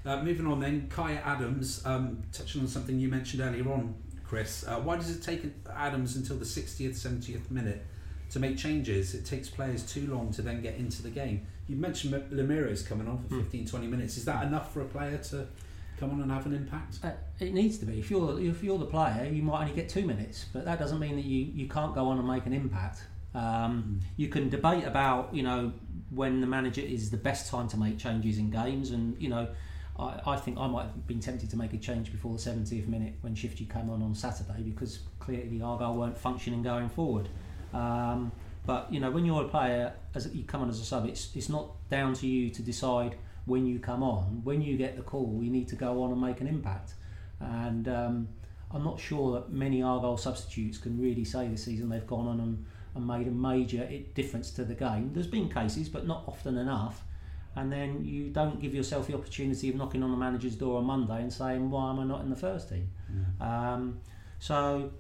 Uh, 0.05 0.23
moving 0.23 0.47
on 0.47 0.61
then, 0.61 0.89
Kaya 0.89 1.21
Adams, 1.25 1.83
um, 1.87 2.23
touching 2.33 2.61
on 2.61 2.69
something 2.69 2.99
you 3.01 3.09
mentioned 3.09 3.43
earlier 3.43 3.71
on, 3.73 3.95
Chris. 4.25 4.65
Uh, 4.67 4.77
why 4.81 4.97
does 4.97 5.11
it 5.15 5.23
take 5.23 5.43
Adams 5.75 6.17
until 6.17 6.37
the 6.37 6.45
60th, 6.45 6.91
70th 6.97 7.51
minute 7.51 7.85
to 8.31 8.39
make 8.39 8.57
changes? 8.59 9.15
It 9.15 9.25
takes 9.25 9.49
players 9.49 9.83
too 9.91 10.07
long 10.13 10.33
to 10.33 10.43
then 10.43 10.61
get 10.63 10.77
into 10.77 11.03
the 11.03 11.11
game. 11.11 11.47
You 11.69 11.77
mentioned 11.77 12.13
M- 12.15 12.29
Lemire's 12.31 12.83
coming 12.83 13.09
on 13.09 13.19
for 13.19 13.29
Hmm. 13.35 13.41
15, 13.43 13.67
20 13.67 13.87
minutes. 13.87 14.17
Is 14.19 14.25
that 14.27 14.45
enough 14.45 14.73
for 14.73 14.83
a 14.83 14.87
player 14.87 15.17
to 15.19 15.47
come 15.99 16.11
on 16.11 16.21
and 16.21 16.31
have 16.31 16.45
an 16.47 16.55
impact? 16.55 16.99
Uh, 17.03 17.13
it 17.41 17.55
needs 17.55 17.79
to 17.79 17.87
be. 17.87 17.99
If 17.99 18.11
you're 18.11 18.39
if 18.41 18.63
you're 18.63 18.79
the 18.79 18.87
player, 18.87 19.31
you 19.33 19.43
might 19.43 19.63
only 19.63 19.75
get 19.75 19.89
two 19.89 20.05
minutes, 20.07 20.47
but 20.53 20.65
that 20.67 20.79
doesn't 20.79 20.99
mean 20.99 21.17
that 21.17 21.25
you, 21.25 21.45
you 21.55 21.69
can't 21.69 21.95
go 21.95 22.07
on 22.07 22.19
and 22.19 22.27
make 22.27 22.45
an 22.47 22.53
impact. 22.53 23.05
Um, 23.35 24.01
you 24.17 24.29
can 24.29 24.49
debate 24.49 24.85
about 24.85 25.35
you 25.35 25.43
know 25.43 25.73
when 26.11 26.41
the 26.41 26.47
manager 26.47 26.83
is 26.83 27.11
the 27.11 27.17
best 27.17 27.51
time 27.51 27.69
to 27.69 27.77
make 27.77 27.99
changes 27.99 28.39
in 28.39 28.51
games, 28.51 28.91
and 28.91 29.21
you 29.21 29.29
know 29.29 29.49
I, 29.99 30.21
I 30.27 30.37
think 30.37 30.59
I 30.59 30.67
might 30.67 30.85
have 30.85 31.07
been 31.07 31.21
tempted 31.21 31.51
to 31.51 31.57
make 31.57 31.73
a 31.73 31.79
change 31.79 32.13
before 32.13 32.33
the 32.33 32.39
70th 32.39 32.89
minute 32.89 33.15
when 33.23 33.35
Shifty 33.35 33.65
came 33.65 33.91
on 33.91 34.03
on 34.03 34.15
Saturday 34.15 34.63
because 34.63 35.01
clearly 35.19 35.49
the 35.59 35.63
Argyle 35.63 35.95
weren't 35.95 36.19
functioning 36.19 36.63
going 36.63 36.89
forward. 36.89 37.29
Um, 37.73 38.33
but 38.67 38.93
you 38.93 39.01
know 39.01 39.11
when 39.11 39.25
you're 39.25 39.45
a 39.45 39.49
player, 39.49 39.95
as 40.15 40.29
you 40.33 40.45
come 40.45 40.63
on 40.63 40.69
as 40.69 40.81
a 40.81 40.85
sub, 40.85 41.07
it's 41.07 41.35
it's 41.35 41.49
not 41.49 41.71
down 41.91 42.15
to 42.15 42.27
you 42.27 42.51
to 42.51 42.63
decide 42.63 43.17
when 43.47 43.67
you 43.67 43.79
come 43.79 44.03
on. 44.03 44.43
When 44.45 44.63
you 44.63 44.77
get 44.77 44.97
the 44.97 45.03
call, 45.03 45.41
you 45.43 45.51
need 45.51 45.69
to 45.69 45.77
go 45.77 46.03
on 46.03 46.13
and 46.13 46.21
make 46.21 46.41
an 46.41 46.47
impact. 46.47 46.95
And 47.41 47.89
um, 47.89 48.29
I'm 48.71 48.85
not 48.85 49.01
sure 49.01 49.33
that 49.33 49.51
many 49.51 49.83
Argyle 49.83 50.17
substitutes 50.17 50.79
can 50.79 51.01
really 51.01 51.25
say 51.25 51.49
this 51.49 51.65
season 51.65 51.89
they've 51.89 52.07
gone 52.07 52.29
on 52.29 52.41
and, 52.41 52.65
and 52.95 53.07
made 53.07 53.27
a 53.27 53.31
major 53.31 53.89
difference 54.15 54.51
to 54.53 54.65
the 54.65 54.75
game. 54.75 55.11
There's 55.13 55.27
been 55.27 55.49
cases, 55.49 55.89
but 55.89 56.07
not 56.07 56.25
often 56.27 56.59
enough. 56.59 57.03
And 57.55 57.71
then 57.71 58.05
you 58.05 58.31
don't 58.31 58.61
give 58.61 58.75
yourself 58.75 59.07
the 59.07 59.15
opportunity 59.15 59.69
of 59.69 59.77
knocking 59.77 60.03
on 60.03 60.11
the 60.11 60.17
manager's 60.17 60.55
door 60.55 60.79
on 60.79 60.85
Monday 60.85 61.21
and 61.21 61.33
saying, 61.33 61.71
"Why 61.71 61.91
am 61.91 62.01
I 62.01 62.05
not 62.05 62.23
in 62.23 62.31
the 62.31 62.37
first 62.37 62.69
team?" 62.71 62.89
Um, 63.41 64.01
so 64.39 64.91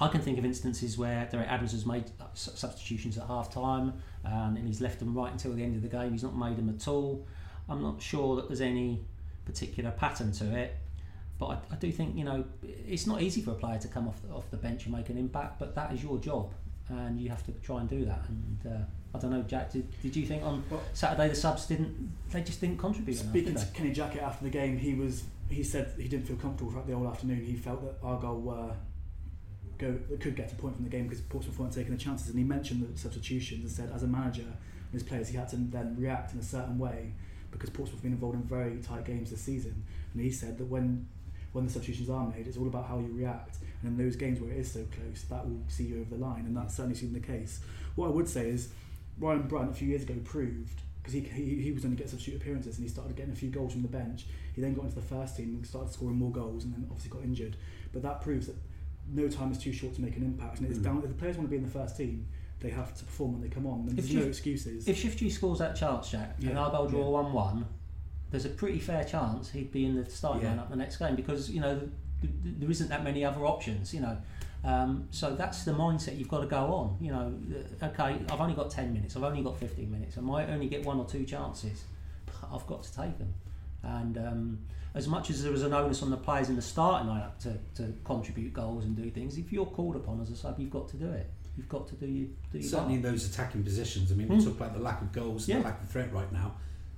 I 0.00 0.08
can 0.08 0.20
think 0.20 0.38
of 0.38 0.44
instances 0.44 0.96
where 0.98 1.28
Derek 1.30 1.48
Adams 1.48 1.72
has 1.72 1.86
made 1.86 2.10
substitutions 2.34 3.16
at 3.18 3.26
half 3.26 3.52
time 3.52 3.92
um, 4.24 4.56
and 4.56 4.66
he's 4.66 4.80
left 4.80 4.98
them 4.98 5.14
right 5.14 5.30
until 5.30 5.52
the 5.52 5.62
end 5.62 5.76
of 5.76 5.82
the 5.82 5.88
game. 5.88 6.12
He's 6.12 6.22
not 6.22 6.36
made 6.36 6.56
them 6.56 6.68
at 6.68 6.88
all. 6.88 7.26
I'm 7.68 7.82
not 7.82 8.02
sure 8.02 8.36
that 8.36 8.48
there's 8.48 8.60
any 8.60 9.04
particular 9.44 9.90
pattern 9.90 10.32
to 10.32 10.56
it, 10.56 10.76
but 11.38 11.46
I, 11.46 11.58
I 11.72 11.76
do 11.76 11.92
think 11.92 12.16
you 12.16 12.24
know 12.24 12.44
it's 12.62 13.06
not 13.06 13.22
easy 13.22 13.42
for 13.42 13.52
a 13.52 13.54
player 13.54 13.78
to 13.78 13.88
come 13.88 14.08
off 14.08 14.20
the, 14.22 14.34
off 14.34 14.50
the 14.50 14.56
bench 14.56 14.86
and 14.86 14.94
make 14.94 15.10
an 15.10 15.18
impact, 15.18 15.58
but 15.58 15.74
that 15.74 15.92
is 15.92 16.02
your 16.02 16.18
job 16.18 16.54
and 16.88 17.18
you 17.18 17.28
have 17.28 17.44
to 17.46 17.52
try 17.52 17.80
and 17.80 17.88
do 17.88 18.04
that. 18.04 18.22
And 18.28 18.58
uh, 18.66 19.16
I 19.16 19.18
don't 19.20 19.30
know, 19.30 19.42
Jack, 19.42 19.72
did, 19.72 19.86
did 20.02 20.14
you 20.16 20.26
think 20.26 20.42
on 20.42 20.64
Well- 20.70 20.82
Saturday 20.92 21.28
the 21.28 21.34
subs 21.34 21.66
didn't 21.66 22.12
they 22.30 22.42
just 22.42 22.60
didn't 22.60 22.78
contribute 22.78 23.20
enough? 23.20 23.30
Speaking 23.30 23.54
did 23.54 23.60
to? 23.60 23.66
Kenny 23.72 23.92
Jackett 23.92 24.22
after 24.22 24.44
the 24.44 24.50
game, 24.50 24.76
he 24.78 24.94
was 24.94 25.24
he 25.48 25.62
said 25.62 25.92
he 25.96 26.08
didn't 26.08 26.26
feel 26.26 26.36
comfortable 26.36 26.70
throughout 26.70 26.86
the 26.86 26.94
whole 26.94 27.08
afternoon. 27.08 27.44
He 27.44 27.54
felt 27.54 27.82
that 27.82 28.06
Argyle 28.06 28.40
were 28.40 28.72
go 29.78 29.98
could 30.20 30.36
get 30.36 30.52
a 30.52 30.54
point 30.56 30.74
from 30.76 30.84
the 30.84 30.90
game 30.90 31.04
because 31.04 31.20
Portsmouth 31.22 31.58
weren't 31.58 31.72
taking 31.72 31.92
the 31.92 31.98
chances. 31.98 32.28
And 32.28 32.38
he 32.38 32.44
mentioned 32.44 32.86
the 32.86 32.98
substitutions 32.98 33.62
and 33.62 33.70
said, 33.70 33.94
as 33.94 34.02
a 34.02 34.06
manager 34.06 34.42
and 34.42 34.92
his 34.92 35.02
players, 35.02 35.28
he 35.28 35.36
had 35.36 35.48
to 35.50 35.56
then 35.56 35.96
react 35.98 36.32
in 36.32 36.38
a 36.38 36.42
certain 36.42 36.78
way 36.78 37.12
because 37.50 37.70
Portsmouth 37.70 37.96
have 37.98 38.02
been 38.02 38.12
involved 38.12 38.36
in 38.36 38.42
very 38.42 38.78
tight 38.78 39.04
games 39.04 39.30
this 39.30 39.40
season. 39.40 39.84
And 40.12 40.22
he 40.22 40.30
said 40.30 40.58
that 40.58 40.66
when 40.66 41.06
when 41.52 41.64
the 41.66 41.72
substitutions 41.72 42.10
are 42.10 42.26
made, 42.28 42.48
it's 42.48 42.56
all 42.56 42.66
about 42.66 42.88
how 42.88 42.98
you 42.98 43.12
react. 43.12 43.58
And 43.84 43.98
in 43.98 44.04
those 44.04 44.16
games 44.16 44.40
where 44.40 44.50
it 44.50 44.56
is 44.58 44.72
so 44.72 44.84
close, 44.94 45.22
that 45.28 45.46
will 45.46 45.62
see 45.68 45.84
you 45.84 46.00
over 46.00 46.16
the 46.16 46.20
line, 46.24 46.46
and 46.46 46.56
that's 46.56 46.74
certainly 46.74 46.96
seemed 46.96 47.14
the 47.14 47.20
case. 47.20 47.60
What 47.96 48.06
I 48.06 48.10
would 48.10 48.28
say 48.28 48.48
is, 48.48 48.70
Ryan 49.18 49.42
Brunt 49.42 49.70
a 49.70 49.74
few 49.74 49.88
years 49.88 50.02
ago 50.02 50.14
proved 50.24 50.80
because 51.02 51.12
he, 51.12 51.20
he, 51.20 51.56
he 51.62 51.70
was 51.72 51.84
only 51.84 51.96
getting 51.96 52.10
substitute 52.10 52.40
appearances 52.40 52.78
and 52.78 52.84
he 52.84 52.90
started 52.90 53.14
getting 53.14 53.32
a 53.32 53.36
few 53.36 53.50
goals 53.50 53.72
from 53.72 53.82
the 53.82 53.88
bench. 53.88 54.24
He 54.54 54.62
then 54.62 54.72
got 54.74 54.84
into 54.86 54.96
the 54.96 55.02
first 55.02 55.36
team 55.36 55.54
and 55.56 55.66
started 55.66 55.92
scoring 55.92 56.16
more 56.16 56.32
goals, 56.32 56.64
and 56.64 56.72
then 56.72 56.86
obviously 56.90 57.10
got 57.10 57.22
injured. 57.22 57.56
But 57.92 58.02
that 58.02 58.22
proves 58.22 58.46
that 58.46 58.56
no 59.12 59.28
time 59.28 59.52
is 59.52 59.58
too 59.58 59.72
short 59.72 59.94
to 59.96 60.00
make 60.00 60.16
an 60.16 60.22
impact. 60.24 60.60
And 60.60 60.68
it's 60.68 60.78
Mm. 60.78 60.84
down 60.84 60.98
if 61.02 61.08
the 61.08 61.14
players 61.14 61.36
want 61.36 61.48
to 61.48 61.50
be 61.50 61.56
in 61.58 61.62
the 61.64 61.70
first 61.70 61.96
team, 61.98 62.26
they 62.60 62.70
have 62.70 62.94
to 62.94 63.04
perform 63.04 63.32
when 63.34 63.42
they 63.42 63.48
come 63.48 63.66
on. 63.66 63.80
And 63.80 63.90
If 63.90 63.96
there's 63.96 64.14
you- 64.14 64.20
no 64.20 64.26
excuses. 64.26 64.88
If 64.88 64.96
Shifty 64.96 65.28
scores 65.28 65.58
that 65.58 65.76
chance, 65.76 66.10
Jack, 66.10 66.36
and 66.38 66.50
Yeah, 66.50 66.58
Argyle 66.58 66.88
draw 66.88 67.00
yeah. 67.00 67.08
one 67.22 67.32
one, 67.34 67.66
there's 68.30 68.46
a 68.46 68.48
pretty 68.50 68.78
fair 68.78 69.04
chance 69.04 69.50
he'd 69.50 69.70
be 69.70 69.84
in 69.84 69.94
the 69.96 70.08
starting 70.10 70.42
Yeah. 70.44 70.56
lineup 70.56 70.70
the 70.70 70.76
next 70.76 70.96
game 70.96 71.14
because 71.14 71.50
you 71.50 71.60
know 71.60 71.78
th- 71.78 71.90
th- 71.90 71.92
there 72.44 72.70
isn't 72.70 72.88
that 72.88 73.04
many 73.04 73.24
other 73.24 73.44
options. 73.46 73.92
You 73.94 74.00
know, 74.00 74.16
um, 74.64 75.08
so 75.10 75.34
that's 75.34 75.64
the 75.64 75.72
mindset 75.72 76.18
you've 76.18 76.28
got 76.28 76.40
to 76.40 76.46
go 76.46 76.56
on. 76.74 76.96
You 77.00 77.12
know, 77.12 77.34
uh, 77.82 77.86
okay, 77.86 78.20
I've 78.30 78.40
only 78.40 78.54
got 78.54 78.70
ten 78.70 78.92
minutes, 78.92 79.16
I've 79.16 79.24
only 79.24 79.42
got 79.42 79.58
fifteen 79.58 79.90
minutes, 79.90 80.16
I 80.18 80.20
might 80.20 80.48
only 80.48 80.68
get 80.68 80.84
one 80.84 80.98
or 80.98 81.04
two 81.06 81.24
chances, 81.24 81.84
but 82.26 82.48
I've 82.52 82.66
got 82.66 82.82
to 82.84 82.92
take 82.94 83.18
them. 83.18 83.32
And 83.82 84.16
um, 84.18 84.58
as 84.94 85.06
much 85.08 85.28
as 85.30 85.42
there 85.42 85.52
was 85.52 85.62
an 85.62 85.74
onus 85.74 86.02
on 86.02 86.10
the 86.10 86.16
players 86.16 86.48
in 86.48 86.56
the 86.56 86.62
starting 86.62 87.08
lineup 87.10 87.38
to, 87.40 87.58
to 87.82 87.92
contribute 88.04 88.54
goals 88.54 88.84
and 88.84 88.96
do 88.96 89.10
things, 89.10 89.36
if 89.36 89.52
you're 89.52 89.66
called 89.66 89.96
upon 89.96 90.20
as 90.22 90.30
a 90.30 90.36
sub, 90.36 90.58
you've 90.58 90.70
got 90.70 90.88
to 90.88 90.96
do 90.96 91.10
it. 91.10 91.28
You've 91.56 91.68
got 91.68 91.86
to 91.88 91.94
do 91.94 92.06
your 92.06 92.28
do 92.50 92.58
your 92.58 92.62
Certainly 92.68 92.94
in 92.94 93.02
those 93.02 93.28
attacking 93.28 93.62
positions. 93.62 94.10
I 94.10 94.14
mean, 94.14 94.28
we 94.28 94.36
Hmm. 94.36 94.44
talk 94.44 94.56
about 94.56 94.72
the 94.74 94.80
lack 94.80 95.02
of 95.02 95.12
goals, 95.12 95.46
Yeah. 95.46 95.58
the 95.58 95.64
lack 95.64 95.82
of 95.82 95.88
threat 95.88 96.12
right 96.12 96.32
now. 96.32 96.54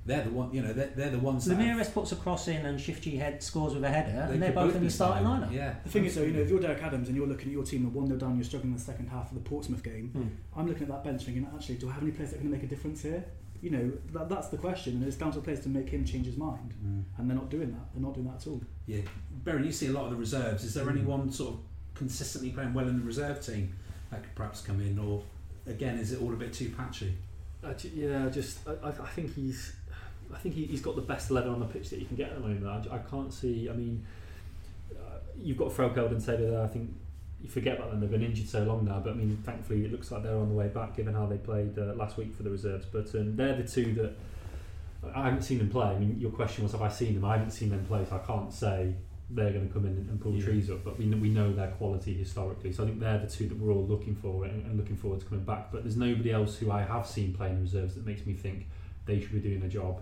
They're 0.07 0.23
the 0.23 0.31
one, 0.31 0.53
you 0.55 0.63
know, 0.63 0.73
they're, 0.73 0.93
they're 0.95 1.11
the 1.11 1.19
ones 1.19 1.45
that. 1.47 1.57
have- 1.57 1.67
Ramirez 1.67 1.89
puts 1.89 2.13
a 2.13 2.17
cross 2.17 2.47
in 2.49 2.65
and 2.65 2.81
Shifty 2.81 3.17
head 3.17 3.43
scores 3.43 3.75
with 3.75 3.83
a 3.83 3.91
header, 3.91 4.27
they 4.29 4.35
and 4.35 4.43
they're 4.43 4.51
could 4.53 4.55
both 4.55 4.77
in 4.77 4.85
the 4.85 4.91
starting 4.91 5.27
starting. 5.27 5.49
lineup. 5.49 5.53
Yeah. 5.53 5.75
The 5.83 5.91
thing 5.91 6.05
is, 6.05 6.15
though, 6.15 6.23
you 6.23 6.33
know, 6.33 6.41
if 6.41 6.49
you're 6.49 6.61
Derek 6.61 6.83
Adams 6.83 7.09
and 7.09 7.17
you're 7.17 7.27
looking 7.27 7.49
at 7.49 7.53
your 7.53 7.65
team, 7.65 7.85
and 7.85 7.93
one 7.93 8.07
0 8.07 8.19
down, 8.19 8.37
you're 8.37 8.45
struggling 8.45 8.71
in 8.73 8.79
the 8.79 8.83
second 8.85 9.09
half 9.09 9.31
of 9.33 9.35
the 9.35 9.49
Portsmouth 9.49 9.83
game. 9.83 10.11
Hmm. 10.11 10.59
I'm 10.61 10.67
looking 10.69 10.85
at 10.85 10.89
that 10.91 11.03
bench 11.05 11.25
thinking, 11.25 11.47
actually, 11.55 11.75
do 11.77 11.89
I 11.89 11.93
have 11.93 12.03
any 12.03 12.13
players 12.13 12.31
that 12.31 12.41
can 12.41 12.51
make 12.51 12.63
a 12.63 12.67
difference 12.69 13.03
here? 13.03 13.25
You 13.63 13.71
know, 13.71 13.93
that, 14.13 14.29
that's 14.29 14.49
the 14.49 14.59
question, 14.59 14.93
and 14.95 15.05
it's 15.05 15.17
down 15.17 15.33
to 15.33 15.39
the 15.39 15.45
players 15.45 15.61
to 15.61 15.69
make 15.69 15.89
him 15.89 16.05
change 16.05 16.27
his 16.27 16.37
mind, 16.37 16.73
Mm. 16.87 17.03
and 17.19 17.29
they're 17.29 17.37
not 17.37 17.51
doing 17.51 17.73
that. 17.73 17.93
They're 17.93 18.03
not 18.03 18.15
doing 18.15 18.27
that 18.29 18.37
at 18.37 18.47
all. 18.47 18.61
Yeah, 18.87 19.01
Baron, 19.45 19.65
you 19.65 19.73
see 19.73 19.87
a 19.89 19.93
lot 19.93 20.05
of 20.05 20.11
the 20.11 20.17
reserves. 20.17 20.63
Is 20.63 20.75
there 20.75 20.85
Mm. 20.85 20.91
anyone 20.99 21.33
sort 21.33 21.55
of 21.55 21.61
consistently 21.95 22.51
playing 22.51 22.75
well 22.75 22.87
in 22.87 22.99
the 22.99 23.05
reserve 23.05 23.45
team 23.45 23.73
that 24.11 24.23
could 24.23 24.35
perhaps 24.37 24.61
come 24.61 24.81
in, 24.81 24.99
or 24.99 25.23
again, 25.67 25.99
is 25.99 26.13
it 26.13 26.21
all 26.23 26.33
a 26.33 26.37
bit 26.37 26.53
too 26.53 26.69
patchy? 26.77 27.15
I 27.65 27.73
ju- 27.73 27.91
yeah, 27.95 28.29
just 28.29 28.59
I, 28.69 28.73
I 28.87 28.89
I 28.91 29.09
think 29.09 29.35
he's 29.35 29.75
I 30.35 30.39
think 30.39 30.55
he, 30.55 30.65
he's 30.67 30.81
got 30.81 30.97
the 30.97 31.03
best 31.03 31.31
eleven 31.31 31.53
on 31.53 31.61
the 31.61 31.67
pitch 31.67 31.91
that 31.91 31.99
you 31.99 32.07
can 32.07 32.17
get 32.17 32.31
at 32.31 32.35
the 32.37 32.49
moment. 32.49 32.67
I, 32.91 32.97
I 32.97 32.99
can't 32.99 33.33
see. 33.33 33.69
I 33.71 33.73
mean, 33.73 34.05
uh, 34.95 35.19
you've 35.41 35.57
got 35.57 35.69
Threlkeld 35.73 36.11
and 36.11 36.25
Taylor 36.25 36.51
there. 36.51 36.63
I 36.63 36.67
think 36.69 36.91
you 37.43 37.49
forget 37.49 37.79
about 37.79 37.91
them. 37.91 38.01
They've 38.01 38.11
been 38.11 38.23
injured 38.23 38.49
so 38.49 38.63
long 38.65 38.85
now. 38.85 39.01
But 39.01 39.11
I 39.11 39.15
mean, 39.15 39.39
thankfully, 39.45 39.85
it 39.85 39.93
looks 39.93 40.11
like 40.11 40.23
they're 40.23 40.37
on 40.37 40.49
the 40.49 40.55
way 40.55 40.69
back, 40.69 40.97
given 40.97 41.15
how 41.15 41.27
they 41.27 41.39
played 41.39 41.79
uh, 41.79 41.95
last 41.95 42.17
week 42.17 42.35
for 42.35 42.43
the 42.43 42.51
reserves. 42.51 42.87
But 42.87 43.15
um, 43.15 43.37
they're 43.37 43.57
the 43.57 43.69
two 43.69 43.93
that 43.95 44.13
I 45.15 45.25
haven't 45.25 45.43
seen 45.43 45.59
them 45.59 45.71
play. 45.71 45.87
I 45.87 45.99
mean, 45.99 46.17
your 46.19 46.31
question 46.33 46.65
was, 46.65 46.73
have 46.73 46.83
I 46.83 46.89
seen 46.89 47.15
them? 47.15 47.25
I 47.25 47.37
haven't 47.37 47.53
seen 47.53 47.71
them 47.71 47.85
play, 47.87 48.05
so 48.09 48.17
I 48.17 48.27
can't 48.27 48.53
say 48.53 48.95
they're 49.31 49.51
going 49.53 49.67
to 49.67 49.73
come 49.73 49.85
in 49.85 49.93
and 50.09 50.21
pull 50.21 50.33
Yeah. 50.35 50.45
trees 50.45 50.71
up, 50.71 50.85
but 50.85 50.97
we 50.99 51.05
know, 51.07 51.17
we 51.17 51.29
know 51.29 51.53
their 51.53 51.69
quality 51.73 52.15
historically. 52.15 52.73
So 52.73 52.85
I 52.85 52.87
think 52.87 53.01
they're 53.01 53.19
the 53.19 53.27
two 53.27 53.49
that 53.49 53.59
we're 53.59 53.73
all 53.73 53.85
looking 53.85 54.15
for 54.15 54.45
and, 54.45 54.65
and 54.67 54.77
looking 54.77 54.97
forward 54.97 55.19
to 55.21 55.27
coming 55.27 55.45
back. 55.45 55.73
But 55.73 55.83
there's 55.83 55.97
nobody 55.97 56.31
else 56.31 56.57
who 56.57 56.71
I 56.71 56.83
have 56.83 57.07
seen 57.07 57.35
playing 57.35 57.61
reserves 57.61 57.95
that 57.97 58.07
makes 58.07 58.25
me 58.25 58.35
think 58.35 58.67
they 59.05 59.21
should 59.21 59.33
be 59.33 59.41
doing 59.41 59.63
a 59.63 59.69
job 59.69 60.01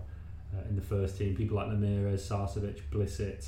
uh, 0.53 0.67
in 0.69 0.75
the 0.75 0.81
first 0.81 1.17
team. 1.17 1.35
People 1.35 1.57
like 1.57 1.67
Ramirez, 1.67 2.27
Sarcevic, 2.27 2.81
Blissett, 2.91 3.47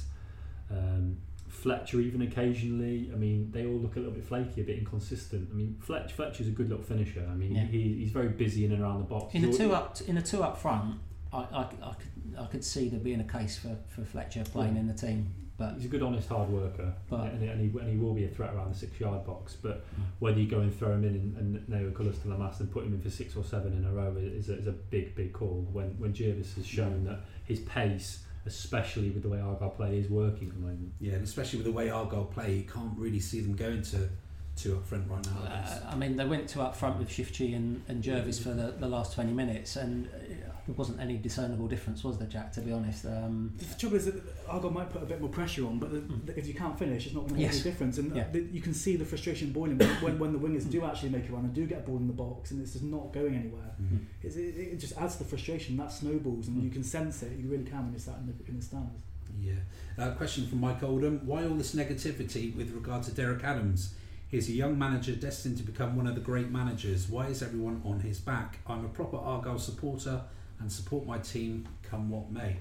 um, 0.71 1.17
Fletcher, 1.47 1.99
even 2.01 2.21
occasionally. 2.21 3.10
I 3.13 3.17
mean, 3.17 3.49
they 3.51 3.65
all 3.65 3.73
look 3.79 3.95
a 3.95 3.99
little 3.99 4.13
bit 4.13 4.25
flaky, 4.25 4.62
a 4.62 4.63
bit 4.63 4.77
inconsistent. 4.79 5.49
I 5.51 5.55
mean, 5.55 5.77
Fletch, 5.81 6.13
Fletcher's 6.13 6.47
a 6.47 6.51
good 6.51 6.69
little 6.69 6.83
finisher. 6.83 7.27
I 7.29 7.36
mean, 7.36 7.55
Yeah. 7.55 7.63
he, 7.65 7.93
he's 7.99 8.12
very 8.12 8.29
busy 8.29 8.65
in 8.65 8.71
and 8.71 8.81
around 8.81 8.99
the 8.99 9.05
box. 9.05 9.33
In 9.33 9.45
al- 9.45 9.53
two 9.53 9.73
up 9.73 9.99
in 10.07 10.17
a 10.17 10.21
two 10.21 10.43
up 10.43 10.57
front, 10.57 10.95
I, 11.33 11.38
I, 11.39 11.62
I 11.62 11.93
could 11.93 12.36
I 12.39 12.45
could 12.45 12.63
see 12.63 12.88
there 12.89 12.99
being 12.99 13.19
a 13.19 13.23
case 13.23 13.57
for, 13.57 13.75
for 13.88 14.03
Fletcher 14.03 14.43
playing 14.43 14.75
Yeah. 14.75 14.81
in 14.81 14.88
the 14.88 14.93
team. 14.93 15.33
But 15.58 15.74
He's 15.76 15.86
a 15.86 15.88
good, 15.88 16.04
honest, 16.04 16.30
hard 16.30 16.50
worker, 16.50 16.93
But- 17.10 17.32
and, 17.34 17.41
and, 17.50 17.60
he, 17.60 17.80
and 17.80 17.89
he 17.89 17.98
will 17.98 18.13
be 18.13 18.26
a 18.26 18.28
threat 18.28 18.54
around 18.54 18.72
the 18.74 18.78
six-yard 18.78 19.26
box. 19.26 19.56
But 19.60 19.78
Mm. 19.96 20.04
whether 20.20 20.39
you 20.39 20.48
go 20.48 20.60
and 20.60 20.72
throw 20.74 20.93
him 20.93 21.04
in 21.04 21.15
and, 21.15 21.38
and 21.38 21.70
nail 21.70 21.89
colours 21.91 22.20
to 22.20 22.28
the 22.28 22.38
mast 22.38 22.60
and 22.60 22.72
put 22.72 22.86
him 22.86 22.93
in 22.93 23.02
for 23.02 23.10
six 23.10 23.36
or 23.36 23.43
seven 23.43 23.74
in 23.74 23.84
a 23.86 23.91
row 23.91 24.15
is 24.17 24.50
a, 24.50 24.58
is 24.60 24.67
a 24.67 24.72
big, 24.72 25.15
big 25.15 25.34
call. 25.34 25.67
When 25.74 25.98
when 26.00 26.13
Jervis 26.13 26.54
has 26.56 26.65
shown 26.67 27.06
that 27.06 27.22
his 27.46 27.60
pace, 27.62 28.24
especially 28.46 29.10
with 29.10 29.24
the 29.24 29.30
way 29.30 29.39
Argyle 29.41 29.70
play, 29.72 29.98
is 29.98 30.10
working 30.10 30.50
at 30.50 30.54
the 30.54 30.60
moment. 30.62 30.93
Yeah, 31.00 31.13
and 31.13 31.24
especially 31.24 31.58
with 31.60 31.65
the 31.65 31.72
way 31.74 31.89
Argyle 31.89 32.26
play, 32.26 32.56
you 32.58 32.63
can't 32.63 32.98
really 32.98 33.20
see 33.20 33.41
them 33.41 33.56
going 33.56 33.82
to 33.84 34.10
two 34.56 34.76
up 34.76 34.86
front 34.86 35.10
right 35.10 35.24
now. 35.26 35.38
I 35.43 35.50
uh, 35.54 35.91
I 35.91 35.96
mean, 35.96 36.15
they 36.17 36.26
went 36.26 36.48
to 36.50 36.62
up 36.62 36.76
front 36.76 36.98
with 37.00 37.10
Shifchi 37.10 37.56
and, 37.56 37.82
and 37.88 38.02
Jervis 38.04 38.39
for 38.41 38.50
the, 38.50 38.74
the 38.80 38.88
last 38.88 39.13
20 39.13 39.32
minutes, 39.32 39.76
and 39.76 40.08
uh, 40.08 40.46
there 40.67 40.75
wasn't 40.75 40.99
any 40.99 41.17
discernible 41.17 41.67
difference, 41.67 42.03
was 42.03 42.17
there, 42.17 42.27
Jack, 42.27 42.51
to 42.53 42.62
be 42.62 42.71
honest? 42.73 43.06
Um, 43.06 43.53
The 43.58 43.65
trouble 43.80 43.95
is 43.97 44.06
that 44.06 44.21
Argyle 44.49 44.69
might 44.69 44.89
put 44.89 45.01
a 45.01 45.06
bit 45.06 45.21
more 45.21 45.30
pressure 45.30 45.65
on, 45.65 45.80
but 45.80 45.91
the, 45.91 45.99
Mm. 45.99 46.25
the, 46.25 46.38
if 46.38 46.45
you 46.45 46.53
can't 46.53 46.77
finish, 46.77 47.06
it's 47.06 47.15
not 47.15 47.21
going 47.21 47.36
to 47.36 47.36
make 47.36 47.43
Yes. 47.45 47.56
any 47.56 47.63
difference. 47.71 47.97
And 47.97 48.13
Yeah. 48.15 48.30
the, 48.30 48.41
you 48.41 48.60
can 48.62 48.73
see 48.73 48.97
the 48.97 49.06
frustration 49.06 49.53
boiling 49.53 49.77
when, 49.77 49.89
when, 50.01 50.19
when 50.19 50.34
the 50.34 50.39
wingers 50.39 50.69
do 50.69 50.84
actually 50.84 51.10
make 51.10 51.30
a 51.30 51.32
run 51.32 51.45
and 51.45 51.53
do 51.53 51.65
get 51.65 51.80
a 51.80 51.82
ball 51.84 51.97
in 51.97 52.08
the 52.08 52.13
box, 52.13 52.51
and 52.51 52.62
it's 52.62 52.73
just 52.73 52.84
not 52.84 53.13
going 53.13 53.34
anywhere. 53.36 53.71
Mm. 53.82 53.99
It's, 54.21 54.36
it, 54.36 54.56
it 54.58 54.77
just 54.77 54.97
adds 54.97 55.13
to 55.15 55.23
the 55.23 55.30
frustration. 55.30 55.77
That 55.77 55.91
snowballs, 55.91 56.47
and 56.49 56.58
Mm. 56.58 56.63
you 56.65 56.69
can 56.69 56.84
sense 56.84 57.23
it. 57.23 57.38
You 57.39 57.47
really 57.47 57.63
can 57.63 57.84
when 57.84 57.91
you're 57.93 57.99
sat 57.99 58.17
in 58.19 58.27
the, 58.27 58.49
in 58.49 58.58
the 58.58 58.62
stands. 58.65 59.01
Yeah. 59.39 59.53
Uh, 59.97 60.12
question 60.15 60.47
from 60.47 60.60
Mike 60.60 60.84
Oldham. 60.84 61.25
Why 61.25 61.43
all 61.47 61.56
this 61.56 61.73
negativity 61.75 62.53
with 62.56 62.71
regard 62.71 63.03
to 63.03 63.12
Derek 63.12 63.43
Adams? 63.43 63.93
He's 64.30 64.49
a 64.49 64.53
young 64.53 64.77
manager 64.77 65.15
destined 65.15 65.56
to 65.58 65.63
become 65.63 65.95
one 65.95 66.06
of 66.08 66.15
the 66.15 66.19
great 66.21 66.49
managers. 66.51 67.08
Why 67.08 67.27
is 67.27 67.41
everyone 67.41 67.82
on 67.86 68.01
his 68.01 68.19
back? 68.19 68.60
I'm 68.67 68.84
a 68.84 68.89
proper 68.89 69.15
Argyle 69.15 69.58
supporter 69.60 70.21
and 70.60 70.72
support 70.72 71.06
my 71.06 71.17
team 71.20 71.67
come 71.84 72.10
what 72.10 72.32
may. 72.32 72.58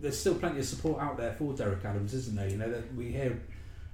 There's 0.00 0.18
still 0.18 0.34
plenty 0.36 0.60
of 0.60 0.64
support 0.64 1.02
out 1.02 1.16
there 1.16 1.32
for 1.32 1.52
Derek 1.52 1.84
Adams, 1.84 2.14
isn't 2.14 2.36
there? 2.36 2.48
You 2.48 2.56
know, 2.56 2.70
that 2.70 2.94
we 2.94 3.06
hear 3.10 3.40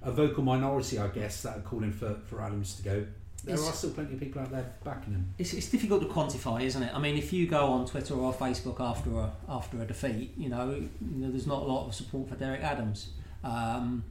a 0.02 0.12
vocal 0.12 0.42
minority, 0.44 0.98
I 0.98 1.08
guess, 1.08 1.42
that 1.42 1.56
are 1.58 1.62
calling 1.62 1.92
for, 1.92 2.14
for 2.26 2.42
Adams 2.42 2.76
to 2.76 2.82
go. 2.82 3.06
There 3.42 3.54
It's- 3.54 3.68
are 3.68 3.72
still 3.72 3.90
plenty 3.90 4.14
of 4.14 4.20
people 4.20 4.40
out 4.42 4.50
there 4.50 4.72
backing 4.84 5.12
him. 5.14 5.34
it's, 5.38 5.52
it's 5.52 5.68
difficult 5.68 6.00
to 6.02 6.08
quantify, 6.08 6.62
isn't 6.62 6.82
it? 6.82 6.94
I 6.94 6.98
mean, 6.98 7.16
if 7.16 7.32
you 7.32 7.46
go 7.46 7.66
on 7.66 7.86
Twitter 7.86 8.14
or 8.14 8.32
Facebook 8.32 8.80
after 8.80 9.10
a 9.18 9.32
after 9.48 9.80
a 9.82 9.86
defeat, 9.86 10.32
you 10.36 10.48
know, 10.48 10.70
you 10.70 10.88
know 11.00 11.30
there's 11.30 11.46
not 11.46 11.62
a 11.62 11.66
lot 11.66 11.86
of 11.86 11.94
support 11.94 12.28
for 12.28 12.36
Derek 12.36 12.62
Adams. 12.62 13.10
Um, 13.42 14.04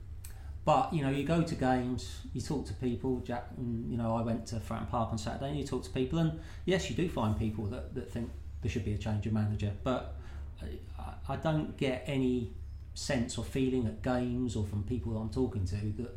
but 0.65 0.93
you 0.93 1.01
know, 1.03 1.09
you 1.09 1.23
go 1.23 1.41
to 1.41 1.55
games, 1.55 2.19
you 2.33 2.41
talk 2.41 2.65
to 2.67 2.73
people. 2.75 3.21
Jack, 3.25 3.47
and, 3.57 3.89
you 3.91 3.97
know, 3.97 4.15
I 4.15 4.21
went 4.21 4.45
to 4.47 4.57
Fratton 4.57 4.89
Park 4.89 5.11
on 5.11 5.17
Saturday, 5.17 5.49
and 5.49 5.57
you 5.57 5.65
talk 5.65 5.83
to 5.83 5.89
people, 5.89 6.19
and 6.19 6.39
yes, 6.65 6.89
you 6.89 6.95
do 6.95 7.09
find 7.09 7.37
people 7.37 7.65
that, 7.65 7.93
that 7.95 8.11
think 8.11 8.29
there 8.63 8.71
should 8.71 8.85
be 8.85 8.93
a 8.93 8.97
change 8.97 9.27
of 9.27 9.33
manager. 9.33 9.71
But 9.83 10.15
I, 10.61 11.33
I 11.33 11.35
don't 11.35 11.77
get 11.77 12.03
any 12.07 12.53
sense 12.95 13.37
or 13.37 13.43
feeling 13.43 13.85
at 13.85 14.01
games 14.01 14.55
or 14.55 14.65
from 14.65 14.83
people 14.83 15.17
I'm 15.17 15.29
talking 15.29 15.65
to 15.65 15.75
that 15.75 16.15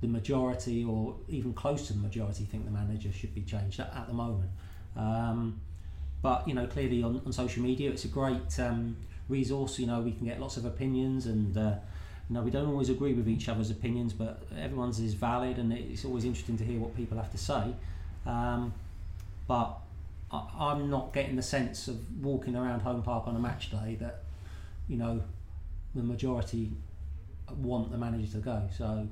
the 0.00 0.08
majority 0.08 0.84
or 0.84 1.16
even 1.28 1.54
close 1.54 1.86
to 1.86 1.92
the 1.92 1.98
majority 1.98 2.44
think 2.44 2.64
the 2.64 2.70
manager 2.70 3.10
should 3.12 3.34
be 3.34 3.42
changed 3.42 3.80
at, 3.80 3.92
at 3.94 4.06
the 4.06 4.12
moment. 4.12 4.50
Um, 4.96 5.60
but 6.22 6.46
you 6.46 6.54
know, 6.54 6.66
clearly 6.66 7.02
on, 7.02 7.20
on 7.24 7.32
social 7.32 7.62
media, 7.62 7.90
it's 7.90 8.04
a 8.04 8.08
great 8.08 8.58
um, 8.58 8.96
resource. 9.28 9.78
You 9.78 9.86
know, 9.86 10.00
we 10.00 10.12
can 10.12 10.26
get 10.26 10.40
lots 10.40 10.56
of 10.56 10.64
opinions, 10.64 11.26
and 11.26 11.56
uh, 11.56 11.74
you 12.28 12.34
know, 12.34 12.42
we 12.42 12.50
don't 12.50 12.68
always 12.68 12.90
agree 12.90 13.12
with 13.12 13.28
each 13.28 13.48
other's 13.48 13.70
opinions, 13.70 14.12
but 14.12 14.42
everyone's 14.58 15.00
is 15.00 15.14
valid, 15.14 15.58
and 15.58 15.72
it's 15.72 16.04
always 16.04 16.24
interesting 16.24 16.56
to 16.58 16.64
hear 16.64 16.78
what 16.78 16.96
people 16.96 17.16
have 17.18 17.30
to 17.30 17.38
say. 17.38 17.74
Um, 18.26 18.72
but 19.46 19.78
I, 20.34 20.70
I'm 20.72 20.90
not 20.90 21.12
getting 21.12 21.36
the 21.36 21.42
sense 21.42 21.88
of 21.88 21.96
walking 22.22 22.56
around 22.56 22.80
Home 22.80 23.02
Park 23.02 23.26
on 23.28 23.36
a 23.36 23.38
match 23.38 23.70
day 23.70 23.96
that 24.00 24.24
you 24.88 24.96
know 24.96 25.22
the 25.94 26.02
majority 26.02 26.72
want 27.58 27.90
the 27.90 27.98
manager 27.98 28.30
to 28.32 28.38
go. 28.38 28.62
So. 28.76 29.08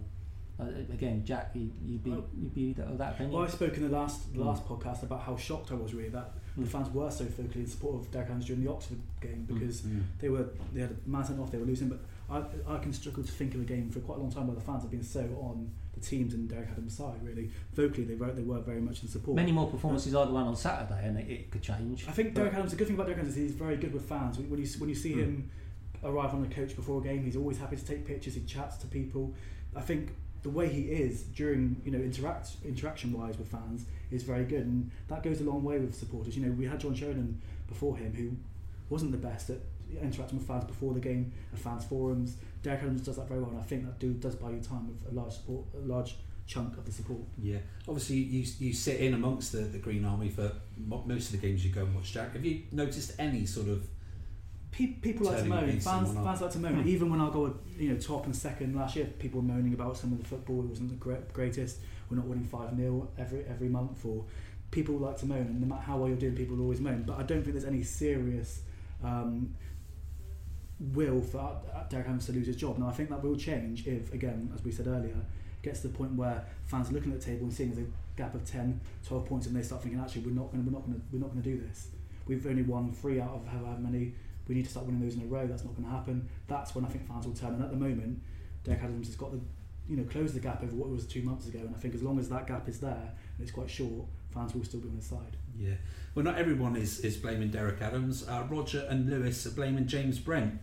Uh, 0.61 0.65
again, 0.93 1.25
Jack, 1.25 1.51
you, 1.55 1.73
you'd 1.85 2.05
be 2.05 2.11
Well- 2.11 2.25
you'd 2.39 2.55
be 2.55 2.73
that, 2.75 2.87
of 2.87 2.99
that 2.99 3.15
opinion. 3.15 3.35
Well, 3.35 3.43
I 3.45 3.49
spoke 3.49 3.75
in 3.79 3.83
the 3.91 3.97
last 3.99 4.33
the 4.35 4.41
Mm. 4.41 4.45
last 4.47 4.65
podcast 4.67 5.03
about 5.03 5.23
how 5.23 5.35
shocked 5.35 5.73
I 5.73 5.75
was 5.77 5.95
really 5.95 6.11
that 6.11 6.35
the 6.59 6.65
Mm. 6.65 6.69
fans 6.69 6.91
were 6.91 7.11
so 7.11 7.25
vocally 7.25 7.63
in 7.63 7.67
support 7.67 7.95
of 8.05 8.11
Derek 8.13 8.29
Adams 8.29 8.45
during 8.45 8.63
the 8.63 8.71
Oxford 8.71 8.99
game 9.21 9.47
Mm. 9.49 9.55
because 9.55 9.83
they 10.21 10.29
were 10.29 10.51
they 10.75 10.83
had 10.83 10.91
a 10.91 11.09
man 11.09 11.25
sent 11.25 11.41
off, 11.41 11.51
they 11.51 11.59
were 11.59 11.65
losing. 11.65 11.89
But 11.89 12.01
I, 12.31 12.45
I 12.75 12.79
can 12.79 12.93
struggle 12.93 13.25
to 13.25 13.33
think 13.33 13.55
of 13.55 13.63
a 13.63 13.65
game 13.65 13.89
for 13.91 14.01
quite 14.01 14.19
a 14.19 14.21
long 14.21 14.31
time 14.31 14.47
where 14.47 14.55
the 14.55 14.61
fans 14.63 14.83
have 14.83 14.91
been 14.91 15.03
so 15.03 15.23
on 15.41 15.57
the 15.65 15.82
teams 16.03 16.35
and 16.35 16.49
Derek 16.49 16.69
Adams' 16.71 16.97
side. 16.97 17.23
Really, 17.23 17.51
vocally 17.75 18.05
they 18.05 18.15
were 18.15 18.31
they 18.33 18.43
were 18.43 18.61
very 18.61 18.81
much 18.81 19.03
in 19.03 19.09
support. 19.09 19.37
Many 19.37 19.53
more 19.53 19.69
performances 19.69 20.12
like 20.12 20.29
the 20.29 20.35
one 20.35 20.47
on 20.47 20.57
Saturday, 20.57 21.01
and 21.07 21.19
it, 21.19 21.31
it 21.31 21.51
could 21.51 21.62
change. 21.62 22.07
I 22.09 22.12
think 22.12 22.35
Derek 22.35 22.53
Adams. 22.55 22.71
The 22.73 22.77
good 22.77 22.87
thing 22.88 22.97
about 22.97 23.07
Derek 23.07 23.21
Adams 23.21 23.37
is 23.37 23.51
he's 23.51 23.53
very 23.59 23.77
good 23.77 23.93
with 23.95 24.05
fans. 24.09 24.38
When 24.38 24.61
you 24.61 24.67
when 24.79 24.88
you 24.88 24.95
see 24.95 25.12
Mm. 25.15 25.19
him 25.19 25.51
arrive 26.05 26.35
on 26.35 26.41
the 26.47 26.55
coach 26.55 26.75
before 26.75 27.01
a 27.01 27.05
game, 27.05 27.23
he's 27.25 27.37
always 27.37 27.59
happy 27.59 27.77
to 27.77 27.85
take 27.85 28.05
pictures. 28.07 28.35
He 28.35 28.43
chats 28.43 28.77
to 28.79 28.87
people. 28.87 29.35
I 29.77 29.81
think 29.81 30.11
the 30.43 30.51
way 30.51 30.69
he 30.69 30.83
is 30.83 31.23
during 31.23 31.81
you 31.85 31.93
know 31.93 31.99
interact 31.99 32.51
interaction 32.65 33.12
wise 33.12 33.38
with 33.38 33.49
fans 33.49 33.87
is 34.11 34.23
very 34.25 34.45
good, 34.45 34.67
and 34.67 34.91
that 35.09 35.23
goes 35.23 35.41
a 35.41 35.45
long 35.45 35.62
way 35.62 35.79
with 35.79 35.95
supporters. 35.95 36.37
You 36.37 36.45
know, 36.47 36.53
we 36.53 36.67
had 36.67 36.81
John 36.81 36.95
Sheridan 36.95 37.41
before 37.69 37.97
him 37.97 38.12
who 38.15 38.37
wasn't 38.91 39.12
the 39.12 39.19
best 39.19 39.49
at 39.49 39.59
interacting 40.01 40.39
with 40.39 40.47
fans 40.47 40.65
before 40.65 40.95
the 40.95 41.01
game, 41.01 41.33
at 41.53 41.59
fans 41.59 41.85
forums. 41.85 42.37
Derek 42.63 42.83
Adams 42.83 43.03
does 43.03 43.17
that 43.17 43.29
very 43.29 43.41
well, 43.41 43.51
and 43.51 43.59
I 43.59 43.63
think 43.63 43.85
that 43.85 43.99
do, 43.99 44.13
does 44.15 44.37
buy 44.37 44.51
you 44.51 44.61
time 44.61 44.89
with 44.89 45.11
a 45.11 45.15
large 45.15 45.33
support, 45.33 45.65
a 45.75 45.87
large 45.87 46.17
chunk 46.47 46.77
of 46.77 46.85
the 46.85 46.93
support. 46.93 47.21
Yeah, 47.39 47.59
obviously 47.89 48.17
you 48.17 48.45
you 48.59 48.73
sit 48.73 49.01
in 49.01 49.15
amongst 49.15 49.53
the, 49.53 49.59
the 49.59 49.79
Green 49.79 50.05
Army 50.05 50.29
for 50.29 50.53
most 50.79 51.33
of 51.33 51.41
the 51.41 51.47
games 51.47 51.65
you 51.65 51.73
go 51.73 51.83
and 51.83 51.95
watch. 51.95 52.13
Jack, 52.13 52.33
have 52.35 52.45
you 52.45 52.63
noticed 52.73 53.13
any 53.19 53.47
sort 53.47 53.69
of 53.69 53.87
Pe- 54.73 54.87
people 54.87 55.27
like 55.27 55.43
to 55.43 55.45
moan. 55.45 55.81
Fans, 55.81 56.15
fans 56.15 56.41
like 56.41 56.51
to 56.53 56.59
moan. 56.59 56.89
Even 56.89 57.11
when 57.11 57.21
I 57.21 57.29
go, 57.29 57.55
you 57.79 57.93
know, 57.93 57.99
top 57.99 58.25
and 58.25 58.35
second 58.35 58.75
last 58.75 58.97
year, 58.97 59.05
people 59.19 59.43
were 59.43 59.47
moaning 59.47 59.75
about 59.75 59.99
some 59.99 60.13
of 60.13 60.19
the 60.19 60.25
football. 60.25 60.61
It 60.61 60.69
wasn't 60.69 60.89
the 60.89 60.97
great, 60.97 61.31
greatest. 61.35 61.77
We're 62.09 62.17
not 62.17 62.27
winning 62.27 62.45
five 62.45 62.75
0 62.75 63.07
every 63.19 63.45
every 63.45 63.69
month. 63.69 64.03
Or 64.07 64.25
people 64.71 64.97
like 64.97 65.19
to 65.19 65.27
moan, 65.27 65.43
and 65.43 65.61
no 65.61 65.67
matter 65.67 65.83
how 65.83 65.99
well 65.99 66.09
you're 66.09 66.17
doing, 66.17 66.35
people 66.35 66.57
will 66.57 66.63
always 66.63 66.81
moan. 66.81 67.05
But 67.07 67.19
I 67.19 67.23
don't 67.23 67.43
think 67.43 67.53
there's 67.53 67.67
any 67.67 67.83
serious 67.83 68.63
um, 69.05 69.55
will 70.81 71.21
for 71.21 71.61
Derek 71.89 72.07
Adams 72.07 72.27
to 72.27 72.33
lose 72.33 72.47
his 72.47 72.57
job. 72.57 72.79
Now 72.79 72.89
I 72.89 72.93
think 72.93 73.11
that 73.11 73.23
will 73.23 73.37
change 73.37 73.87
if, 73.87 74.13
again, 74.13 74.51
as 74.55 74.65
we 74.65 74.73
said 74.73 74.87
earlier, 74.87 75.17
gets 75.63 75.81
to 75.81 75.89
the 75.89 75.95
point 75.97 76.15
where 76.15 76.45
fans 76.67 76.91
are 76.91 76.93
looking 76.93 77.13
at 77.13 77.21
the 77.21 77.25
table 77.25 77.45
and 77.45 77.53
seeing 77.53 77.73
there's 77.73 77.87
a 77.87 77.91
gap 78.17 78.35
of 78.35 78.45
10, 78.45 78.81
12 79.07 79.27
points, 79.27 79.47
and 79.47 79.57
they 79.57 79.63
start 79.63 79.83
thinking, 79.83 80.01
actually, 80.01 80.23
we're 80.23 80.33
not 80.33 80.51
going, 80.51 80.65
we're 80.65 80.73
not 80.73 80.85
going, 80.85 81.01
we're 81.13 81.21
not 81.21 81.31
going 81.31 81.43
to 81.43 81.51
do 81.51 81.59
this. 81.59 81.89
We've 82.27 82.47
only 82.47 82.63
won 82.63 82.93
three 82.93 83.21
out 83.21 83.31
of 83.31 83.47
however 83.47 83.79
many. 83.79 84.15
We 84.49 84.57
need 84.57 84.65
to 84.65 84.71
start 84.71 84.87
winning 84.87 85.01
those 85.01 85.15
in 85.15 85.23
a 85.23 85.27
row. 85.27 85.47
That's 85.47 85.65
not 85.65 85.77
going 85.77 85.89
to 85.89 85.95
happen. 85.95 86.29
That's 86.49 86.75
when 86.75 86.85
I 86.85 86.89
think 86.89 87.07
fans 87.07 87.27
will 87.27 87.35
turn. 87.35 87.55
And 87.55 87.63
at 87.63 87.71
the 87.71 87.77
moment, 87.77 88.21
Derek 88.65 88.83
Adams 88.83 89.07
has 89.07 89.17
got 89.17 89.33
the, 89.33 89.41
you 89.89 89.97
know, 89.97 90.05
closed 90.05 90.35
the 90.35 90.41
gap 90.41 90.63
over 90.63 90.75
what 90.75 90.89
was 90.89 91.07
two 91.07 91.23
months 91.23 91.47
ago. 91.47 91.61
And 91.61 91.75
I 91.75 91.79
think 91.79 91.95
as 91.95 92.03
long 92.03 92.19
as 92.19 92.29
that 92.29 92.47
gap 92.47 92.69
is 92.69 92.81
there 92.81 92.91
and 92.91 93.41
it's 93.41 93.53
quite 93.53 93.71
short, 93.71 94.07
fans 94.33 94.55
will 94.55 94.64
still 94.64 94.81
be 94.81 94.88
on 94.88 94.97
his 94.97 95.07
side. 95.07 95.37
Yeah. 95.59 95.75
Well, 96.14 96.25
not 96.25 96.38
everyone 96.38 96.77
is, 96.77 97.01
is 97.01 97.16
blaming 97.16 97.51
Derek 97.51 97.81
Adams. 97.81 98.27
Uh, 98.29 98.47
Roger 98.51 98.87
and 98.88 99.09
Lewis 99.09 99.47
are 99.47 99.51
blaming 99.51 99.87
James 99.87 100.18
Brent. 100.18 100.59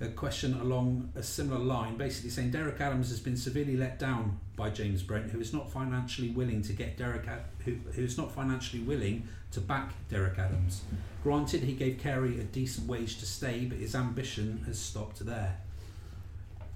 A 0.00 0.08
question 0.08 0.60
along 0.60 1.12
a 1.14 1.22
similar 1.22 1.60
line, 1.60 1.96
basically 1.96 2.30
saying 2.30 2.50
Derek 2.50 2.80
Adams 2.80 3.10
has 3.10 3.20
been 3.20 3.36
severely 3.36 3.76
let 3.76 3.98
down 3.98 4.40
by 4.56 4.68
James 4.68 5.02
Brent, 5.02 5.30
who 5.30 5.40
is 5.40 5.52
not 5.52 5.70
financially 5.70 6.30
willing 6.30 6.62
to 6.62 6.72
get 6.72 6.98
Derek, 6.98 7.28
Ad- 7.28 7.44
who 7.64 7.76
who 7.94 8.02
is 8.02 8.18
not 8.18 8.32
financially 8.32 8.82
willing 8.82 9.28
to 9.52 9.60
back 9.60 9.92
Derek 10.10 10.36
Adams. 10.36 10.82
Granted, 11.22 11.62
he 11.62 11.74
gave 11.74 11.98
Carey 11.98 12.40
a 12.40 12.42
decent 12.42 12.88
wage 12.88 13.18
to 13.18 13.24
stay, 13.26 13.66
but 13.66 13.78
his 13.78 13.94
ambition 13.94 14.62
has 14.66 14.78
stopped 14.78 15.24
there. 15.24 15.56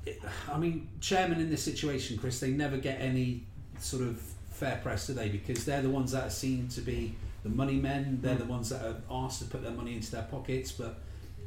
It, 0.06 0.22
I 0.50 0.56
mean, 0.56 0.88
chairman 1.00 1.40
in 1.40 1.50
this 1.50 1.62
situation, 1.62 2.18
Chris, 2.18 2.38
they 2.38 2.52
never 2.52 2.76
get 2.76 3.00
any 3.00 3.42
sort 3.80 4.04
of 4.04 4.22
fair 4.58 4.80
press, 4.82 5.06
they? 5.06 5.28
Because 5.28 5.64
they're 5.64 5.82
the 5.82 5.90
ones 5.90 6.12
that 6.12 6.24
are 6.24 6.30
seen 6.30 6.68
to 6.68 6.80
be 6.80 7.14
the 7.42 7.48
money 7.48 7.76
men. 7.76 8.18
They're 8.20 8.34
the 8.34 8.44
ones 8.44 8.70
that 8.70 8.84
are 8.84 8.96
asked 9.10 9.40
to 9.40 9.44
put 9.46 9.62
their 9.62 9.72
money 9.72 9.94
into 9.94 10.10
their 10.10 10.24
pockets. 10.24 10.72
But 10.72 10.98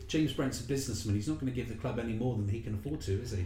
James 0.07 0.33
Brent's 0.33 0.59
a 0.61 0.63
businessman. 0.63 1.15
He's 1.15 1.27
not 1.27 1.39
going 1.39 1.51
to 1.51 1.55
give 1.55 1.69
the 1.69 1.75
club 1.75 1.99
any 1.99 2.13
more 2.13 2.35
than 2.35 2.47
he 2.47 2.61
can 2.61 2.75
afford 2.75 3.01
to, 3.01 3.21
is 3.21 3.31
he? 3.31 3.45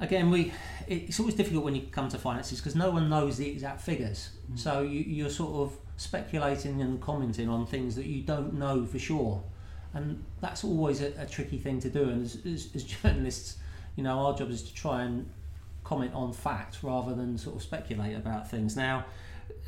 again, 0.00 0.30
we 0.30 0.52
it's 0.86 1.18
always 1.18 1.34
difficult 1.34 1.64
when 1.64 1.74
you 1.74 1.82
come 1.90 2.08
to 2.08 2.18
finances 2.18 2.60
because 2.60 2.76
no 2.76 2.90
one 2.90 3.08
knows 3.08 3.36
the 3.36 3.48
exact 3.48 3.80
figures. 3.80 4.30
Mm. 4.52 4.58
So 4.58 4.82
you, 4.82 5.00
you're 5.00 5.30
sort 5.30 5.54
of 5.54 5.76
speculating 5.96 6.80
and 6.80 7.00
commenting 7.00 7.48
on 7.48 7.66
things 7.66 7.96
that 7.96 8.06
you 8.06 8.22
don't 8.22 8.54
know 8.54 8.86
for 8.86 8.98
sure, 8.98 9.42
and 9.94 10.24
that's 10.40 10.64
always 10.64 11.00
a, 11.02 11.12
a 11.18 11.26
tricky 11.26 11.58
thing 11.58 11.80
to 11.80 11.90
do. 11.90 12.08
And 12.08 12.24
as, 12.24 12.38
as, 12.46 12.68
as 12.74 12.84
journalists, 13.02 13.58
you 13.96 14.04
know, 14.04 14.18
our 14.18 14.36
job 14.36 14.50
is 14.50 14.62
to 14.62 14.74
try 14.74 15.02
and 15.02 15.28
comment 15.88 16.12
on 16.14 16.34
fact 16.34 16.82
rather 16.82 17.14
than 17.14 17.38
sort 17.38 17.56
of 17.56 17.62
speculate 17.62 18.14
about 18.14 18.50
things. 18.50 18.76
Now, 18.76 19.06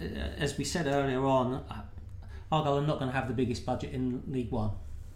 uh, 0.00 0.04
as 0.36 0.58
we 0.58 0.64
said 0.64 0.86
earlier 0.86 1.24
on, 1.24 1.54
uh, 1.54 1.82
Argyle 2.52 2.78
are 2.78 2.86
not 2.86 2.98
going 2.98 3.10
to 3.10 3.16
have 3.16 3.26
the 3.26 3.34
biggest 3.34 3.64
budget 3.64 3.94
in 3.94 4.22
League 4.28 4.50
One, 4.50 4.72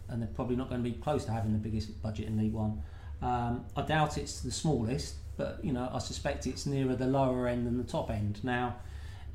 and 0.09 0.19
they're 0.19 0.29
probably 0.29 0.55
not 0.55 0.67
going 0.67 0.83
to 0.83 0.89
be 0.89 0.95
close 0.95 1.23
to 1.25 1.31
having 1.31 1.53
the 1.53 1.59
biggest 1.59 2.01
budget 2.01 2.25
in 2.25 2.37
League 2.37 2.53
One. 2.53 2.81
Um, 3.21 3.65
I 3.75 3.83
doubt 3.83 4.17
it's 4.17 4.41
the 4.41 4.51
smallest, 4.51 5.15
but 5.37 5.59
you 5.63 5.73
know, 5.73 5.87
I 5.93 5.99
suspect 5.99 6.47
it's 6.47 6.65
nearer 6.65 6.95
the 6.95 7.05
lower 7.05 7.47
end 7.47 7.67
than 7.67 7.77
the 7.77 7.83
top 7.83 8.09
end. 8.09 8.43
Now, 8.43 8.77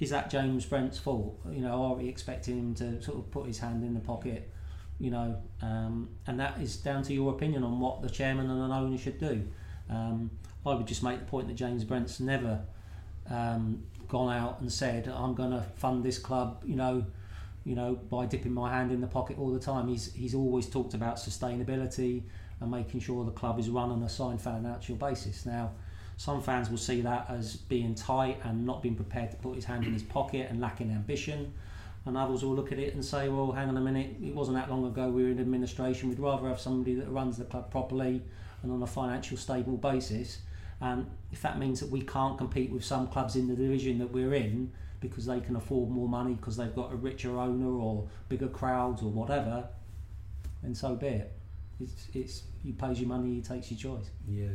is 0.01 0.11
that 0.11 0.29
James 0.29 0.67
Brent's 0.67 0.99
fault? 0.99 1.39
You 1.49 1.61
know, 1.61 1.85
are 1.85 1.95
we 1.95 2.09
expecting 2.09 2.59
him 2.59 2.75
to 2.77 3.01
sort 3.01 3.19
of 3.19 3.31
put 3.31 3.47
his 3.47 3.61
hand 3.61 3.85
in 3.85 3.95
the 3.95 4.01
pocket? 4.01 4.51
You 4.99 5.13
know, 5.13 5.37
um, 5.63 6.09
and 6.27 6.41
that 6.41 6.61
is 6.61 6.77
down 6.79 7.05
to 7.05 7.15
your 7.15 7.33
opinion 7.33 7.63
on 7.63 7.79
what 7.79 8.03
the 8.03 8.11
chairman 8.11 8.51
and 8.51 8.61
an 8.61 8.73
owner 8.73 8.99
should 8.99 9.21
do. 9.21 9.47
Um, 9.89 10.31
I 10.65 10.75
would 10.75 10.87
just 10.87 11.03
make 11.03 11.19
the 11.19 11.25
point 11.25 11.49
that 11.49 11.55
James 11.55 11.85
Brent's 11.85 12.21
never 12.21 12.61
um, 13.29 13.83
gone 14.09 14.33
out 14.33 14.61
and 14.61 14.71
said, 14.71 15.09
"I'm 15.09 15.35
going 15.35 15.51
to 15.53 15.63
fund 15.77 16.05
this 16.05 16.19
club." 16.19 16.63
You 16.67 16.77
know, 16.77 17.05
you 17.65 17.75
know, 17.75 17.95
by 17.95 18.27
dipping 18.27 18.53
my 18.53 18.71
hand 18.73 18.93
in 18.93 19.01
the 19.01 19.07
pocket 19.07 19.39
all 19.39 19.51
the 19.51 19.61
time. 19.61 19.89
He's 19.89 20.13
he's 20.13 20.35
always 20.35 20.67
talked 20.69 20.95
about 20.95 21.17
sustainability 21.17 22.23
and 22.61 22.71
making 22.71 23.01
sure 23.01 23.25
the 23.25 23.31
club 23.31 23.59
is 23.59 23.69
run 23.71 23.91
on 23.91 24.03
a 24.03 24.09
signed 24.09 24.41
financial 24.41 24.97
basis. 24.97 25.47
Now, 25.47 25.71
some 26.17 26.43
fans 26.43 26.69
will 26.69 26.79
see 26.79 27.01
that 27.01 27.27
as 27.31 27.57
being 27.57 27.95
tight 27.95 28.39
and 28.45 28.67
not 28.67 28.83
being 28.83 28.95
prepared 28.95 29.31
to 29.31 29.37
put 29.39 29.55
his 29.55 29.65
hand 29.65 29.85
in 29.85 29.93
his 29.95 30.03
pocket 30.03 30.49
and 30.51 30.61
lacking 30.61 30.91
ambition. 30.91 31.55
And 32.05 32.17
others 32.17 32.45
will 32.45 32.55
look 32.55 32.73
at 32.73 32.79
it 32.79 32.95
and 32.95 33.05
say, 33.05 33.29
well, 33.29 33.53
hang 33.53 33.69
on 33.69 33.77
a 33.77 33.81
minute, 33.81 34.17
it 34.23 34.35
wasn't 34.35 34.57
that 34.57 34.71
long 34.71 34.87
ago 34.87 35.09
we 35.11 35.23
were 35.23 35.31
in 35.31 35.39
administration. 35.39 36.09
We'd 36.09 36.19
rather 36.19 36.49
have 36.49 36.61
somebody 36.61 36.95
that 36.95 37.11
runs 37.11 37.37
the 37.37 37.45
club 37.45 37.71
properly 37.71 38.23
and 38.63 38.73
on 38.73 38.83
a 38.83 38.87
financial 38.87 39.37
stable 39.37 39.77
basis. 39.77 40.39
And 40.81 41.11
if 41.31 41.43
that 41.43 41.59
means 41.59 41.81
that 41.81 41.91
we 41.91 42.03
can't 42.03 42.39
compete 42.39 42.71
with 42.71 42.85
some 42.85 43.07
clubs 43.09 43.37
in 43.37 43.49
the 43.49 43.55
division 43.55 43.99
that 43.99 44.11
we're 44.11 44.35
in 44.35 44.73
because 45.01 45.27
they 45.27 45.41
can 45.41 45.57
afford 45.57 45.91
more 45.91 46.09
money 46.09 46.35
because 46.35 46.57
they've 46.57 46.75
got 46.75 46.93
a 46.93 46.97
richer 46.97 47.39
owner 47.39 47.71
or 47.71 48.09
bigger 48.29 48.49
crowds 48.49 49.03
or 49.03 49.11
whatever, 49.11 49.69
then 50.63 50.75
so 50.75 50.95
be 50.95 51.07
it. 51.07 51.33
It's, 51.81 52.09
it's 52.15 52.43
he 52.63 52.73
pays 52.73 53.01
your 53.01 53.09
money, 53.09 53.35
he 53.35 53.41
takes 53.41 53.71
your 53.71 53.97
choice. 53.97 54.11
Yeah. 54.29 54.49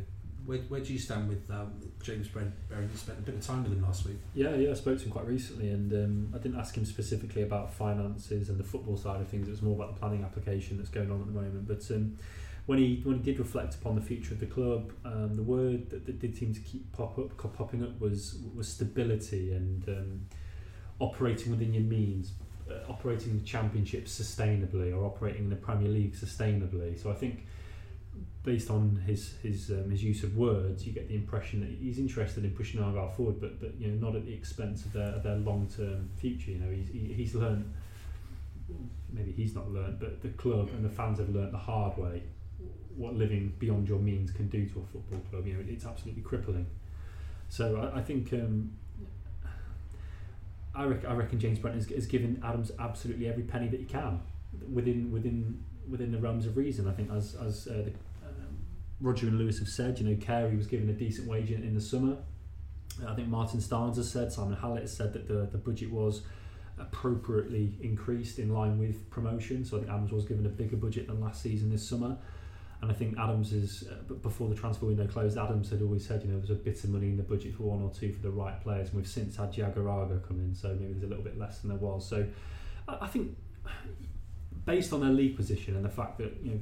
Where, 0.46 0.60
where 0.60 0.80
do 0.80 0.94
you 0.94 1.00
stand 1.00 1.28
with 1.28 1.50
um, 1.50 1.74
James 2.04 2.28
Brent? 2.28 2.54
Baron, 2.70 2.88
you 2.92 2.98
spent 2.98 3.18
a 3.18 3.22
bit 3.24 3.34
of 3.34 3.42
time 3.42 3.64
with 3.64 3.74
him 3.74 3.82
last 3.82 4.06
week. 4.06 4.18
Yeah, 4.36 4.54
yeah, 4.54 4.70
I 4.70 4.74
spoke 4.76 5.00
to 5.00 5.06
him 5.06 5.12
quite 5.12 5.26
recently, 5.26 5.70
and 5.70 5.92
um, 5.92 6.34
I 6.36 6.38
didn't 6.38 6.60
ask 6.60 6.78
him 6.78 6.86
specifically 6.86 7.42
about 7.42 7.74
finances 7.74 8.50
and 8.50 8.60
the 8.60 8.64
football 8.64 8.96
side 8.96 9.22
of 9.22 9.28
things. 9.28 9.48
It 9.48 9.52
was 9.52 9.64
more 9.64 9.76
about 9.76 9.96
the 9.96 10.00
planning 10.00 10.24
application 10.24 10.78
that's 10.78 10.90
going 10.90 11.10
on 11.10 11.20
at 11.22 11.26
the 11.26 11.34
moment. 11.34 11.68
But 11.68 11.90
um, 11.96 12.20
when 12.66 12.80
he 12.80 13.02
when 13.04 13.18
he 13.18 13.24
did 13.24 13.40
reflect 13.40 13.76
upon 13.76 13.96
the 13.96 14.02
future 14.02 14.34
of 14.34 14.40
the 14.40 14.46
club, 14.46 14.92
um, 15.06 15.36
the 15.36 15.44
word 15.44 15.90
that, 15.92 16.06
that 16.06 16.20
did 16.20 16.36
seem 16.36 16.54
to 16.54 16.60
keep 16.62 16.92
pop 16.92 17.18
up 17.20 17.38
popping 17.56 17.84
up 17.84 18.00
was 18.00 18.40
was 18.56 18.68
stability 18.68 19.54
and 19.54 19.88
um, 19.88 20.26
operating 21.00 21.52
within 21.52 21.74
your 21.74 21.84
means, 21.84 22.34
uh, 22.70 22.90
operating 22.90 23.38
the 23.38 23.46
championship 23.46 24.06
sustainably 24.06 24.96
or 24.96 25.06
operating 25.06 25.44
in 25.44 25.50
the 25.50 25.56
Premier 25.56 25.90
League 25.90 26.16
sustainably. 26.16 27.00
So 27.02 27.12
I 27.12 27.14
think 27.14 27.46
based 28.42 28.72
on 28.72 28.96
his 29.06 29.36
his 29.44 29.70
um, 29.70 29.92
his 29.92 30.04
use 30.04 30.24
of 30.24 30.36
words, 30.36 30.88
you 30.88 30.94
get 30.94 31.08
the 31.08 31.16
impression 31.16 31.60
that 31.60 31.70
he's 31.70 32.00
interested 32.00 32.46
in 32.46 32.52
pushing 32.52 32.82
Argyle 32.82 33.10
forward, 33.10 33.40
but 33.40 33.60
but 33.60 33.80
you 33.80 33.90
know 33.92 34.08
not 34.08 34.16
at 34.16 34.26
the 34.26 34.34
expense 34.34 34.86
of 34.86 34.94
their 34.94 35.10
of 35.10 35.22
their 35.22 35.36
long 35.36 35.68
term 35.78 36.10
future. 36.16 36.50
You 36.50 36.60
know 36.60 36.72
he's 36.72 36.90
he, 36.90 37.14
he's 37.14 37.36
learned 37.36 37.72
maybe 39.14 39.32
he's 39.32 39.54
not 39.54 39.70
learned, 39.70 40.00
but 40.00 40.24
the 40.24 40.30
club 40.30 40.70
and 40.70 40.84
the 40.84 40.90
fans 40.90 41.20
have 41.20 41.30
learned 41.30 41.54
the 41.54 41.60
hard 41.60 41.96
way 42.00 42.24
what 42.98 43.16
living 43.16 43.54
beyond 43.60 43.88
your 43.88 44.00
means 44.00 44.32
can 44.32 44.48
do 44.48 44.66
to 44.68 44.80
a 44.80 44.86
football 44.92 45.20
club. 45.30 45.48
You 45.48 45.54
know 45.56 45.64
it's 45.68 45.86
absolutely 45.86 46.24
crippling. 46.24 46.68
So 47.50 47.90
I, 47.94 48.00
I 48.00 48.02
think. 48.02 48.34
Um, 48.34 48.72
I 50.78 50.84
reckon, 50.84 51.10
I 51.10 51.14
reckon 51.14 51.40
James 51.40 51.58
Brent 51.58 51.78
has, 51.78 51.88
has 51.90 52.06
given 52.06 52.42
Adams 52.44 52.70
absolutely 52.78 53.30
every 53.30 53.44
penny 53.44 53.70
that 53.70 53.80
he 53.80 53.86
can 53.86 54.20
within 54.74 55.10
within 55.12 55.64
within 55.90 56.12
the 56.12 56.18
realms 56.18 56.46
of 56.46 56.58
reason. 56.58 56.88
I 56.88 56.92
think 56.92 57.12
as 57.12 57.36
as 57.36 57.68
uh, 57.68 57.74
the, 57.74 57.92
um, 58.28 58.58
Roger 59.00 59.28
and 59.28 59.38
Lewis 59.38 59.60
have 59.60 59.70
said, 59.70 60.00
you 60.00 60.10
know, 60.10 60.18
Carey 60.22 60.56
was 60.56 60.68
given 60.68 60.90
a 60.90 60.94
decent 60.94 61.28
wage 61.28 61.52
in, 61.52 61.64
in 61.64 61.76
the 61.76 61.82
summer. 61.82 62.18
I 63.08 63.14
think 63.14 63.28
Martin 63.28 63.60
Starnes 63.60 63.98
has 63.98 64.10
said, 64.10 64.32
Simon 64.32 64.56
Hallett 64.56 64.84
has 64.84 64.96
said 64.96 65.12
that 65.14 65.28
the, 65.28 65.48
the 65.52 65.58
budget 65.58 65.92
was 65.92 66.22
appropriately 66.78 67.74
increased 67.82 68.40
in 68.40 68.54
line 68.54 68.78
with 68.80 69.10
promotion. 69.10 69.66
So 69.66 69.78
I 69.78 69.80
think 69.82 69.92
Adams 69.92 70.12
was 70.12 70.26
given 70.26 70.46
a 70.46 70.50
bigger 70.50 70.78
budget 70.78 71.08
than 71.08 71.20
last 71.20 71.42
season 71.42 71.70
this 71.70 71.88
summer. 71.88 72.18
And 72.86 72.92
I 72.92 72.96
think 72.96 73.18
Adams 73.18 73.52
is, 73.52 73.84
uh, 73.90 74.14
before 74.14 74.48
the 74.48 74.54
transfer 74.54 74.86
window 74.86 75.08
closed, 75.08 75.40
Adams 75.40 75.72
had 75.72 75.82
always 75.82 76.06
said, 76.06 76.22
you 76.22 76.30
know, 76.30 76.38
there's 76.38 76.52
a 76.52 76.54
bit 76.54 76.84
of 76.84 76.92
money 76.92 77.08
in 77.08 77.18
the 77.18 77.24
budget 77.24 77.56
for 77.56 77.64
one 77.64 77.82
or 77.82 77.90
two 77.90 78.14
for 78.14 78.22
the 78.22 78.30
right 78.30 78.62
players. 78.62 78.90
And 78.90 78.98
we've 78.98 79.08
since 79.08 79.38
had 79.38 79.52
Diagouraga 79.52 80.22
come 80.28 80.40
in, 80.40 80.54
so 80.54 80.68
maybe 80.68 80.94
there's 80.94 81.02
a 81.02 81.08
little 81.08 81.24
bit 81.24 81.36
less 81.36 81.58
than 81.58 81.72
there 81.72 81.80
was. 81.80 82.08
So 82.08 82.28
I, 82.88 82.98
I 83.02 83.08
think 83.08 83.36
based 84.66 84.94
on 84.94 85.00
their 85.00 85.10
league 85.10 85.36
position 85.36 85.76
and 85.76 85.84
the 85.84 85.90
fact 85.90 86.20
that, 86.20 86.38
you 86.44 86.52
know, 86.52 86.60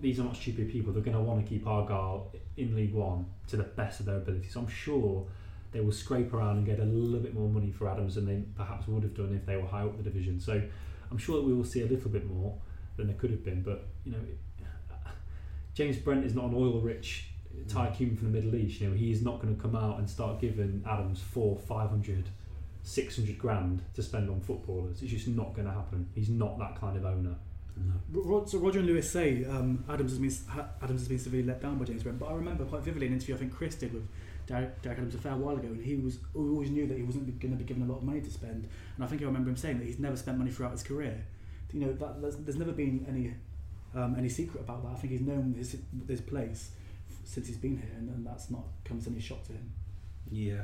these 0.00 0.18
are 0.18 0.24
not 0.24 0.34
stupid 0.34 0.72
people. 0.72 0.92
They're 0.92 1.04
going 1.04 1.16
to 1.16 1.22
want 1.22 1.44
to 1.44 1.48
keep 1.48 1.68
Argyle 1.68 2.32
in 2.56 2.74
League 2.74 2.92
One 2.92 3.26
to 3.46 3.56
the 3.56 3.62
best 3.62 4.00
of 4.00 4.06
their 4.06 4.16
ability. 4.16 4.48
So 4.48 4.58
I'm 4.58 4.68
sure 4.68 5.24
they 5.70 5.78
will 5.78 5.92
scrape 5.92 6.34
around 6.34 6.56
and 6.56 6.66
get 6.66 6.80
a 6.80 6.84
little 6.84 7.20
bit 7.20 7.32
more 7.32 7.48
money 7.48 7.70
for 7.70 7.88
Adams 7.88 8.16
than 8.16 8.26
they 8.26 8.42
perhaps 8.56 8.88
would 8.88 9.04
have 9.04 9.14
done 9.14 9.36
if 9.36 9.46
they 9.46 9.56
were 9.56 9.68
high 9.68 9.82
up 9.82 9.96
the 9.96 10.02
division. 10.02 10.40
So 10.40 10.60
I'm 11.12 11.18
sure 11.18 11.36
that 11.36 11.46
we 11.46 11.54
will 11.54 11.62
see 11.62 11.82
a 11.82 11.86
little 11.86 12.10
bit 12.10 12.28
more 12.28 12.58
than 12.96 13.06
there 13.06 13.16
could 13.16 13.30
have 13.30 13.44
been. 13.44 13.62
But 13.62 13.86
you 14.04 14.10
know, 14.10 14.18
James 15.74 15.96
Brent 15.96 16.24
is 16.24 16.34
not 16.34 16.46
an 16.46 16.54
oil-rich 16.54 17.26
tycoon 17.68 18.16
from 18.16 18.32
the 18.32 18.40
Middle 18.40 18.54
East. 18.56 18.80
You 18.80 18.90
know, 18.90 18.96
he 18.96 19.12
is 19.12 19.22
not 19.22 19.40
going 19.40 19.54
to 19.54 19.60
come 19.60 19.76
out 19.76 19.98
and 19.98 20.08
start 20.08 20.40
giving 20.40 20.84
Adams 20.88 21.20
four, 21.20 21.56
five 21.56 21.90
hundred, 21.90 22.28
six 22.82 23.16
hundred 23.16 23.38
grand 23.38 23.82
to 23.94 24.02
spend 24.02 24.28
on 24.30 24.40
footballers. 24.40 25.02
It's 25.02 25.12
just 25.12 25.28
not 25.28 25.54
going 25.54 25.66
to 25.66 25.72
happen. 25.72 26.08
He's 26.14 26.28
not 26.28 26.58
that 26.58 26.80
kind 26.80 26.96
of 26.96 27.04
owner. 27.04 27.36
No. 28.12 28.44
So 28.46 28.58
Roger 28.58 28.80
and 28.80 28.88
Lewis 28.88 29.10
say 29.10 29.44
um, 29.44 29.84
Adams 29.88 30.10
has 30.10 30.18
been 30.18 30.62
Adams 30.82 31.00
has 31.00 31.08
been 31.08 31.18
severely 31.18 31.46
let 31.46 31.62
down 31.62 31.78
by 31.78 31.84
James 31.86 32.02
Brent, 32.02 32.18
but 32.18 32.26
I 32.26 32.34
remember 32.34 32.64
quite 32.64 32.82
vividly 32.82 33.06
an 33.06 33.14
interview 33.14 33.36
I 33.36 33.38
think 33.38 33.54
Chris 33.54 33.74
did 33.74 33.94
with 33.94 34.06
Derek, 34.46 34.82
Derek 34.82 34.98
Adams 34.98 35.14
a 35.14 35.18
fair 35.18 35.36
while 35.36 35.56
ago, 35.56 35.68
and 35.68 35.82
he 35.82 35.94
was 35.94 36.18
we 36.34 36.50
always 36.50 36.70
knew 36.70 36.86
that 36.88 36.96
he 36.98 37.04
wasn't 37.04 37.38
going 37.40 37.52
to 37.52 37.56
be 37.56 37.64
given 37.64 37.84
a 37.84 37.86
lot 37.86 37.98
of 37.98 38.02
money 38.02 38.20
to 38.20 38.30
spend, 38.30 38.68
and 38.96 39.04
I 39.04 39.06
think 39.06 39.22
I 39.22 39.24
remember 39.24 39.48
him 39.48 39.56
saying 39.56 39.78
that 39.78 39.86
he's 39.86 39.98
never 39.98 40.16
spent 40.16 40.36
money 40.36 40.50
throughout 40.50 40.72
his 40.72 40.82
career. 40.82 41.24
You 41.72 41.80
know 41.80 41.92
that 41.92 42.20
there's, 42.20 42.36
there's 42.36 42.58
never 42.58 42.72
been 42.72 43.06
any 43.08 43.32
um, 43.94 44.14
any 44.18 44.28
secret 44.28 44.60
about 44.60 44.82
that. 44.84 44.92
I 44.92 44.94
think 44.96 45.12
he's 45.12 45.22
known 45.22 45.54
his 45.56 45.76
his 46.08 46.20
place 46.20 46.70
since 47.24 47.46
he's 47.46 47.56
been 47.56 47.76
here, 47.76 47.92
and, 47.96 48.08
and 48.08 48.26
that's 48.26 48.50
not 48.50 48.64
come 48.84 48.98
as 48.98 49.06
any 49.06 49.20
shock 49.20 49.44
to 49.46 49.52
him. 49.52 49.72
Yeah. 50.30 50.62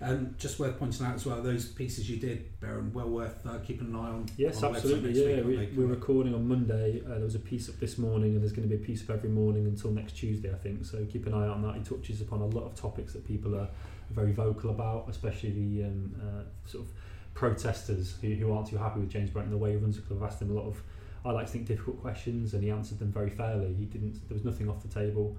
Um, 0.00 0.36
just 0.38 0.60
worth 0.60 0.78
pointing 0.78 1.04
out 1.04 1.16
as 1.16 1.26
well, 1.26 1.42
those 1.42 1.66
pieces 1.66 2.08
you 2.08 2.18
did, 2.18 2.60
Baron, 2.60 2.92
well 2.92 3.08
worth 3.08 3.44
uh, 3.44 3.58
keeping 3.58 3.88
an 3.88 3.96
eye 3.96 4.10
on. 4.10 4.26
Yes, 4.36 4.62
on 4.62 4.76
absolutely. 4.76 5.10
Yeah, 5.12 5.42
we, 5.42 5.66
we're 5.76 5.86
recording 5.86 6.34
on 6.34 6.46
Monday. 6.46 7.02
Uh, 7.04 7.14
there 7.14 7.24
was 7.24 7.34
a 7.34 7.40
piece 7.40 7.68
up 7.68 7.80
this 7.80 7.98
morning, 7.98 8.34
and 8.34 8.40
there's 8.40 8.52
going 8.52 8.68
to 8.68 8.76
be 8.76 8.80
a 8.80 8.86
piece 8.86 9.02
up 9.02 9.10
every 9.10 9.28
morning 9.28 9.66
until 9.66 9.90
next 9.90 10.12
Tuesday, 10.12 10.52
I 10.52 10.56
think. 10.56 10.84
So 10.84 11.04
keep 11.06 11.26
an 11.26 11.34
eye 11.34 11.48
on 11.48 11.62
that. 11.62 11.74
He 11.74 11.82
touches 11.82 12.20
upon 12.20 12.42
a 12.42 12.46
lot 12.46 12.64
of 12.64 12.76
topics 12.76 13.12
that 13.14 13.26
people 13.26 13.56
are 13.56 13.68
very 14.10 14.32
vocal 14.32 14.70
about, 14.70 15.06
especially 15.08 15.50
the 15.50 15.84
um, 15.84 16.14
uh, 16.22 16.68
sort 16.68 16.84
of 16.84 16.92
protesters 17.34 18.16
who, 18.20 18.28
who 18.34 18.52
aren't 18.52 18.68
too 18.68 18.78
happy 18.78 19.00
with 19.00 19.10
James 19.10 19.30
Brent 19.30 19.46
and 19.46 19.54
the 19.54 19.58
way 19.58 19.72
he 19.72 19.76
runs 19.78 19.96
the 19.96 20.02
club. 20.02 20.22
I've 20.22 20.30
asked 20.30 20.40
him 20.40 20.50
a 20.50 20.54
lot 20.54 20.66
of, 20.66 20.80
I 21.24 21.32
like 21.32 21.46
to 21.46 21.52
think, 21.52 21.66
difficult 21.66 22.00
questions, 22.00 22.54
and 22.54 22.62
he 22.62 22.70
answered 22.70 22.98
them 22.98 23.12
very 23.12 23.30
fairly. 23.30 23.74
He 23.74 23.84
didn't. 23.84 24.28
There 24.28 24.34
was 24.34 24.44
nothing 24.44 24.68
off 24.68 24.82
the 24.82 24.88
table. 24.88 25.36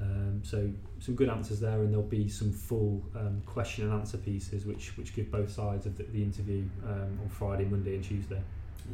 Um, 0.00 0.42
so 0.44 0.70
some 1.00 1.14
good 1.14 1.28
answers 1.28 1.60
there, 1.60 1.80
and 1.80 1.90
there'll 1.90 2.06
be 2.06 2.28
some 2.28 2.52
full 2.52 3.02
um, 3.14 3.42
question 3.46 3.84
and 3.84 3.94
answer 3.94 4.18
pieces, 4.18 4.66
which 4.66 4.96
which 4.98 5.14
give 5.14 5.30
both 5.30 5.50
sides 5.50 5.86
of 5.86 5.96
the, 5.96 6.02
the 6.04 6.22
interview 6.22 6.64
um, 6.84 7.18
on 7.22 7.28
Friday, 7.30 7.64
Monday, 7.64 7.94
and 7.94 8.04
Tuesday. 8.04 8.40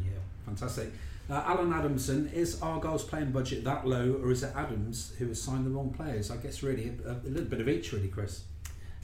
Yeah, 0.04 0.12
fantastic. 0.46 0.90
Uh, 1.30 1.42
Alan 1.46 1.72
Adamson, 1.72 2.30
is 2.34 2.60
Argyle's 2.60 3.04
playing 3.04 3.30
budget 3.30 3.64
that 3.64 3.86
low, 3.86 4.20
or 4.22 4.30
is 4.30 4.42
it 4.42 4.52
Adams 4.54 5.12
who 5.18 5.28
has 5.28 5.40
signed 5.40 5.64
the 5.66 5.70
wrong 5.70 5.90
players? 5.90 6.30
I 6.30 6.36
guess 6.36 6.62
really 6.62 6.92
a, 7.04 7.10
a 7.10 7.28
little 7.28 7.48
bit 7.48 7.60
of 7.60 7.68
each, 7.68 7.92
really, 7.92 8.08
Chris. 8.08 8.44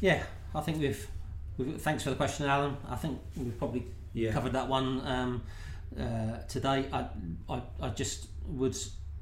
Yeah, 0.01 0.23
I 0.55 0.61
think 0.61 0.79
we've. 0.79 1.09
we've 1.57 1.81
thanks 1.81 2.05
for 2.05 2.11
the 2.11 2.17
question, 2.17 2.47
Alan. 2.47 2.77
I 2.89 2.97
think 2.97 3.21
we've 3.37 3.57
probably 3.59 3.87
yeah. 4.13 4.33
covered 4.33 4.53
that 4.53 4.69
one 4.69 5.05
um, 5.05 5.43
uh, 5.99 6.39
today. 6.49 6.87
I, 6.93 7.07
I 7.49 7.63
I 7.81 7.89
just 7.91 8.29
would 8.47 8.77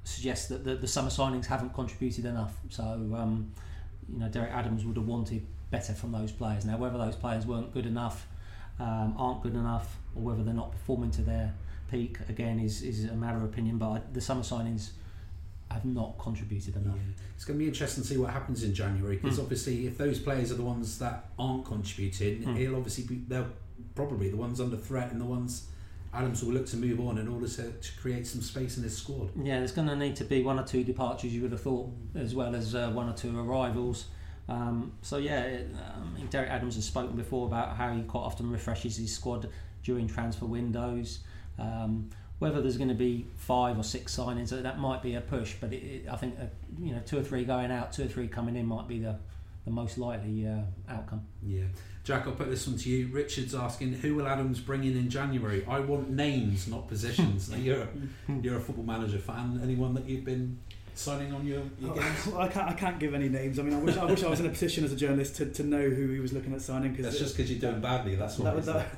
suggest 0.05 0.49
that 0.49 0.65
the, 0.65 0.77
the 0.77 0.89
summer 0.89 1.11
signings 1.11 1.47
haven't 1.47 1.75
contributed 1.75 2.25
enough. 2.25 2.55
So, 2.71 2.83
um, 3.17 3.53
you 4.09 4.21
know, 4.21 4.29
Derek 4.29 4.53
Adams 4.53 4.85
would 4.85 4.97
have 4.97 5.07
wanted 5.07 5.45
better 5.71 5.93
from 5.93 6.13
those 6.13 6.33
players. 6.33 6.65
Now, 6.65 6.77
whether 6.77 6.97
those 6.97 7.17
players 7.17 7.45
weren't 7.45 7.75
good 7.75 7.87
enough, 7.87 8.27
um, 8.79 9.15
aren't 9.19 9.43
good 9.43 9.55
enough, 9.55 9.97
or 10.15 10.23
whether 10.23 10.45
they're 10.45 10.55
not 10.55 10.71
performing 10.71 11.11
to 11.13 11.23
their 11.23 11.55
peak, 11.91 12.19
again, 12.29 12.61
is, 12.61 12.83
is 12.83 13.05
a 13.05 13.15
matter 13.15 13.39
of 13.39 13.45
opinion. 13.45 13.79
But 13.79 14.15
the 14.15 14.21
summer 14.21 14.43
signings 14.43 14.91
have 15.71 15.85
not 15.85 16.17
contributed 16.19 16.77
enough. 16.77 16.95
Yeah. 16.97 17.25
It's 17.35 17.45
going 17.45 17.59
to 17.59 17.65
be 17.65 17.69
interesting 17.69 18.05
to 18.05 18.09
see 18.09 18.17
what 18.17 18.31
happens 18.31 18.63
in 18.63 18.73
January 18.73 19.17
because 19.17 19.39
mm. 19.39 19.43
obviously, 19.43 19.87
if 19.87 19.99
those 19.99 20.21
players 20.21 20.53
are 20.53 20.55
the 20.55 20.63
ones 20.63 20.99
that 21.01 21.31
aren't 21.39 21.65
contributing, 21.65 22.45
mm. 22.45 22.57
he'll 22.57 22.77
obviously 22.77 23.05
be 23.05 23.25
they're 23.27 23.47
probably 23.95 24.31
the 24.31 24.37
ones 24.37 24.61
under 24.61 24.77
threat 24.77 25.11
and 25.11 25.21
the 25.21 25.25
ones 25.25 25.67
Adams 26.17 26.43
will 26.43 26.53
look 26.53 26.67
to 26.67 26.77
move 26.77 26.99
on 27.01 27.19
in 27.19 27.29
order 27.29 27.47
to, 27.47 27.71
to 27.71 28.01
create 28.01 28.27
some 28.27 28.41
space 28.41 28.77
in 28.77 28.83
his 28.83 28.97
squad. 28.97 29.31
Yeah, 29.37 29.59
there's 29.59 29.73
going 29.73 29.89
to 29.89 29.97
need 29.97 30.17
to 30.17 30.25
be 30.25 30.43
one 30.43 30.59
or 30.59 30.65
two 30.65 30.83
departures, 30.83 31.35
you 31.35 31.43
would 31.43 31.53
have 31.53 31.61
thought, 31.61 31.91
as 32.15 32.35
well 32.35 32.55
as 32.55 32.75
uh, 32.75 32.91
one 32.91 33.09
or 33.09 33.13
two 33.13 33.39
arrivals. 33.39 34.07
Um, 34.49 34.93
so 35.03 35.19
yeah, 35.19 35.43
it, 35.43 35.69
um, 35.95 36.17
Derek 36.31 36.51
Adams 36.51 36.77
has 36.77 36.85
spoken 36.85 37.17
before 37.17 37.47
about 37.47 37.77
how 37.77 37.93
he 37.93 38.03
quite 38.03 38.21
often 38.21 38.51
refreshes 38.51 38.97
his 38.97 39.13
squad 39.13 39.49
during 39.83 40.07
transfer 40.07 40.47
windows. 40.47 41.21
Um, 41.59 42.11
whether 42.39 42.61
there's 42.61 42.77
going 42.77 42.89
to 42.89 42.95
be 42.95 43.27
five 43.37 43.79
or 43.79 43.83
six 43.83 44.17
signings, 44.17 44.51
that 44.51 44.79
might 44.79 45.03
be 45.03 45.15
a 45.15 45.21
push. 45.21 45.55
But 45.61 45.73
it, 45.73 45.83
it, 45.83 46.09
I 46.11 46.17
think 46.17 46.37
uh, 46.41 46.45
you 46.79 46.93
know 46.93 47.01
two 47.05 47.19
or 47.19 47.23
three 47.23 47.45
going 47.45 47.71
out, 47.71 47.93
two 47.93 48.05
or 48.05 48.09
three 48.09 48.29
coming 48.29 48.57
in 48.57 48.67
might 48.67 48.89
be 48.89 48.99
the 48.99 49.17
the 49.65 49.71
most 49.71 49.99
likely 49.99 50.47
uh, 50.47 50.61
outcome. 50.89 51.27
Yeah. 51.43 51.65
Jack, 52.07 52.29
I'll 52.29 52.35
put 52.35 52.49
this 52.49 52.69
one 52.69 52.79
to 52.79 52.89
you. 52.89 53.09
Richard's 53.09 53.53
asking, 53.53 53.95
who 53.95 54.15
will 54.15 54.29
Adams 54.29 54.61
bring 54.61 54.85
in 54.85 54.97
in 54.97 55.11
January? 55.11 55.67
I 55.67 55.81
want 55.81 56.09
names, 56.09 56.69
not 56.69 56.87
positions. 56.87 57.51
now, 57.51 57.57
you're, 57.57 57.83
a, 57.83 57.89
you're 58.43 58.59
a 58.59 58.61
football 58.61 58.85
manager 58.85 59.19
fan. 59.19 59.59
Anyone 59.61 59.93
that 59.95 60.09
you've 60.09 60.25
been 60.25 60.57
signing 60.95 61.35
on 61.35 61.45
your, 61.45 61.63
your 61.81 61.91
oh, 61.91 61.95
games? 61.95 62.33
I 62.37 62.47
can't, 62.47 62.71
I 62.71 62.75
can't 62.75 63.01
give 63.01 63.13
any 63.13 63.29
names. 63.29 63.59
I 63.59 63.63
mean, 63.63 63.75
I 63.75 63.79
wish 63.79 63.97
I 63.97 64.05
wish 64.05 64.23
I 64.23 64.31
was 64.31 64.39
in 64.39 64.47
a 64.47 64.51
position 64.51 64.85
as 64.85 64.93
a 64.93 64.97
journalist 64.97 65.35
to, 65.39 65.47
to 65.47 65.65
know 65.65 65.83
who 65.83 66.13
he 66.13 66.21
was 66.21 66.33
looking 66.33 66.55
at 66.55 66.63
signing. 66.63 66.95
Cause 66.95 67.07
that's 67.07 67.19
just 67.19 67.37
because 67.37 67.51
you're 67.51 67.59
doing 67.59 67.81
badly. 67.83 68.15
That's 68.15 68.37
that 68.37 68.45
what 68.45 68.55
would, 68.55 68.65
that, 68.67 68.89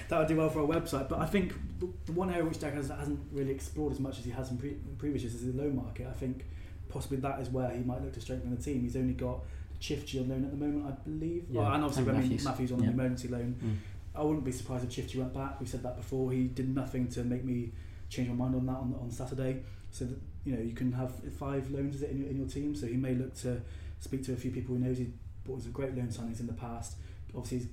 that 0.08 0.18
would 0.18 0.26
do 0.26 0.36
well 0.38 0.50
for 0.50 0.62
our 0.62 0.66
website. 0.66 1.08
But 1.08 1.20
I 1.20 1.26
think 1.26 1.52
the 1.78 2.10
one 2.10 2.28
area 2.28 2.44
which 2.44 2.58
Jack 2.58 2.74
has, 2.74 2.88
hasn't 2.88 3.20
really 3.30 3.52
explored 3.52 3.92
as 3.92 4.00
much 4.00 4.18
as 4.18 4.24
he 4.24 4.32
has 4.32 4.50
in, 4.50 4.58
pre- 4.58 4.70
in 4.70 4.96
previous 4.98 5.22
years 5.22 5.36
is 5.36 5.54
the 5.54 5.62
loan 5.62 5.76
market. 5.76 6.08
I 6.08 6.12
think 6.12 6.44
possibly 6.88 7.18
that 7.18 7.38
is 7.38 7.50
where 7.50 7.70
he 7.70 7.84
might 7.84 8.02
look 8.02 8.14
to 8.14 8.20
strengthen 8.20 8.50
the 8.50 8.60
team. 8.60 8.82
He's 8.82 8.96
only 8.96 9.14
got 9.14 9.44
Chifchi 9.82 10.20
on 10.20 10.28
loan 10.28 10.44
at 10.44 10.50
the 10.52 10.56
moment, 10.56 10.86
I 10.86 10.92
believe. 11.08 11.46
Yeah, 11.50 11.62
well, 11.62 11.72
and 11.72 11.84
obviously 11.84 12.04
Remi 12.04 12.22
Matthews. 12.22 12.44
Matthews 12.44 12.72
on 12.72 12.78
Yeah. 12.78 12.86
an 12.86 12.92
emergency 12.94 13.28
loan. 13.28 13.56
Mm. 13.62 13.76
I 14.14 14.22
wouldn't 14.22 14.44
be 14.44 14.52
surprised 14.52 14.84
if 14.84 14.90
Chifchi 14.90 15.16
went 15.16 15.34
back. 15.34 15.58
We've 15.58 15.68
said 15.68 15.82
that 15.82 15.96
before. 15.96 16.30
He 16.32 16.44
did 16.44 16.72
nothing 16.74 17.08
to 17.08 17.24
make 17.24 17.44
me 17.44 17.72
change 18.08 18.28
my 18.28 18.34
mind 18.34 18.54
on 18.54 18.66
that 18.66 18.76
on, 18.76 18.94
on 19.00 19.10
Saturday. 19.10 19.62
So 19.90 20.04
that 20.04 20.18
you 20.44 20.54
know 20.54 20.62
you 20.62 20.72
can 20.74 20.92
have 20.92 21.12
five 21.38 21.70
loans 21.70 22.00
in 22.02 22.18
your, 22.18 22.28
in 22.30 22.36
your 22.36 22.46
team. 22.46 22.74
So 22.76 22.86
he 22.86 22.96
may 22.96 23.14
look 23.14 23.34
to 23.42 23.60
speak 23.98 24.22
to 24.24 24.32
a 24.32 24.36
few 24.36 24.50
people 24.52 24.76
he 24.76 24.80
knows. 24.80 24.98
He 24.98 25.12
bought 25.44 25.62
some 25.62 25.72
great 25.72 25.96
loan 25.96 26.08
signings 26.08 26.38
in 26.40 26.46
the 26.46 26.52
past. 26.52 26.94
Obviously, 27.34 27.58
he's, 27.58 27.68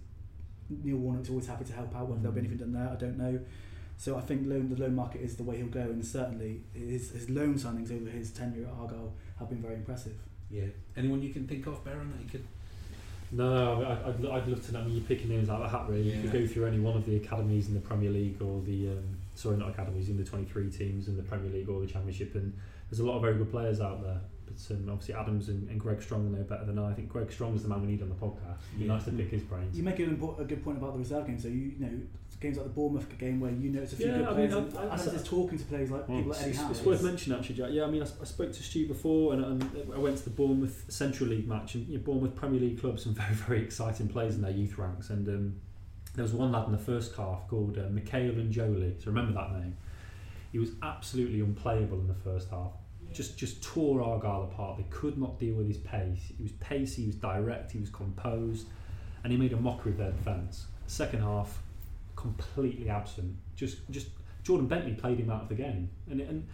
Neil 0.83 0.97
Warnock's 0.97 1.29
always 1.29 1.47
happy 1.47 1.65
to 1.65 1.73
help 1.73 1.95
out. 1.95 2.07
Whether 2.07 2.21
there'll 2.21 2.33
be 2.35 2.39
anything 2.39 2.57
done 2.57 2.73
there, 2.73 2.89
I 2.89 2.95
don't 2.95 3.17
know. 3.17 3.39
So 3.97 4.17
I 4.17 4.21
think 4.21 4.47
loan, 4.47 4.69
the 4.69 4.81
loan 4.81 4.95
market 4.95 5.21
is 5.21 5.35
the 5.35 5.43
way 5.43 5.57
he'll 5.57 5.67
go, 5.67 5.81
and 5.81 6.03
certainly 6.05 6.61
his, 6.73 7.11
his 7.11 7.29
loan 7.29 7.55
signings 7.55 7.91
over 7.91 8.09
his 8.09 8.31
tenure 8.31 8.65
at 8.65 8.73
Argyle 8.73 9.13
have 9.37 9.49
been 9.49 9.61
very 9.61 9.75
impressive. 9.75 10.15
Yeah. 10.51 10.63
Anyone 10.97 11.21
you 11.21 11.31
can 11.33 11.47
think 11.47 11.65
of, 11.67 11.83
Baron, 11.85 12.11
that 12.15 12.23
you 12.23 12.29
could? 12.29 12.45
No, 13.31 13.83
I- 13.83 14.09
I'd, 14.09 14.25
I'd 14.41 14.47
love 14.47 14.65
to 14.65 14.71
know. 14.73 14.79
I 14.79 14.83
mean, 14.85 14.95
you're 14.95 15.03
picking 15.05 15.29
names 15.29 15.49
out 15.49 15.61
of 15.61 15.71
the 15.71 15.77
hat, 15.77 15.87
really. 15.87 16.11
You 16.11 16.21
could 16.23 16.31
go 16.33 16.47
through 16.47 16.65
any 16.65 16.79
one 16.79 16.97
of 16.97 17.05
the 17.05 17.15
academies 17.17 17.67
in 17.67 17.75
the 17.75 17.79
Premier 17.79 18.09
League 18.09 18.41
or 18.41 18.61
the, 18.61 18.89
um, 18.89 19.03
sorry, 19.35 19.57
not 19.57 19.69
academies, 19.69 20.09
in 20.09 20.17
the 20.17 20.23
23 20.23 20.69
teams 20.71 21.07
in 21.07 21.15
the 21.15 21.23
Premier 21.23 21.51
League 21.51 21.69
or 21.69 21.79
the 21.81 21.87
Championship, 21.87 22.33
and 22.35 22.51
there's 22.89 22.99
a 22.99 23.05
lot 23.05 23.17
of 23.17 23.21
very 23.21 23.35
good 23.37 23.51
players 23.51 23.79
out 23.81 24.01
there. 24.01 24.19
But 24.51 24.75
um, 24.75 24.89
obviously, 24.89 25.13
Adams 25.15 25.49
and, 25.49 25.69
and 25.69 25.79
Greg 25.79 26.01
Strong 26.01 26.31
know 26.31 26.43
better 26.43 26.65
than 26.65 26.77
I. 26.79 26.91
I 26.91 26.93
think 26.93 27.09
Greg 27.09 27.31
Strong 27.31 27.55
is 27.55 27.63
the 27.63 27.69
man 27.69 27.81
we 27.81 27.87
need 27.87 28.01
on 28.01 28.09
the 28.09 28.15
podcast. 28.15 28.57
It'd 28.69 28.79
be 28.79 28.85
Yeah. 28.85 28.93
nice 28.93 29.05
to 29.05 29.11
pick 29.11 29.29
his 29.29 29.43
brains. 29.43 29.77
You 29.77 29.83
make 29.83 29.99
import, 29.99 30.39
a 30.39 30.43
good 30.45 30.63
point 30.63 30.77
about 30.77 30.93
the 30.93 30.99
reserve 30.99 31.27
game. 31.27 31.39
So 31.39 31.47
you, 31.47 31.73
you 31.77 31.85
know 31.85 31.91
games 32.39 32.55
like 32.55 32.67
the 32.67 32.71
Bournemouth 32.71 33.17
game 33.17 33.37
where 33.41 33.51
you 33.51 33.69
notice 33.69 33.91
a 33.91 33.95
few 33.97 34.05
Yeah, 34.07 34.19
good 34.19 34.27
I 34.27 34.31
players. 34.33 34.55
mean, 34.55 34.77
I- 34.77 34.81
I- 34.81 34.93
Adams 34.93 35.13
is 35.13 35.23
talking 35.23 35.57
to 35.57 35.65
players 35.65 35.91
like 35.91 36.07
Mm. 36.07 36.15
people 36.17 36.31
like 36.31 36.41
Eddie 36.41 36.51
It's, 36.51 36.61
it's 36.69 36.85
worth 36.85 37.03
mentioning 37.03 37.37
actually, 37.37 37.55
Jack. 37.55 37.69
Yeah, 37.73 37.83
I 37.83 37.91
mean, 37.91 38.01
I, 38.01 38.05
I 38.05 38.23
spoke 38.23 38.53
to 38.53 38.63
Stu 38.63 38.87
before, 38.87 39.33
and, 39.33 39.43
and 39.43 39.69
I 39.93 39.97
went 39.97 40.17
to 40.19 40.23
the 40.23 40.29
Bournemouth 40.29 40.85
Central 40.87 41.29
League 41.31 41.47
match, 41.49 41.75
and 41.75 41.85
you 41.89 41.97
know, 41.97 42.03
Bournemouth 42.05 42.35
Premier 42.35 42.61
League 42.61 42.79
clubs, 42.79 43.03
some 43.03 43.13
very 43.23 43.33
very 43.35 43.61
exciting 43.61 44.07
players 44.07 44.35
in 44.35 44.41
their 44.41 44.51
youth 44.51 44.77
ranks, 44.77 45.09
and 45.09 45.27
um, 45.27 45.55
there 46.15 46.23
was 46.23 46.31
one 46.33 46.51
lad 46.53 46.65
in 46.67 46.71
the 46.71 46.77
first 46.77 47.13
half 47.15 47.45
called 47.49 47.77
uh, 47.77 47.89
Mikael 47.89 48.31
Ndjoli. 48.31 49.01
So 49.03 49.07
remember 49.07 49.33
that 49.33 49.51
name. 49.59 49.75
He 50.53 50.59
was 50.59 50.69
absolutely 50.81 51.41
unplayable 51.41 51.99
in 51.99 52.07
the 52.07 52.13
first 52.15 52.49
half. 52.51 52.71
Just 53.13 53.37
just 53.37 53.63
tore 53.63 54.01
Argyle 54.01 54.43
apart. 54.43 54.77
They 54.77 54.85
could 54.89 55.17
not 55.17 55.39
deal 55.39 55.55
with 55.55 55.67
his 55.67 55.77
pace. 55.77 56.31
He 56.37 56.43
was 56.43 56.51
pacey, 56.53 57.01
he 57.03 57.07
was 57.07 57.15
direct, 57.15 57.71
he 57.71 57.79
was 57.79 57.89
composed, 57.89 58.67
and 59.23 59.31
he 59.31 59.37
made 59.37 59.53
a 59.53 59.57
mockery 59.57 59.91
of 59.91 59.97
their 59.97 60.11
defence. 60.11 60.67
Second 60.87 61.21
half, 61.21 61.61
completely 62.15 62.89
absent. 62.89 63.35
Just 63.55 63.77
just 63.89 64.07
Jordan 64.43 64.67
Bentley 64.67 64.93
played 64.93 65.19
him 65.19 65.29
out 65.29 65.43
of 65.43 65.49
the 65.49 65.55
game, 65.55 65.89
and 66.09 66.21
and 66.21 66.47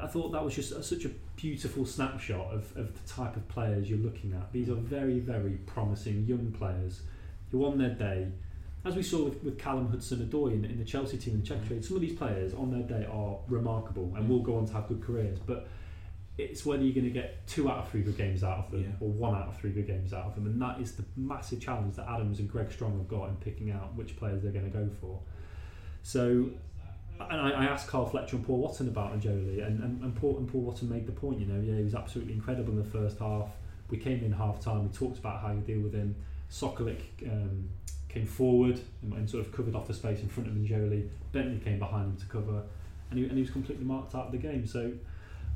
I 0.00 0.06
thought 0.06 0.32
that 0.32 0.44
was 0.44 0.54
just 0.54 0.72
a, 0.72 0.82
such 0.82 1.04
a 1.04 1.10
beautiful 1.36 1.86
snapshot 1.86 2.52
of, 2.52 2.76
of 2.76 2.92
the 2.92 3.08
type 3.08 3.36
of 3.36 3.46
players 3.48 3.88
you're 3.88 3.98
looking 3.98 4.32
at. 4.32 4.52
These 4.52 4.68
are 4.68 4.74
very 4.74 5.18
very 5.18 5.58
promising 5.66 6.26
young 6.26 6.52
players 6.52 7.02
who 7.50 7.64
on 7.64 7.78
their 7.78 7.94
day. 7.94 8.28
As 8.84 8.94
we 8.94 9.02
saw 9.02 9.24
with, 9.24 9.42
with 9.42 9.58
Callum 9.58 9.90
Hudson-Odoi 9.90 10.52
in, 10.52 10.64
in 10.64 10.78
the 10.78 10.84
Chelsea 10.84 11.16
team 11.16 11.34
in 11.34 11.40
the 11.40 11.46
Czech 11.46 11.58
mm. 11.58 11.66
trade, 11.66 11.84
some 11.84 11.96
of 11.96 12.02
these 12.02 12.16
players 12.16 12.54
on 12.54 12.70
their 12.70 12.84
day 12.84 13.04
are 13.10 13.36
remarkable 13.48 14.12
and 14.14 14.28
will 14.28 14.42
go 14.42 14.58
on 14.58 14.66
to 14.66 14.72
have 14.74 14.86
good 14.86 15.02
careers. 15.02 15.40
But 15.44 15.66
it's 16.38 16.66
whether 16.66 16.82
you're 16.82 16.94
going 16.94 17.06
to 17.06 17.10
get 17.10 17.46
two 17.46 17.70
out 17.70 17.78
of 17.78 17.88
three 17.90 18.02
good 18.02 18.16
games 18.16 18.44
out 18.44 18.58
of 18.58 18.70
them 18.70 18.82
Yeah. 18.82 18.90
or 19.06 19.08
one 19.10 19.34
out 19.34 19.48
of 19.48 19.56
three 19.58 19.70
good 19.70 19.86
games 19.86 20.12
out 20.12 20.26
of 20.26 20.34
them, 20.34 20.46
and 20.46 20.60
that 20.60 20.80
is 20.80 20.92
the 20.92 21.04
massive 21.16 21.60
challenge 21.60 21.96
that 21.96 22.06
Adams 22.08 22.38
and 22.40 22.50
Greg 22.50 22.70
Strong 22.70 22.98
have 22.98 23.08
got 23.08 23.28
in 23.30 23.36
picking 23.36 23.70
out 23.70 23.94
which 23.94 24.16
players 24.16 24.42
they're 24.42 24.52
going 24.52 24.70
to 24.70 24.76
go 24.76 24.88
for. 25.00 25.18
So, 26.02 26.50
and 27.18 27.40
I, 27.40 27.50
I 27.50 27.64
asked 27.64 27.88
Carl 27.88 28.06
Fletcher 28.06 28.36
and 28.36 28.46
Paul 28.46 28.58
Wotton 28.60 28.88
about 28.88 29.18
Ndjoli, 29.18 29.66
and, 29.66 29.82
and, 29.82 30.02
and, 30.02 30.14
Paul, 30.14 30.36
and 30.36 30.46
Paul 30.46 30.62
Wotton 30.62 30.88
made 30.90 31.06
the 31.06 31.12
point, 31.12 31.40
you 31.40 31.46
know, 31.46 31.60
yeah, 31.60 31.78
he 31.78 31.84
was 31.84 31.94
absolutely 31.94 32.34
incredible 32.34 32.72
in 32.72 32.78
the 32.78 32.84
first 32.90 33.18
half. 33.18 33.48
We 33.88 33.96
came 33.96 34.22
in 34.22 34.32
half 34.32 34.60
time, 34.60 34.82
we 34.82 34.88
talked 34.94 35.18
about 35.18 35.40
how 35.40 35.52
you 35.52 35.60
deal 35.60 35.80
with 35.80 35.94
him. 35.94 36.14
Sokolic 36.50 37.00
um, 37.26 37.68
came 38.08 38.26
forward 38.26 38.78
and, 39.02 39.14
and 39.14 39.28
sort 39.28 39.46
of 39.46 39.52
covered 39.52 39.74
off 39.74 39.86
the 39.86 39.94
space 39.94 40.20
in 40.20 40.28
front 40.28 40.48
of 40.48 40.54
Ndjoli. 40.54 41.08
Bentley 41.32 41.58
came 41.58 41.78
behind 41.78 42.12
him 42.12 42.16
to 42.18 42.26
cover, 42.26 42.62
and 43.10 43.18
he, 43.18 43.24
and 43.24 43.34
he 43.34 43.40
was 43.40 43.50
completely 43.50 43.84
marked 43.84 44.14
out 44.14 44.26
of 44.26 44.32
the 44.32 44.38
game. 44.38 44.66
So, 44.66 44.92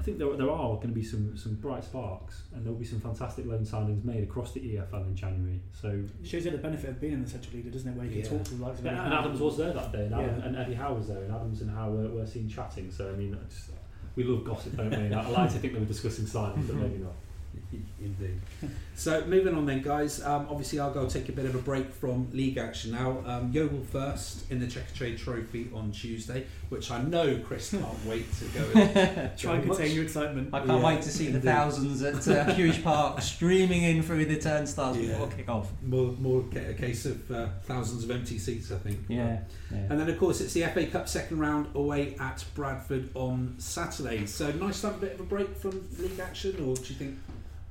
I 0.00 0.02
think 0.02 0.16
there, 0.16 0.34
there 0.34 0.50
are 0.50 0.76
going 0.76 0.88
to 0.88 0.94
be 0.94 1.02
some, 1.02 1.36
some 1.36 1.56
bright 1.56 1.84
sparks, 1.84 2.44
and 2.54 2.64
there 2.64 2.72
will 2.72 2.78
be 2.78 2.86
some 2.86 3.00
fantastic 3.00 3.44
loan 3.44 3.66
signings 3.66 4.02
made 4.02 4.22
across 4.22 4.52
the 4.52 4.60
EFL 4.60 5.06
in 5.06 5.14
January. 5.14 5.60
So, 5.78 6.02
Shows 6.24 6.46
you 6.46 6.52
the 6.52 6.56
benefit 6.58 6.88
of 6.88 7.00
being 7.00 7.12
in 7.12 7.22
the 7.22 7.28
Central 7.28 7.54
League, 7.56 7.70
doesn't 7.70 7.86
it? 7.92 7.94
Where 7.94 8.06
you 8.06 8.22
can 8.22 8.30
talk 8.38 8.44
to 8.44 8.54
the 8.54 8.64
likes 8.64 8.78
of 8.78 8.86
and, 8.86 8.96
and 8.98 9.12
Adams 9.12 9.40
was 9.40 9.58
there 9.58 9.74
that 9.74 9.92
day, 9.92 10.06
and, 10.06 10.14
Adam, 10.14 10.38
Yeah. 10.38 10.46
and 10.46 10.56
Eddie 10.56 10.72
Howe 10.74 10.94
was 10.94 11.08
there, 11.08 11.22
and 11.22 11.30
Adams 11.30 11.60
and 11.60 11.70
Howe 11.70 11.90
were, 11.90 12.08
were 12.08 12.26
seen 12.26 12.48
chatting. 12.48 12.90
So 12.90 13.10
I 13.10 13.12
mean, 13.12 13.36
just, 13.50 13.72
we 14.16 14.24
love 14.24 14.42
gossip, 14.42 14.74
don't 14.78 14.88
we? 14.90 15.14
I 15.14 15.28
like 15.28 15.52
to 15.52 15.58
think 15.58 15.74
they 15.74 15.78
were 15.80 15.84
discussing 15.84 16.24
signings, 16.24 16.66
but 16.66 16.76
maybe 16.76 16.98
not. 16.98 17.12
Indeed. 18.00 18.40
So 18.94 19.24
moving 19.26 19.54
on 19.54 19.66
then, 19.66 19.82
guys. 19.82 20.22
Um, 20.22 20.46
obviously, 20.50 20.80
I'll 20.80 20.92
go 20.92 21.06
take 21.08 21.28
a 21.28 21.32
bit 21.32 21.44
of 21.44 21.54
a 21.54 21.58
break 21.58 21.92
from 21.92 22.28
league 22.32 22.58
action 22.58 22.92
now. 22.92 23.22
Um, 23.26 23.50
Yeovil 23.52 23.84
first 23.84 24.50
in 24.50 24.58
the 24.58 24.66
Checkatrade 24.66 25.18
Trophy 25.18 25.70
on 25.74 25.92
Tuesday, 25.92 26.46
which 26.70 26.90
I 26.90 27.02
know 27.02 27.38
Chris 27.46 27.70
can't 27.72 28.04
wait 28.06 28.26
to 28.38 28.44
go. 28.46 28.60
In. 28.80 29.30
Try 29.36 29.54
and 29.54 29.64
Very 29.64 29.76
contain 29.76 29.94
your 29.94 30.04
excitement. 30.04 30.50
I 30.52 30.58
can't 30.60 30.70
Yeah, 30.80 30.84
wait 30.86 31.02
to 31.02 31.08
see 31.10 31.28
the 31.30 31.40
thousands 31.40 32.02
at 32.02 32.14
uh, 32.28 32.52
Huish 32.54 32.82
Park 32.82 33.20
streaming 33.22 33.82
in 33.84 34.02
through 34.02 34.24
the 34.26 34.38
turnstiles 34.38 34.96
Yeah. 34.98 35.12
before 35.12 35.28
kick 35.28 35.48
off. 35.48 35.70
More, 35.82 36.12
more 36.18 36.44
a 36.56 36.74
case 36.74 37.06
of 37.06 37.30
uh, 37.30 37.48
thousands 37.64 38.04
of 38.04 38.10
empty 38.10 38.38
seats, 38.38 38.72
I 38.72 38.76
think. 38.78 38.98
Yeah, 39.08 39.40
yeah. 39.70 39.76
And 39.90 40.00
then, 40.00 40.08
of 40.08 40.18
course, 40.18 40.40
it's 40.40 40.52
the 40.54 40.62
FA 40.64 40.86
Cup 40.86 41.08
second 41.08 41.38
round 41.38 41.68
away 41.74 42.16
at 42.18 42.44
Bradford 42.54 43.10
on 43.14 43.54
Saturday. 43.58 44.26
So 44.26 44.50
nice 44.52 44.80
to 44.80 44.88
have 44.88 44.96
a 44.96 45.00
bit 45.00 45.14
of 45.14 45.20
a 45.20 45.24
break 45.24 45.54
from 45.56 45.86
league 45.98 46.18
action, 46.18 46.52
or 46.64 46.74
do 46.74 46.82
you 46.92 46.94
think 46.98 47.18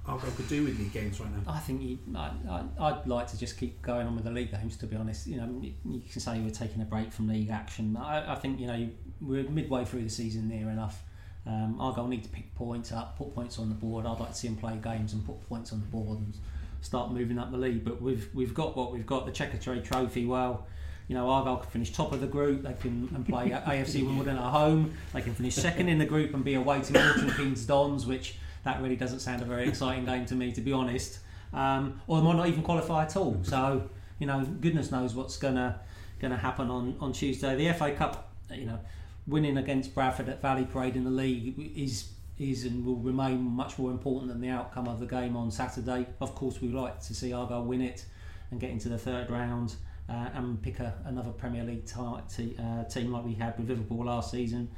Argyle 0.06 0.32
could 0.32 0.48
do 0.48 0.64
with 0.64 0.80
league 0.80 0.94
games 0.94 1.20
right 1.20 1.30
now? 1.32 1.52
I 1.52 1.60
think 1.60 1.82
you, 1.82 2.00
I, 2.16 2.64
I'd 2.80 3.06
like 3.06 3.28
to 3.28 3.38
just 3.38 3.58
keep 3.58 3.82
going 3.82 4.08
on 4.08 4.16
with 4.16 4.24
the 4.24 4.32
league 4.32 4.52
games. 4.52 4.76
To 4.78 4.88
be 4.88 4.96
honest, 4.96 5.28
you 5.28 5.38
know, 5.38 5.62
you 5.62 6.02
can 6.12 6.22
say 6.22 6.40
we're 6.40 6.50
taking 6.50 6.82
a 6.82 6.86
break 6.86 7.12
from 7.12 7.28
league 7.28 7.50
action. 7.50 7.96
I, 7.98 8.34
I 8.34 8.36
think 8.36 8.60
you 8.60 8.68
know 8.68 8.90
we're 9.22 9.44
midway 9.44 9.86
through 9.86 10.04
the 10.04 10.10
season 10.10 10.48
near 10.48 10.70
enough. 10.70 11.04
Um, 11.46 11.80
Argyle 11.80 12.08
need 12.08 12.24
to 12.24 12.30
pick 12.30 12.54
points 12.56 12.92
up, 12.92 13.18
put 13.18 13.34
points 13.34 13.60
on 13.60 13.70
the 13.70 13.76
board. 13.76 14.06
I'd 14.06 14.20
like 14.20 14.30
to 14.30 14.36
see 14.36 14.48
them 14.48 14.58
play 14.58 14.78
games 14.82 15.14
and 15.14 15.26
put 15.26 15.48
points 15.48 15.72
on 15.72 15.80
the 15.80 15.88
board 15.88 16.20
and 16.20 16.34
start 16.82 17.12
moving 17.12 17.40
up 17.40 17.52
the 17.52 17.58
league. 17.58 17.84
But 17.84 18.02
we've 18.02 18.30
we've 18.34 18.54
got 18.54 18.76
what 18.76 18.92
we've 18.92 19.06
got. 19.06 19.26
The 19.26 19.32
Checkatrade 19.32 19.84
Trophy. 19.84 20.26
Well, 20.26 20.68
you 21.08 21.16
know, 21.16 21.30
Argyle 21.30 21.58
can 21.58 21.70
finish 21.72 21.92
top 21.92 22.14
of 22.14 22.22
the 22.22 22.28
group. 22.28 22.64
They 22.64 22.74
can 22.74 23.10
and 23.16 23.28
play 23.28 23.50
AFC 23.50 24.06
Wimbledon 24.06 24.38
at 24.38 24.52
home. 24.52 24.94
They 25.14 25.22
can 25.22 25.34
finish 25.34 25.56
second 25.56 25.90
in 25.90 25.98
the 25.98 26.06
group 26.06 26.34
and 26.34 26.44
be 26.44 26.54
away 26.54 26.82
to 26.82 26.94
Milton 26.94 27.32
Keynes 27.32 27.66
Dons, 27.66 28.06
which 28.06 28.38
that 28.64 28.82
really 28.82 28.96
doesn't 28.96 29.20
sound 29.20 29.42
a 29.42 29.46
very 29.46 29.68
exciting 29.68 30.06
game 30.06 30.26
to 30.28 30.36
me, 30.36 30.52
to 30.54 30.62
be 30.62 30.72
honest. 30.72 31.20
Um, 31.54 32.02
or 32.08 32.20
they 32.20 32.24
might 32.24 32.36
not 32.36 32.48
even 32.48 32.64
qualify 32.64 33.04
at 33.04 33.16
all. 33.16 33.40
So, 33.44 33.90
you 34.20 34.28
know, 34.28 34.46
goodness 34.62 34.92
knows 34.92 35.16
what's 35.16 35.38
gonna 35.38 35.80
gonna 36.20 36.38
happen 36.38 36.70
on, 36.70 36.96
on 37.00 37.14
Tuesday. 37.14 37.56
The 37.56 37.74
FA 37.74 37.92
Cup, 37.92 38.32
you 38.54 38.66
know, 38.66 38.80
winning 39.26 39.58
against 39.58 39.94
Bradford 39.96 40.30
at 40.30 40.42
Valley 40.42 40.66
Parade 40.66 40.96
in 40.96 41.04
the 41.04 41.12
league 41.12 41.72
is 41.76 42.10
is 42.38 42.64
and 42.66 42.86
will 42.86 42.96
remain 42.96 43.42
much 43.42 43.78
more 43.78 43.92
important 43.92 44.32
than 44.32 44.40
the 44.40 44.50
outcome 44.50 44.88
of 44.88 45.00
the 45.00 45.06
game 45.06 45.36
on 45.36 45.52
Saturday. 45.52 46.08
Of 46.22 46.36
course, 46.36 46.62
we'd 46.62 46.74
like 46.74 47.02
to 47.02 47.14
see 47.14 47.34
Argyle 47.34 47.66
win 47.66 47.82
it 47.82 48.06
and 48.52 48.60
get 48.60 48.70
into 48.70 48.88
the 48.90 48.98
third 48.98 49.30
round 49.30 49.76
uh, 50.10 50.30
and 50.34 50.62
pick 50.62 50.80
a, 50.80 50.94
another 51.06 51.32
Premier 51.32 51.64
League 51.64 51.86
ti- 51.86 52.24
t- 52.34 52.56
uh, 52.58 52.86
team 52.86 53.12
like 53.12 53.26
we 53.26 53.34
had 53.34 53.58
with 53.58 53.70
Liverpool 53.70 54.06
last 54.06 54.32
season. 54.32 54.70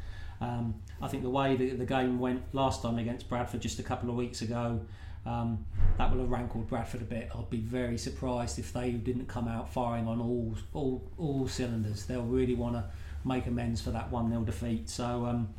Um, 0.42 0.76
I 1.02 1.08
think 1.08 1.24
the 1.24 1.30
way 1.30 1.56
that 1.56 1.80
the 1.80 1.86
game 1.86 2.20
went 2.20 2.44
last 2.54 2.82
time 2.82 2.98
against 2.98 3.30
Bradford 3.30 3.62
just 3.62 3.80
a 3.80 3.84
couple 3.84 4.10
of 4.10 4.16
weeks 4.16 4.42
ago, 4.42 4.82
um, 5.26 5.66
that 5.98 6.12
will 6.12 6.22
have 6.22 6.32
rankled 6.32 6.68
Bradford 6.68 7.02
a 7.02 7.06
bit. 7.06 7.30
I'd 7.36 7.50
be 7.50 7.60
very 7.60 7.98
surprised 7.98 8.58
if 8.58 8.74
they 8.74 8.92
didn't 8.92 9.28
come 9.28 9.48
out 9.48 9.72
firing 9.72 10.08
on 10.08 10.20
all 10.20 10.56
all, 10.74 11.12
all 11.18 11.48
cylinders. 11.48 12.06
They'll 12.06 12.24
really 12.24 12.56
want 12.56 12.76
to 12.76 12.86
make 13.24 13.46
amends 13.46 13.82
for 13.82 13.92
that 13.92 14.12
one 14.12 14.30
0 14.30 14.44
defeat. 14.44 14.90
So. 14.90 15.26
Um, 15.26 15.54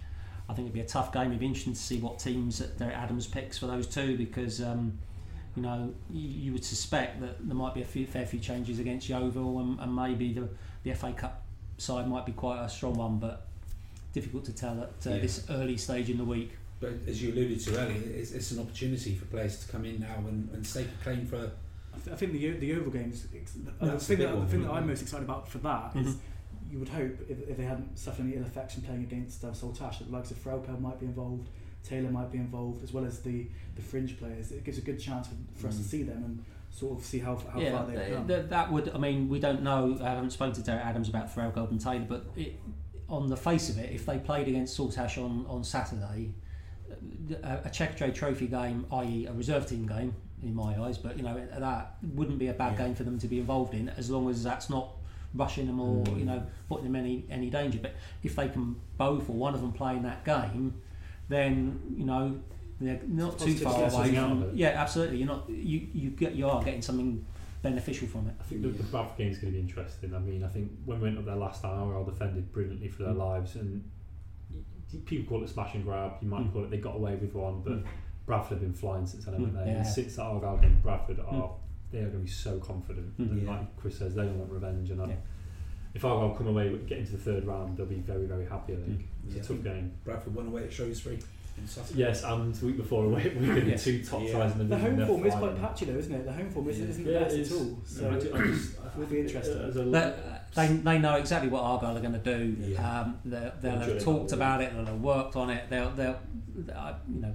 I 0.49 0.55
think 0.55 0.66
it'd 0.66 0.74
be 0.74 0.80
a 0.80 0.85
tough 0.85 1.12
game. 1.12 1.28
It'd 1.28 1.39
be 1.39 1.47
interesting 1.47 1.72
to 1.72 1.78
see 1.78 1.99
what 1.99 2.18
teams 2.18 2.59
that 2.59 2.80
Adams 2.83 3.26
picks 3.26 3.57
for 3.57 3.66
those 3.66 3.87
two 3.87 4.18
because 4.18 4.61
um, 4.61 4.99
you 5.57 5.62
know 5.62 5.95
you, 6.11 6.28
you, 6.28 6.53
would 6.53 6.64
suspect 6.64 7.20
that 7.20 7.47
there 7.47 7.57
might 7.57 7.74
be 7.74 7.80
a 7.80 7.87
few, 7.87 8.07
fair 8.07 8.26
few 8.26 8.39
changes 8.39 8.78
against 8.78 9.09
Yeovil 9.09 9.61
and, 9.61 9.80
and, 9.80 9.95
maybe 9.95 10.33
the, 10.33 10.49
the 10.83 10.93
FA 10.95 11.12
Cup 11.12 11.45
side 11.78 12.09
might 12.09 12.26
be 12.26 12.33
quite 12.33 12.62
a 12.62 12.68
strong 12.68 12.95
one, 12.95 13.18
but 13.18 13.49
difficult 14.12 14.44
to 14.46 14.52
tell 14.52 14.80
at 14.80 15.06
uh, 15.06 15.14
yeah. 15.14 15.18
this 15.18 15.46
early 15.50 15.76
stage 15.76 16.10
in 16.10 16.18
the 16.18 16.24
week. 16.24 16.52
But 16.80 16.94
as 17.06 17.22
you 17.22 17.32
alluded 17.32 17.60
to 17.60 17.78
earlier, 17.78 18.00
it's, 18.14 18.32
it's 18.32 18.50
an 18.50 18.60
opportunity 18.60 19.14
for 19.14 19.24
players 19.26 19.64
to 19.64 19.70
come 19.70 19.84
in 19.84 20.00
now 20.00 20.16
and, 20.26 20.50
and 20.52 20.66
stake 20.66 20.88
a 21.00 21.04
claim 21.04 21.26
for. 21.26 21.50
I 21.94 22.16
think 22.16 22.32
the 22.32 22.50
the 22.52 22.66
Yeovil 22.66 22.90
games. 22.90 23.22
The 23.22 23.38
thing, 23.38 23.64
that, 23.64 23.78
the 23.80 24.46
thing 24.46 24.62
that 24.62 24.70
I'm 24.70 24.86
most 24.86 25.02
excited 25.02 25.24
about 25.24 25.48
for 25.48 25.58
that 25.58 25.94
mm-hmm. 25.94 26.08
is 26.08 26.16
you 26.70 26.78
would 26.78 26.88
hope 26.88 27.14
if, 27.28 27.48
if 27.48 27.56
they 27.56 27.64
hadn't 27.64 27.98
suffered 27.98 28.24
any 28.24 28.34
ill 28.34 28.42
effects 28.44 28.74
from 28.74 28.82
playing 28.82 29.02
against 29.02 29.44
uh, 29.44 29.48
Saltash, 29.48 29.98
that 29.98 30.06
the 30.06 30.12
likes 30.12 30.30
of 30.30 30.38
Frauke 30.38 30.80
might 30.80 30.98
be 30.98 31.06
involved, 31.06 31.48
Taylor 31.84 32.10
might 32.10 32.32
be 32.32 32.38
involved, 32.38 32.82
as 32.82 32.92
well 32.92 33.04
as 33.04 33.20
the, 33.20 33.46
the 33.76 33.82
fringe 33.82 34.18
players. 34.18 34.52
It 34.52 34.64
gives 34.64 34.78
a 34.78 34.80
good 34.80 34.98
chance 34.98 35.28
for, 35.28 35.34
for 35.54 35.66
mm. 35.66 35.70
us 35.70 35.76
to 35.76 35.82
mm. 35.82 35.86
see 35.86 36.02
them 36.02 36.24
and 36.24 36.44
sort 36.70 36.98
of 36.98 37.04
see 37.04 37.18
how, 37.18 37.36
how 37.52 37.60
yeah, 37.60 37.76
far 37.76 37.86
they've 37.86 38.14
come. 38.14 38.26
Th- 38.26 38.46
that 38.48 38.72
would, 38.72 38.90
I 38.94 38.98
mean, 38.98 39.28
we 39.28 39.38
don't 39.38 39.62
know. 39.62 39.98
I 40.00 40.10
haven't 40.10 40.30
spoken 40.30 40.54
to 40.54 40.62
Derek 40.62 40.84
Adams 40.84 41.10
about 41.10 41.34
Frauke 41.34 41.70
and 41.70 41.80
Taylor, 41.80 42.06
but 42.08 42.24
it, 42.36 42.58
on 43.12 43.28
the 43.28 43.36
face 43.36 43.68
of 43.68 43.78
it, 43.78 43.92
if 43.92 44.06
they 44.06 44.18
played 44.18 44.48
against 44.48 44.76
Saltash 44.76 45.18
on, 45.18 45.46
on 45.48 45.62
Saturday, 45.62 46.32
a, 47.42 47.58
a 47.64 47.70
Checkatrade 47.70 48.14
Trophy 48.14 48.48
game, 48.48 48.86
i.e., 48.90 49.26
a 49.26 49.32
reserve 49.32 49.68
team 49.68 49.86
game, 49.86 50.16
in 50.42 50.54
my 50.54 50.76
eyes, 50.82 50.98
but 50.98 51.16
you 51.16 51.22
know 51.22 51.40
that 51.56 51.96
wouldn't 52.14 52.38
be 52.38 52.48
a 52.48 52.52
bad 52.52 52.72
yeah. 52.72 52.86
game 52.86 52.94
for 52.94 53.04
them 53.04 53.18
to 53.18 53.28
be 53.28 53.38
involved 53.38 53.74
in, 53.74 53.88
as 53.90 54.10
long 54.10 54.28
as 54.28 54.42
that's 54.42 54.68
not 54.68 54.88
rushing 55.34 55.66
them 55.66 55.80
or 55.80 56.04
mm. 56.04 56.18
you 56.18 56.24
know 56.24 56.44
putting 56.68 56.84
them 56.84 56.96
in 56.96 57.04
any 57.04 57.24
any 57.30 57.50
danger. 57.50 57.78
But 57.80 57.94
if 58.22 58.36
they 58.36 58.48
can 58.48 58.76
both 58.96 59.28
or 59.28 59.34
one 59.34 59.54
of 59.54 59.60
them 59.60 59.72
play 59.72 59.96
in 59.96 60.02
that 60.02 60.24
game, 60.24 60.74
then 61.28 61.80
you 61.96 62.04
know 62.04 62.40
they're 62.80 63.00
not 63.06 63.38
too 63.38 63.56
far 63.56 63.88
away. 63.88 64.14
From, 64.14 64.50
yeah, 64.54 64.70
absolutely. 64.70 65.18
You're 65.18 65.28
not 65.28 65.48
you 65.48 65.86
you 65.94 66.10
get 66.10 66.34
you 66.34 66.48
are 66.48 66.62
getting 66.62 66.82
something 66.82 67.24
beneficial 67.62 68.08
from 68.08 68.28
it. 68.28 68.34
I 68.40 68.42
think 68.44 68.62
the, 68.62 68.68
the 68.68 68.82
Bradford 68.84 69.18
game 69.18 69.30
is 69.30 69.38
going 69.38 69.52
to 69.52 69.58
be 69.58 69.60
interesting. 69.60 70.14
I 70.14 70.18
mean, 70.18 70.44
I 70.44 70.48
think 70.48 70.70
when 70.84 71.00
we 71.00 71.04
went 71.04 71.18
up 71.18 71.24
there 71.24 71.36
last 71.36 71.62
time, 71.62 71.88
we 71.88 71.94
all 71.94 72.04
defended 72.04 72.52
brilliantly 72.52 72.88
for 72.88 73.04
their 73.04 73.14
mm. 73.14 73.18
lives, 73.18 73.54
and 73.54 73.88
people 75.06 75.28
call 75.28 75.44
it 75.44 75.48
smash 75.48 75.74
and 75.74 75.84
grab. 75.84 76.14
You 76.20 76.28
might 76.28 76.42
mm. 76.42 76.52
call 76.52 76.64
it 76.64 76.70
they 76.70 76.78
got 76.78 76.96
away 76.96 77.14
with 77.14 77.34
one, 77.34 77.62
but 77.62 77.84
mm. 77.84 77.86
Bradford 78.26 78.58
have 78.58 78.60
been 78.60 78.74
flying 78.74 79.06
since 79.06 79.24
then, 79.24 79.34
haven't 79.34 79.54
mm. 79.54 79.64
they? 79.64 79.70
Yeah. 79.70 79.78
And 79.78 79.86
since 79.86 80.16
that 80.16 80.22
Argyle 80.22 80.58
game, 80.58 80.78
Bradford 80.82 81.20
are 81.20 81.32
mm 81.32 81.50
they 81.92 81.98
are 81.98 82.08
going 82.08 82.12
to 82.12 82.24
be 82.24 82.30
so 82.30 82.58
confident. 82.58 83.16
Mm-hmm. 83.20 83.38
And 83.38 83.46
like 83.46 83.76
Chris 83.76 83.98
says, 83.98 84.14
they 84.14 84.22
don't 84.22 84.38
want 84.38 84.50
revenge. 84.50 84.90
And 84.90 85.06
yeah. 85.06 85.14
if 85.94 86.04
Argyle 86.04 86.34
come 86.34 86.48
away 86.48 86.74
get 86.86 86.98
into 86.98 87.12
the 87.12 87.18
third 87.18 87.44
round, 87.44 87.76
they'll 87.76 87.86
be 87.86 87.96
very 87.96 88.26
very 88.26 88.46
happy. 88.46 88.72
I 88.72 88.76
think 88.76 89.00
mm. 89.00 89.04
it's 89.26 89.36
yeah. 89.36 89.42
a 89.42 89.44
tough 89.44 89.62
game. 89.62 89.92
Bradford 90.04 90.34
won 90.34 90.46
away 90.46 90.64
at 90.64 90.72
Shrewsbury. 90.72 91.18
Yes, 91.94 92.24
and 92.24 92.55
the 92.55 92.66
week 92.66 92.76
before 92.76 93.05
away 93.05 93.32
we 93.40 93.48
were 93.48 93.59
yes. 93.59 93.84
the 93.84 93.98
two 93.98 94.05
top 94.05 94.22
yeah. 94.22 94.32
sides 94.32 94.53
in 94.53 94.59
the, 94.59 94.76
the 94.76 94.78
home 94.78 95.07
form 95.07 95.26
is 95.26 95.34
quite 95.34 95.61
patchy 95.61 95.84
though, 95.84 95.98
isn't 95.98 96.14
it? 96.14 96.24
The 96.24 96.32
home 96.32 96.50
form 96.50 96.68
isn't, 96.68 96.90
isn't 96.90 97.05
the 97.05 97.12
best 97.12 97.36
at 97.36 97.53
all. 97.53 97.78
So 97.84 98.11
no, 98.11 98.16
it 98.16 98.98
will 98.98 99.07
be 99.07 99.20
interesting. 99.20 99.92
they, 99.92 100.66
they 100.66 100.98
know 100.98 101.14
exactly 101.16 101.48
what 101.48 101.62
Argyle 101.62 101.96
are 101.96 102.00
going 102.00 102.12
to 102.12 102.18
do. 102.18 102.57
Yeah. 102.59 103.00
Um, 103.00 103.18
they'll, 103.24 103.53
they'll 103.61 103.78
have 103.78 104.03
talked 104.03 104.32
about 104.32 104.61
it. 104.61 104.74
They'll 104.74 104.86
have 104.86 105.00
worked 105.00 105.36
on 105.36 105.50
it. 105.50 105.70
They'll, 105.70 105.90
they'll, 105.90 106.18
uh, 106.74 106.94
you 107.09 107.20
know, 107.20 107.34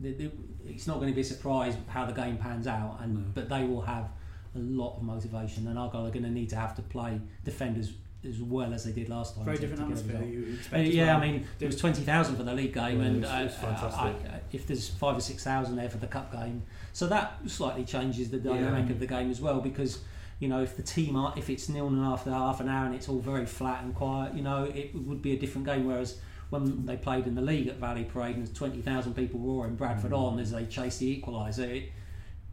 they, 0.00 0.12
they, 0.12 0.30
it's 0.66 0.86
not 0.86 0.96
going 0.96 1.08
to 1.08 1.14
be 1.14 1.20
a 1.20 1.24
surprise 1.24 1.76
how 1.86 2.06
the 2.06 2.12
game 2.12 2.36
pans 2.36 2.66
out. 2.66 2.98
And 3.00 3.14
no. 3.14 3.24
but 3.34 3.48
they 3.48 3.64
will 3.64 3.82
have 3.82 4.08
a 4.54 4.58
lot 4.58 4.96
of 4.96 5.02
motivation, 5.02 5.66
and 5.68 5.78
Argyle 5.78 6.06
are 6.06 6.10
going 6.10 6.24
to 6.24 6.30
need 6.30 6.48
to 6.50 6.56
have 6.56 6.74
to 6.76 6.82
play 6.82 7.20
defenders 7.44 7.92
as 8.24 8.40
well 8.40 8.72
as 8.72 8.84
they 8.84 8.92
did 8.92 9.08
last 9.08 9.34
time. 9.34 9.44
Very 9.44 9.58
different 9.58 9.82
atmosphere. 9.82 10.22
You 10.22 10.58
uh, 10.72 10.78
yeah, 10.78 11.06
well. 11.06 11.16
I 11.16 11.20
mean 11.20 11.46
there 11.58 11.66
was 11.66 11.76
twenty 11.76 12.02
thousand 12.02 12.36
for 12.36 12.42
the 12.42 12.54
league 12.54 12.74
game, 12.74 12.98
well, 12.98 13.06
and 13.06 13.16
it 13.16 13.20
was, 13.20 13.54
it 13.54 13.62
was 13.62 13.94
uh, 13.94 13.96
I, 13.96 14.14
if 14.52 14.66
there's 14.66 14.88
five 14.88 15.16
or 15.16 15.20
six 15.20 15.44
thousand 15.44 15.76
there 15.76 15.90
for 15.90 15.98
the 15.98 16.06
cup 16.06 16.32
game, 16.32 16.62
so 16.92 17.06
that 17.08 17.38
slightly 17.46 17.84
changes 17.84 18.30
the 18.30 18.38
dynamic 18.38 18.86
yeah. 18.86 18.92
of 18.92 19.00
the 19.00 19.06
game 19.06 19.30
as 19.30 19.40
well 19.40 19.60
because. 19.60 20.00
You 20.40 20.48
know, 20.48 20.62
if 20.62 20.76
the 20.76 20.82
team 20.82 21.14
are, 21.14 21.32
if 21.36 21.48
it's 21.48 21.68
nil 21.68 21.86
and 21.86 22.04
after 22.04 22.30
half 22.30 22.60
an 22.60 22.68
hour 22.68 22.86
and 22.86 22.94
it's 22.94 23.08
all 23.08 23.20
very 23.20 23.46
flat 23.46 23.84
and 23.84 23.94
quiet, 23.94 24.34
you 24.34 24.42
know, 24.42 24.64
it 24.64 24.92
would 24.92 25.22
be 25.22 25.32
a 25.32 25.38
different 25.38 25.64
game. 25.64 25.86
Whereas 25.86 26.18
when 26.50 26.86
they 26.86 26.96
played 26.96 27.26
in 27.26 27.34
the 27.34 27.40
league 27.40 27.68
at 27.68 27.76
Valley 27.76 28.04
Parade 28.04 28.36
and 28.36 28.46
there's 28.46 28.56
20,000 28.56 29.14
people 29.14 29.40
roaring 29.40 29.76
Bradford 29.76 30.12
mm. 30.12 30.18
on 30.18 30.38
as 30.38 30.50
they 30.50 30.66
chase 30.66 30.98
the 30.98 31.20
equaliser, 31.20 31.60
it, 31.60 31.92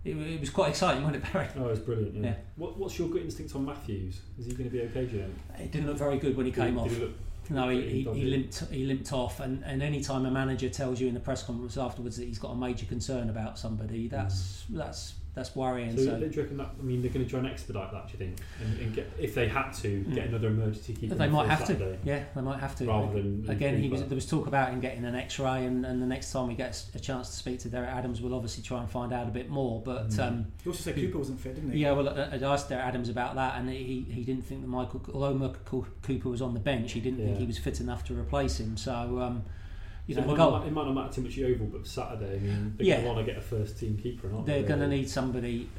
it, 0.04 0.16
it, 0.16 0.40
was 0.40 0.50
quite 0.50 0.70
exciting, 0.70 1.04
wasn't 1.04 1.24
it, 1.24 1.34
Barry? 1.34 1.48
Oh, 1.58 1.68
it 1.68 1.72
was 1.72 1.80
brilliant. 1.80 2.16
Yeah. 2.16 2.22
yeah. 2.22 2.36
What, 2.56 2.78
what's 2.78 2.98
your 2.98 3.10
gut 3.10 3.22
instinct 3.22 3.56
on 3.56 3.66
Matthews? 3.66 4.22
Is 4.40 4.48
he 4.48 4.54
going 4.54 4.70
to 4.70 4.76
be 4.76 4.82
okay, 4.84 5.06
do 5.06 5.18
you 5.18 5.24
think? 5.24 5.36
It 5.60 5.72
didn't 5.72 5.88
look 5.88 5.98
very 5.98 6.18
good 6.18 6.36
when 6.36 6.46
he 6.46 6.52
came 6.52 6.78
off. 6.80 6.92
no, 7.50 7.70
he, 7.70 7.82
he, 7.82 8.04
he, 8.14 8.26
limped. 8.26 8.64
He 8.72 8.86
limped 8.86 9.14
off, 9.14 9.40
and, 9.40 9.64
and 9.64 9.84
any 9.84 10.02
time 10.02 10.26
a 10.26 10.32
manager 10.32 10.70
tells 10.70 11.00
you 11.00 11.08
in 11.08 11.14
the 11.14 11.20
press 11.20 11.44
conference 11.44 11.78
afterwards 11.78 12.18
that 12.18 12.26
he's 12.26 12.40
got 12.40 12.50
a 12.50 12.56
major 12.56 12.86
concern 12.86 13.30
about 13.30 13.60
somebody, 13.60 14.08
that's 14.08 14.66
mm. 14.72 14.78
that's 14.78 15.14
that's 15.34 15.56
worrying. 15.56 15.96
So, 15.96 16.04
so 16.04 16.20
do 16.20 16.26
you 16.26 16.42
reckon 16.42 16.58
that? 16.58 16.72
I 16.78 16.84
mean, 16.84 17.02
they're 17.02 17.12
going 17.12 17.26
to 17.26 17.30
try 17.30 17.40
and 17.40 17.48
expedite 17.48 17.92
that. 17.92 18.08
Do 18.08 18.12
you 18.14 18.18
think? 18.18 18.40
And, 18.62 18.80
and 18.80 18.96
get, 18.96 19.12
if 19.18 19.34
they 19.34 19.48
had 19.48 19.72
to 19.72 19.88
mm. 19.88 20.14
get 20.14 20.28
another 20.28 20.50
emergency 20.50 20.94
keeper, 20.94 21.16
they 21.16 21.30
might 21.30 21.50
have 21.50 21.60
Saturday, 21.60 21.98
to. 22.04 22.10
Yeah, 22.10 22.24
they 22.36 22.42
might 22.42 22.60
have 22.60 22.76
to. 22.76 22.86
Rather 22.86 23.14
than 23.14 23.46
again, 23.48 23.82
he 23.82 23.88
was, 23.88 24.04
there 24.04 24.16
was 24.16 24.26
talk 24.26 24.48
about 24.48 24.72
him 24.72 24.82
getting 24.82 25.06
an 25.06 25.16
X-ray, 25.16 25.66
and, 25.66 25.86
and 25.86 26.02
the 26.02 26.06
next 26.06 26.32
time 26.32 26.48
we 26.48 26.54
get 26.54 26.84
a 26.94 27.00
chance 27.00 27.30
to 27.30 27.36
speak 27.36 27.60
to 27.60 27.70
Derek 27.70 27.90
Adams, 27.90 28.22
we'll 28.22 28.36
obviously 28.36 28.62
try 28.62 28.80
and 28.80 28.90
find 28.90 29.14
out 29.14 29.28
a 29.28 29.32
bit 29.32 29.50
more. 29.50 29.82
But 29.82 30.10
mm. 30.10 30.20
um, 30.20 30.48
he 30.64 30.70
also 30.70 30.82
said 30.82 30.96
Cooper 30.96 31.20
wasn't 31.20 31.40
fit, 31.40 31.56
didn't 31.56 31.72
he? 31.72 31.80
Yeah, 31.80 31.94
well, 31.94 32.10
I 32.10 32.36
asked 32.36 32.70
Derek 32.70 32.86
Adams 32.86 33.08
about 33.08 33.36
that, 33.36 33.58
and 33.58 33.70
he, 33.70 34.06
he 34.10 34.24
didn't 34.24 34.46
think 34.46 34.62
that 34.62 34.68
Michael, 34.68 35.02
although 35.14 35.34
Michael 35.34 35.88
Cooper 36.02 36.30
was 36.30 36.42
on 36.42 36.54
the 36.54 36.60
bench, 36.60 36.92
he 36.92 37.00
didn't 37.00 37.20
yeah. 37.20 37.28
think 37.28 37.38
he 37.38 37.46
was 37.46 37.58
fit 37.58 37.80
enough 37.80 38.04
to 38.06 38.14
replace 38.14 38.60
him. 38.60 38.76
So. 38.76 39.20
Um, 39.22 39.44
you 40.08 40.16
so 40.16 40.22
know, 40.22 40.34
it, 40.34 40.38
might 40.38 40.38
not, 40.38 40.68
it 40.68 40.72
might 40.72 40.86
not 40.86 40.94
matter 40.94 41.14
too 41.14 41.22
much 41.22 41.38
Yeovil, 41.38 41.68
but 41.68 41.88
Saturday, 41.88 42.36
I 42.36 42.40
mean, 42.40 42.74
they're 42.78 42.88
yeah. 42.88 42.96
going 42.96 43.06
to 43.06 43.14
want 43.14 43.26
to 43.26 43.32
get 43.32 43.38
a 43.38 43.46
first 43.46 43.80
team 43.80 43.98
keeper, 43.98 44.32
aren't 44.34 44.46
they? 44.46 44.60
They're 44.60 44.68
going 44.68 44.82
to 44.82 44.88
need 44.88 45.10
somebody 45.10 45.70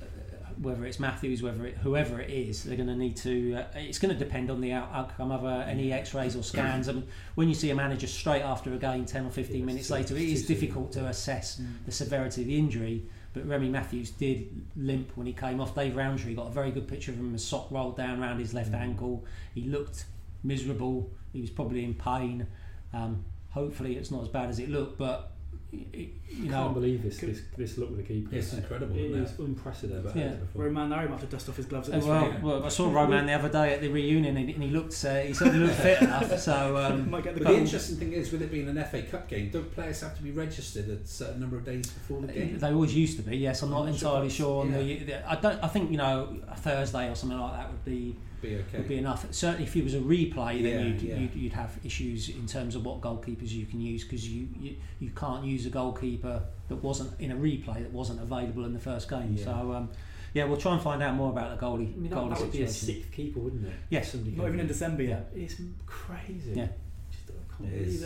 whether 0.63 0.85
it's 0.85 1.01
Matthews, 1.01 1.43
whether 1.43 1.67
it 1.67 1.77
whoever 1.79 2.21
it 2.21 2.31
is, 2.31 2.65
they're 2.65 2.77
going 2.77 2.89
to 2.89 2.97
need 2.97 3.17
to. 3.19 3.55
Uh, 3.55 3.65
it's 3.75 3.99
going 3.99 4.13
to 4.17 4.19
depend 4.19 4.51
on 4.51 4.61
the 4.61 4.73
outcome 4.73 5.33
of 5.33 5.45
uh, 5.45 5.65
any 5.67 5.93
X-rays 5.93 6.37
or 6.37 6.43
scans. 6.43 6.89
I 6.89 6.93
mean, 6.93 7.07
when 7.35 7.49
you 7.49 7.55
see 7.55 7.71
a 7.71 7.75
manager 7.75 8.07
straight 8.07 8.43
after 8.43 8.73
a 8.73 8.77
game, 8.77 9.05
ten 9.05 9.27
or 9.27 9.31
fifteen 9.31 9.67
minutes 9.67 9.91
later, 9.91 10.17
it 10.17 10.23
is 10.23 10.47
difficult 10.47 10.93
to 10.93 11.07
assess 11.07 11.61
mm. 11.61 11.85
the 11.85 11.93
severity 11.93 12.43
of 12.43 12.49
the 12.49 12.59
injury. 12.59 13.05
But 13.35 13.47
Remi 13.47 13.71
Matthews 13.71 14.11
did 14.11 14.67
limp 14.77 15.13
when 15.17 15.27
he 15.27 15.33
came 15.33 15.61
off. 15.61 15.75
Dave 15.75 15.97
Roundtree 15.97 16.35
got 16.35 16.49
a 16.49 16.51
very 16.51 16.71
good 16.71 16.87
picture 16.87 17.13
of 17.13 17.19
him. 17.19 17.33
His 17.33 17.45
sock 17.45 17.71
rolled 17.71 17.97
down 17.97 18.23
around 18.23 18.39
his 18.39 18.53
left 18.53 18.73
mm. 18.73 18.81
ankle. 18.81 19.25
He 19.55 19.63
looked 19.63 20.05
miserable. 20.45 21.11
He 21.33 21.41
was 21.41 21.51
probably 21.51 21.85
in 21.85 21.95
pain. 21.95 22.47
Um, 22.93 23.25
hopefully, 23.53 23.97
it's 23.97 24.11
not 24.11 24.23
as 24.23 24.29
bad 24.29 24.51
as 24.51 24.59
it 24.59 24.69
looked, 24.69 24.99
but 24.99 25.33
you 25.73 26.51
know, 26.51 26.65
can't 26.65 26.75
believe 26.75 27.03
this, 27.03 27.19
this 27.19 27.41
this 27.57 27.79
look 27.79 27.89
with 27.91 27.99
the 27.99 28.05
keeper. 28.05 28.35
It's 28.35 28.53
incredible. 28.53 28.95
It 28.95 29.13
is 29.13 29.39
unprecedented. 29.39 30.15
Yeah. 30.15 30.35
Romain 30.55 30.91
Larrieu 30.91 31.09
might 31.09 31.21
have 31.21 31.21
to 31.21 31.27
dust 31.27 31.49
off 31.49 31.57
his 31.57 31.65
gloves. 31.65 31.89
At 31.89 32.01
this 32.01 32.05
well, 32.05 32.35
well, 32.43 32.65
I 32.65 32.69
saw 32.69 32.93
Roman 32.93 33.25
the 33.25 33.33
other 33.33 33.49
day 33.49 33.73
at 33.73 33.81
the 33.81 33.89
reunion, 33.89 34.37
and 34.37 34.51
he 34.51 34.69
looked 34.69 34.93
uh, 35.05 35.21
he 35.21 35.33
certainly 35.33 35.67
looked 35.67 35.79
fit 35.79 36.03
enough. 36.03 36.31
So, 36.43 36.77
um, 36.77 37.11
might 37.11 37.25
get 37.25 37.35
the, 37.35 37.45
but 37.45 37.53
the 37.53 37.59
interesting 37.59 37.97
thing 37.97 38.13
is, 38.13 38.33
with 38.33 38.43
it 38.43 38.51
being 38.51 38.69
an 38.69 38.83
FA 38.85 39.03
Cup 39.03 39.29
game, 39.29 39.51
don't 39.51 39.73
players 39.75 40.01
have 40.01 40.17
to 40.17 40.23
be 40.23 40.31
registered 40.31 40.89
a 40.89 41.07
certain 41.07 41.41
number 41.41 41.57
of 41.57 41.65
days 41.65 41.89
before 41.89 42.21
the 42.21 42.33
game? 42.33 42.59
They 42.59 42.73
always 42.73 42.95
used 42.95 43.17
to 43.19 43.23
be. 43.23 43.37
Yes, 43.37 43.63
I'm 43.63 43.71
not, 43.71 43.85
not 43.85 43.95
entirely 43.95 44.29
sure. 44.29 44.65
sure 44.65 44.73
yeah. 44.73 44.79
the, 44.79 45.05
the, 45.05 45.31
I 45.31 45.37
don't. 45.37 45.63
I 45.63 45.69
think 45.69 45.91
you 45.91 45.99
know 45.99 46.37
a 46.49 46.57
Thursday 46.57 47.09
or 47.09 47.15
something 47.15 47.39
like 47.39 47.53
that 47.53 47.71
would 47.71 47.85
be 47.85 48.17
be 48.43 48.57
okay. 48.57 48.79
would 48.79 48.89
be 48.89 48.99
enough. 48.99 49.33
Certainly, 49.33 49.65
if 49.65 49.77
it 49.77 49.85
was 49.85 49.95
a 49.95 50.01
replay, 50.01 50.63
then 50.63 50.65
yeah, 50.65 50.81
you'd, 50.81 51.03
yeah. 51.03 51.17
you'd, 51.17 51.35
you'd 51.35 51.53
have 51.53 51.79
issues 51.85 52.29
in 52.29 52.47
terms 52.47 52.75
of 52.75 52.85
what 52.85 53.01
goalkeepers 53.01 53.51
you 53.51 53.67
can 53.67 53.81
use 53.81 54.03
because 54.05 54.29
you, 54.29 54.49
you 54.61 54.77
you 55.01 55.11
can't 55.11 55.45
use 55.45 55.65
a 55.67 55.71
goalkeeper 55.71 56.43
that 56.69 56.77
wasn't 56.77 57.19
in 57.21 57.31
a 57.31 57.37
replay 57.37 57.83
that 57.83 57.93
wasn't 57.93 58.21
available 58.21 58.65
in 58.65 58.73
the 58.73 58.81
first 58.81 59.09
game. 59.09 59.35
Yeah. 59.37 59.45
So. 59.45 59.73
Um, 59.73 59.91
yeah, 60.35 60.45
we'll 60.45 60.57
try 60.57 60.73
and 60.73 60.81
find 60.81 61.03
out 61.03 61.15
more 61.15 61.29
about 61.31 61.61
the 61.61 61.63
goalie. 61.63 61.93
I 61.93 61.99
mean, 61.99 62.11
goalie 62.11 62.31
that, 62.31 62.41
would 62.41 62.53
situation. 62.53 62.59
be 62.59 62.63
a 62.63 62.69
sixth 62.69 63.13
keeper, 63.13 63.41
wouldn't 63.41 63.67
it? 63.67 63.75
Yes, 63.91 64.13
Somebody 64.13 64.35
not 64.35 64.49
even 64.49 64.61
in 64.61 64.67
December 64.67 65.03
yet. 65.03 65.31
It's 65.35 65.57
crazy. 65.85 66.53
Yeah. 66.55 66.69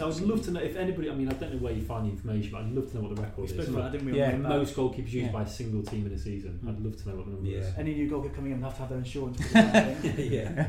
I 0.01 0.05
would 0.07 0.21
love 0.21 0.43
to 0.45 0.51
know 0.51 0.61
if 0.61 0.77
anybody. 0.77 1.11
I 1.11 1.15
mean, 1.15 1.29
I 1.29 1.33
don't 1.33 1.53
know 1.53 1.59
where 1.59 1.73
you 1.73 1.83
find 1.83 2.07
the 2.07 2.11
information, 2.11 2.53
but 2.53 2.63
I'd 2.63 2.73
love 2.73 2.91
to 2.91 2.97
know 2.97 3.03
what 3.09 3.17
the 3.17 3.23
record 3.23 3.51
is. 3.51 3.57
That, 3.57 3.93
didn't 3.93 4.07
we? 4.07 4.19
Yeah, 4.19 4.37
most 4.37 4.75
goalkeepers 4.75 5.13
used 5.13 5.15
yeah. 5.15 5.33
by 5.33 5.43
a 5.43 5.49
single 5.49 5.83
team 5.83 6.07
in 6.07 6.13
a 6.13 6.19
season. 6.19 6.61
Mm. 6.65 6.71
I'd 6.71 6.81
love 6.81 7.03
to 7.03 7.09
know 7.09 7.17
what 7.17 7.27
the 7.27 7.33
number 7.33 7.49
yeah. 7.49 7.59
is. 7.59 7.75
Any 7.77 7.95
new 7.95 8.09
goalkeeper 8.09 8.37
coming 8.37 8.53
in 8.53 8.63
have 8.63 8.75
to 8.75 8.81
have 8.81 8.89
their 8.89 8.99
insurance. 8.99 9.41
yeah. 9.55 10.69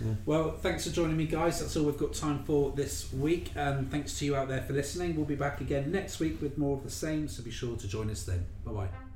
Yeah. 0.00 0.14
Well, 0.26 0.52
thanks 0.52 0.86
for 0.86 0.94
joining 0.94 1.16
me, 1.16 1.26
guys. 1.26 1.60
That's 1.60 1.76
all 1.76 1.84
we've 1.84 1.98
got 1.98 2.14
time 2.14 2.44
for 2.44 2.70
this 2.70 3.12
week. 3.12 3.50
And 3.56 3.90
thanks 3.90 4.18
to 4.18 4.24
you 4.24 4.36
out 4.36 4.48
there 4.48 4.62
for 4.62 4.72
listening. 4.72 5.16
We'll 5.16 5.26
be 5.26 5.34
back 5.34 5.60
again 5.60 5.90
next 5.90 6.20
week 6.20 6.40
with 6.40 6.56
more 6.56 6.76
of 6.76 6.84
the 6.84 6.90
same, 6.90 7.28
so 7.28 7.42
be 7.42 7.50
sure 7.50 7.76
to 7.76 7.88
join 7.88 8.10
us 8.10 8.22
then. 8.24 8.46
Bye 8.64 8.72
bye. 8.72 9.07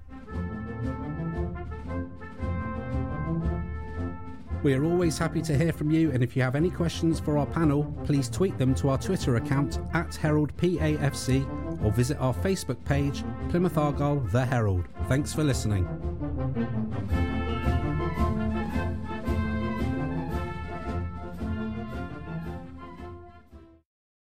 We 4.63 4.75
are 4.75 4.85
always 4.85 5.19
happy 5.19 5.43
to 5.43 5.59
hear 5.59 5.73
from 5.73 5.91
you, 5.91 6.13
and 6.13 6.23
if 6.23 6.37
you 6.37 6.43
have 6.43 6.55
any 6.55 6.71
questions 6.71 7.19
for 7.19 7.37
our 7.37 7.47
panel, 7.47 7.83
please 8.05 8.29
tweet 8.29 8.57
them 8.59 8.77
to 8.77 8.91
our 8.91 8.99
Twitter 8.99 9.35
account 9.37 9.81
at 9.93 10.11
HeraldPAFC 10.11 11.85
or 11.85 11.91
visit 11.91 12.17
our 12.19 12.33
Facebook 12.35 12.83
page, 12.85 13.25
Plymouth 13.49 13.77
Argyle 13.77 14.21
The 14.21 14.45
Herald. 14.45 14.85
Thanks 15.09 15.35
for 15.35 15.43
listening. 15.43 15.89